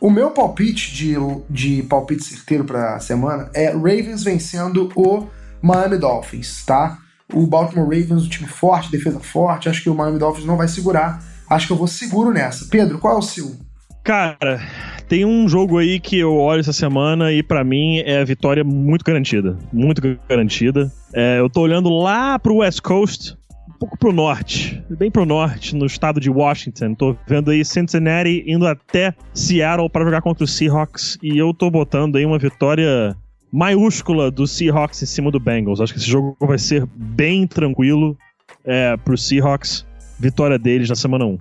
O 0.00 0.10
meu 0.10 0.30
palpite 0.30 0.94
de, 0.94 1.14
de 1.48 1.82
palpite 1.84 2.24
certeiro 2.24 2.64
pra 2.64 2.98
semana 3.00 3.50
é 3.54 3.70
Ravens 3.70 4.22
vencendo 4.22 4.90
o 4.94 5.26
Miami 5.62 5.98
Dolphins, 5.98 6.64
tá? 6.64 6.98
O 7.32 7.46
Baltimore 7.46 7.84
Ravens, 7.84 8.24
um 8.24 8.28
time 8.28 8.48
forte, 8.48 8.90
defesa 8.90 9.18
forte, 9.20 9.68
acho 9.68 9.82
que 9.82 9.90
o 9.90 9.94
Miami 9.94 10.18
Dolphins 10.18 10.46
não 10.46 10.56
vai 10.56 10.68
segurar. 10.68 11.22
Acho 11.48 11.66
que 11.66 11.72
eu 11.72 11.76
vou 11.76 11.86
seguro 11.86 12.32
nessa. 12.32 12.66
Pedro, 12.70 12.98
qual 12.98 13.14
é 13.14 13.18
o 13.18 13.22
seu? 13.22 13.56
Cara, 14.04 14.60
tem 15.08 15.24
um 15.24 15.48
jogo 15.48 15.78
aí 15.78 15.98
que 15.98 16.16
eu 16.16 16.32
olho 16.36 16.60
essa 16.60 16.72
semana 16.72 17.32
e 17.32 17.42
para 17.42 17.64
mim 17.64 17.98
é 17.98 18.20
a 18.20 18.24
vitória 18.24 18.62
muito 18.62 19.04
garantida. 19.04 19.58
Muito 19.72 20.00
garantida. 20.28 20.92
É, 21.12 21.40
eu 21.40 21.50
tô 21.50 21.62
olhando 21.62 21.88
lá 21.88 22.38
pro 22.38 22.58
West 22.58 22.80
Coast, 22.82 23.36
um 23.76 23.78
pouco 23.78 23.98
pro 23.98 24.10
norte, 24.10 24.82
bem 24.88 25.10
pro 25.10 25.26
norte, 25.26 25.76
no 25.76 25.84
estado 25.84 26.18
de 26.18 26.30
Washington. 26.30 26.94
Tô 26.94 27.14
vendo 27.26 27.50
aí 27.50 27.62
Cincinnati 27.62 28.42
indo 28.46 28.66
até 28.66 29.14
Seattle 29.34 29.90
para 29.90 30.04
jogar 30.04 30.22
contra 30.22 30.44
os 30.44 30.56
Seahawks 30.56 31.18
e 31.22 31.36
eu 31.36 31.52
tô 31.52 31.70
botando 31.70 32.16
aí 32.16 32.24
uma 32.24 32.38
vitória 32.38 33.14
maiúscula 33.52 34.30
do 34.30 34.46
Seahawks 34.46 35.02
em 35.02 35.06
cima 35.06 35.30
do 35.30 35.38
Bengals. 35.38 35.80
Acho 35.80 35.92
que 35.92 35.98
esse 35.98 36.08
jogo 36.08 36.34
vai 36.40 36.58
ser 36.58 36.86
bem 36.94 37.46
tranquilo 37.46 38.16
é, 38.64 38.96
pro 38.96 39.16
Seahawks. 39.16 39.84
Vitória 40.18 40.58
deles 40.58 40.88
na 40.88 40.96
semana 40.96 41.26
1. 41.26 41.38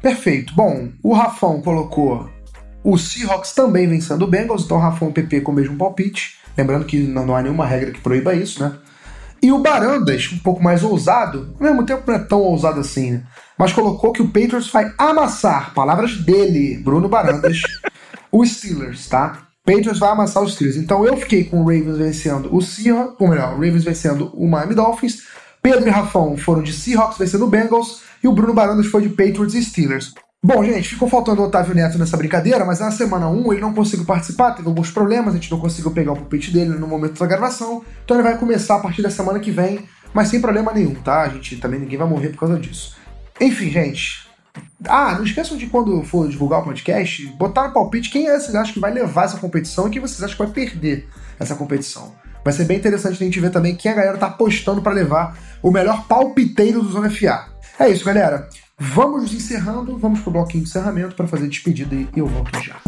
Perfeito. 0.00 0.54
Bom, 0.54 0.88
o 1.02 1.12
Rafão 1.12 1.60
colocou 1.60 2.30
o 2.84 2.96
Seahawks 2.96 3.52
também 3.52 3.88
vencendo 3.88 4.22
o 4.22 4.28
Bengals, 4.28 4.64
então 4.64 4.76
o 4.76 4.80
Rafão 4.80 5.08
o 5.08 5.12
PP 5.12 5.40
com 5.40 5.50
o 5.50 5.54
mesmo 5.54 5.76
palpite. 5.76 6.36
Lembrando 6.56 6.84
que 6.84 6.98
não 6.98 7.34
há 7.34 7.42
nenhuma 7.42 7.66
regra 7.66 7.90
que 7.90 8.00
proíba 8.00 8.34
isso, 8.34 8.62
né? 8.62 8.72
E 9.42 9.50
o 9.50 9.58
Barandas, 9.58 10.30
um 10.32 10.38
pouco 10.38 10.62
mais 10.62 10.84
ousado, 10.84 11.52
ao 11.58 11.66
mesmo 11.66 11.84
tempo 11.84 12.04
não 12.06 12.14
é 12.14 12.18
tão 12.20 12.40
ousado 12.40 12.78
assim, 12.78 13.10
né? 13.10 13.22
Mas 13.58 13.72
colocou 13.72 14.12
que 14.12 14.22
o 14.22 14.28
Patriots 14.28 14.70
vai 14.70 14.92
amassar, 14.96 15.74
palavras 15.74 16.16
dele, 16.16 16.78
Bruno 16.78 17.08
Barandas, 17.08 17.60
os 18.30 18.50
Steelers, 18.52 19.08
tá? 19.08 19.48
Patriots 19.64 19.98
vai 19.98 20.10
amassar 20.10 20.42
os 20.44 20.54
Steelers. 20.54 20.76
Então 20.76 21.04
eu 21.04 21.16
fiquei 21.16 21.44
com 21.44 21.60
o 21.60 21.64
Ravens 21.64 21.96
vencendo 21.96 22.54
o 22.54 22.62
Seahawks, 22.62 23.16
ou 23.18 23.28
melhor, 23.28 23.54
o 23.54 23.60
Ravens 23.60 23.82
vencendo 23.82 24.30
o 24.34 24.48
Miami 24.48 24.74
Dolphins. 24.74 25.24
Pedro 25.60 25.86
e 25.86 25.90
Rafão 25.90 26.36
foram 26.36 26.62
de 26.62 26.72
Seahawks 26.72 27.18
vencendo 27.18 27.44
o 27.44 27.48
Bengals 27.48 28.02
e 28.22 28.28
o 28.28 28.32
Bruno 28.32 28.54
Barandas 28.54 28.86
foi 28.86 29.02
de 29.02 29.08
Patriots 29.08 29.54
e 29.54 29.64
Steelers. 29.64 30.12
Bom, 30.44 30.64
gente, 30.64 30.88
ficou 30.88 31.08
faltando 31.08 31.40
o 31.40 31.44
Otávio 31.44 31.72
Neto 31.72 31.96
nessa 31.96 32.16
brincadeira, 32.16 32.64
mas 32.64 32.80
na 32.80 32.90
semana 32.90 33.28
1 33.28 33.52
ele 33.52 33.60
não 33.60 33.72
conseguiu 33.72 34.04
participar, 34.04 34.50
teve 34.50 34.66
alguns 34.66 34.90
problemas, 34.90 35.32
a 35.32 35.36
gente 35.36 35.48
não 35.48 35.60
conseguiu 35.60 35.92
pegar 35.92 36.10
o 36.10 36.16
palpite 36.16 36.50
dele 36.50 36.70
no 36.70 36.88
momento 36.88 37.16
da 37.16 37.26
gravação, 37.26 37.84
então 38.04 38.16
ele 38.16 38.24
vai 38.24 38.36
começar 38.36 38.74
a 38.74 38.80
partir 38.80 39.02
da 39.02 39.10
semana 39.10 39.38
que 39.38 39.52
vem, 39.52 39.86
mas 40.12 40.26
sem 40.26 40.40
problema 40.40 40.72
nenhum, 40.72 40.96
tá? 40.96 41.22
A 41.22 41.28
gente 41.28 41.58
também 41.58 41.78
ninguém 41.78 41.96
vai 41.96 42.08
morrer 42.08 42.30
por 42.30 42.40
causa 42.40 42.58
disso. 42.58 42.96
Enfim, 43.40 43.70
gente. 43.70 44.28
Ah, 44.88 45.14
não 45.14 45.22
esqueçam 45.22 45.56
de 45.56 45.68
quando 45.68 46.02
for 46.02 46.28
divulgar 46.28 46.58
o 46.58 46.64
podcast, 46.64 47.24
botar 47.38 47.68
no 47.68 47.74
palpite 47.74 48.10
quem 48.10 48.26
é 48.26 48.36
vocês 48.36 48.56
acham 48.56 48.74
que 48.74 48.80
vai 48.80 48.92
levar 48.92 49.26
essa 49.26 49.38
competição 49.38 49.86
e 49.86 49.90
quem 49.92 50.00
vocês 50.02 50.24
acham 50.24 50.36
que 50.36 50.42
vai 50.42 50.52
perder 50.52 51.08
essa 51.38 51.54
competição. 51.54 52.16
Vai 52.44 52.52
ser 52.52 52.64
bem 52.64 52.78
interessante 52.78 53.14
a 53.14 53.24
gente 53.24 53.38
ver 53.38 53.50
também 53.50 53.76
quem 53.76 53.92
a 53.92 53.94
galera 53.94 54.18
tá 54.18 54.26
apostando 54.26 54.82
para 54.82 54.92
levar 54.92 55.38
o 55.62 55.70
melhor 55.70 56.08
palpiteiro 56.08 56.82
do 56.82 56.90
Zona 56.90 57.08
FA. 57.08 57.46
É 57.78 57.88
isso, 57.88 58.04
galera. 58.04 58.48
Vamos 58.78 59.32
encerrando, 59.32 59.98
vamos 59.98 60.20
pro 60.20 60.30
bloquinho 60.30 60.64
de 60.64 60.70
encerramento 60.70 61.14
para 61.14 61.28
fazer 61.28 61.48
despedida 61.48 61.94
e 61.94 62.08
eu 62.16 62.26
volto 62.26 62.58
já. 62.62 62.80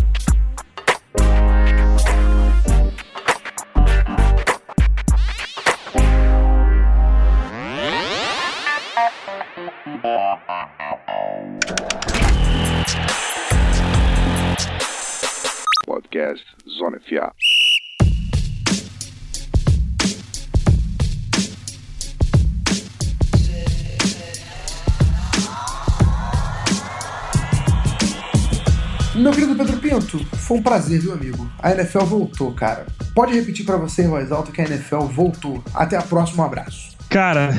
Podcast 15.87 16.45
Zona 16.69 16.99
FA. 17.01 17.33
Meu 29.15 29.31
querido 29.31 29.55
Pedro 29.55 29.77
Pinto, 29.77 30.19
foi 30.37 30.59
um 30.59 30.63
prazer, 30.63 31.01
viu, 31.01 31.13
amigo? 31.13 31.49
A 31.63 31.71
NFL 31.71 32.01
voltou, 32.01 32.53
cara. 32.53 32.87
Pode 33.15 33.33
repetir 33.33 33.65
para 33.65 33.77
você 33.77 34.03
em 34.03 34.09
voz 34.09 34.33
alta 34.33 34.51
que 34.51 34.61
a 34.61 34.65
NFL 34.65 35.03
voltou. 35.03 35.63
Até 35.73 35.97
a 35.97 36.03
próxima, 36.03 36.43
um 36.43 36.47
abraço. 36.47 36.97
Cara, 37.11 37.51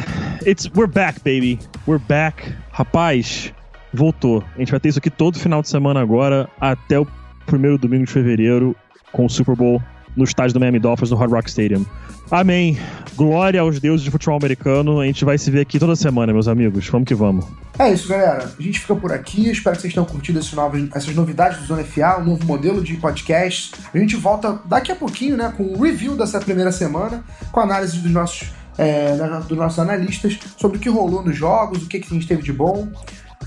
it's, 0.45 0.69
we're 0.75 0.91
back, 0.91 1.19
baby. 1.19 1.57
We're 1.87 2.03
back. 2.09 2.53
Rapaz, 2.71 3.53
voltou. 3.93 4.43
A 4.55 4.59
gente 4.59 4.71
vai 4.71 4.81
ter 4.81 4.89
isso 4.89 4.99
aqui 4.99 5.09
todo 5.09 5.39
final 5.39 5.61
de 5.61 5.69
semana 5.69 6.01
agora, 6.01 6.49
até 6.59 6.99
o 6.99 7.07
primeiro 7.45 7.77
domingo 7.77 8.05
de 8.05 8.11
fevereiro, 8.11 8.75
com 9.13 9.25
o 9.25 9.29
Super 9.29 9.55
Bowl 9.55 9.81
no 10.13 10.25
estádio 10.25 10.55
do 10.55 10.59
Miami 10.59 10.79
Dolphins, 10.79 11.11
no 11.11 11.15
Hard 11.15 11.31
Rock 11.31 11.49
Stadium. 11.49 11.85
Amém. 12.29 12.77
Glória 13.15 13.61
aos 13.61 13.79
deuses 13.79 14.03
de 14.03 14.11
futebol 14.11 14.35
americano. 14.35 14.99
A 14.99 15.05
gente 15.05 15.23
vai 15.23 15.37
se 15.37 15.49
ver 15.49 15.61
aqui 15.61 15.79
toda 15.79 15.95
semana, 15.95 16.33
meus 16.33 16.47
amigos. 16.47 16.87
Vamos 16.87 17.07
que 17.07 17.15
vamos. 17.15 17.45
É 17.77 17.91
isso, 17.91 18.07
galera. 18.07 18.51
A 18.57 18.61
gente 18.61 18.79
fica 18.79 18.95
por 18.95 19.11
aqui. 19.13 19.49
Espero 19.49 19.75
que 19.75 19.81
vocês 19.81 19.93
tenham 19.93 20.05
curtido 20.05 20.39
novo, 20.39 20.89
essas 20.93 21.13
novidades 21.13 21.59
do 21.59 21.65
Zona 21.65 21.83
FA, 21.83 22.19
um 22.19 22.25
novo 22.25 22.45
modelo 22.45 22.83
de 22.83 22.95
podcast. 22.95 23.73
A 23.93 23.97
gente 23.97 24.15
volta 24.15 24.59
daqui 24.65 24.91
a 24.91 24.95
pouquinho, 24.95 25.37
né, 25.37 25.53
com 25.55 25.63
o 25.63 25.77
um 25.77 25.81
review 25.81 26.15
dessa 26.15 26.39
primeira 26.39 26.71
semana, 26.71 27.23
com 27.51 27.59
análise 27.59 27.99
dos 27.99 28.11
nossos, 28.11 28.49
é, 28.77 29.15
dos 29.47 29.57
nossos 29.57 29.79
analistas 29.79 30.37
sobre 30.57 30.77
o 30.77 30.79
que 30.79 30.89
rolou 30.89 31.23
nos 31.23 31.35
jogos, 31.35 31.83
o 31.83 31.87
que, 31.87 31.99
que 31.99 32.07
a 32.07 32.13
gente 32.13 32.27
teve 32.27 32.41
de 32.41 32.51
bom 32.51 32.87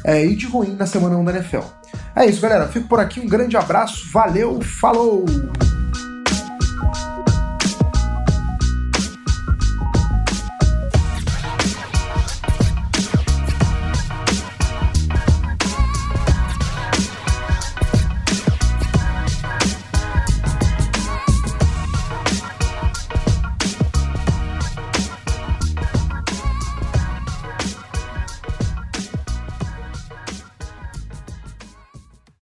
é, 0.04 0.24
e 0.24 0.36
de 0.36 0.46
ruim 0.46 0.74
na 0.76 0.86
semana 0.86 1.16
1 1.16 1.24
da 1.24 1.32
NFL. 1.32 1.62
É 2.14 2.26
isso, 2.26 2.40
galera. 2.40 2.68
Fico 2.68 2.88
por 2.88 3.00
aqui. 3.00 3.20
Um 3.20 3.26
grande 3.26 3.56
abraço. 3.56 4.10
Valeu. 4.12 4.60
Falou! 4.60 5.24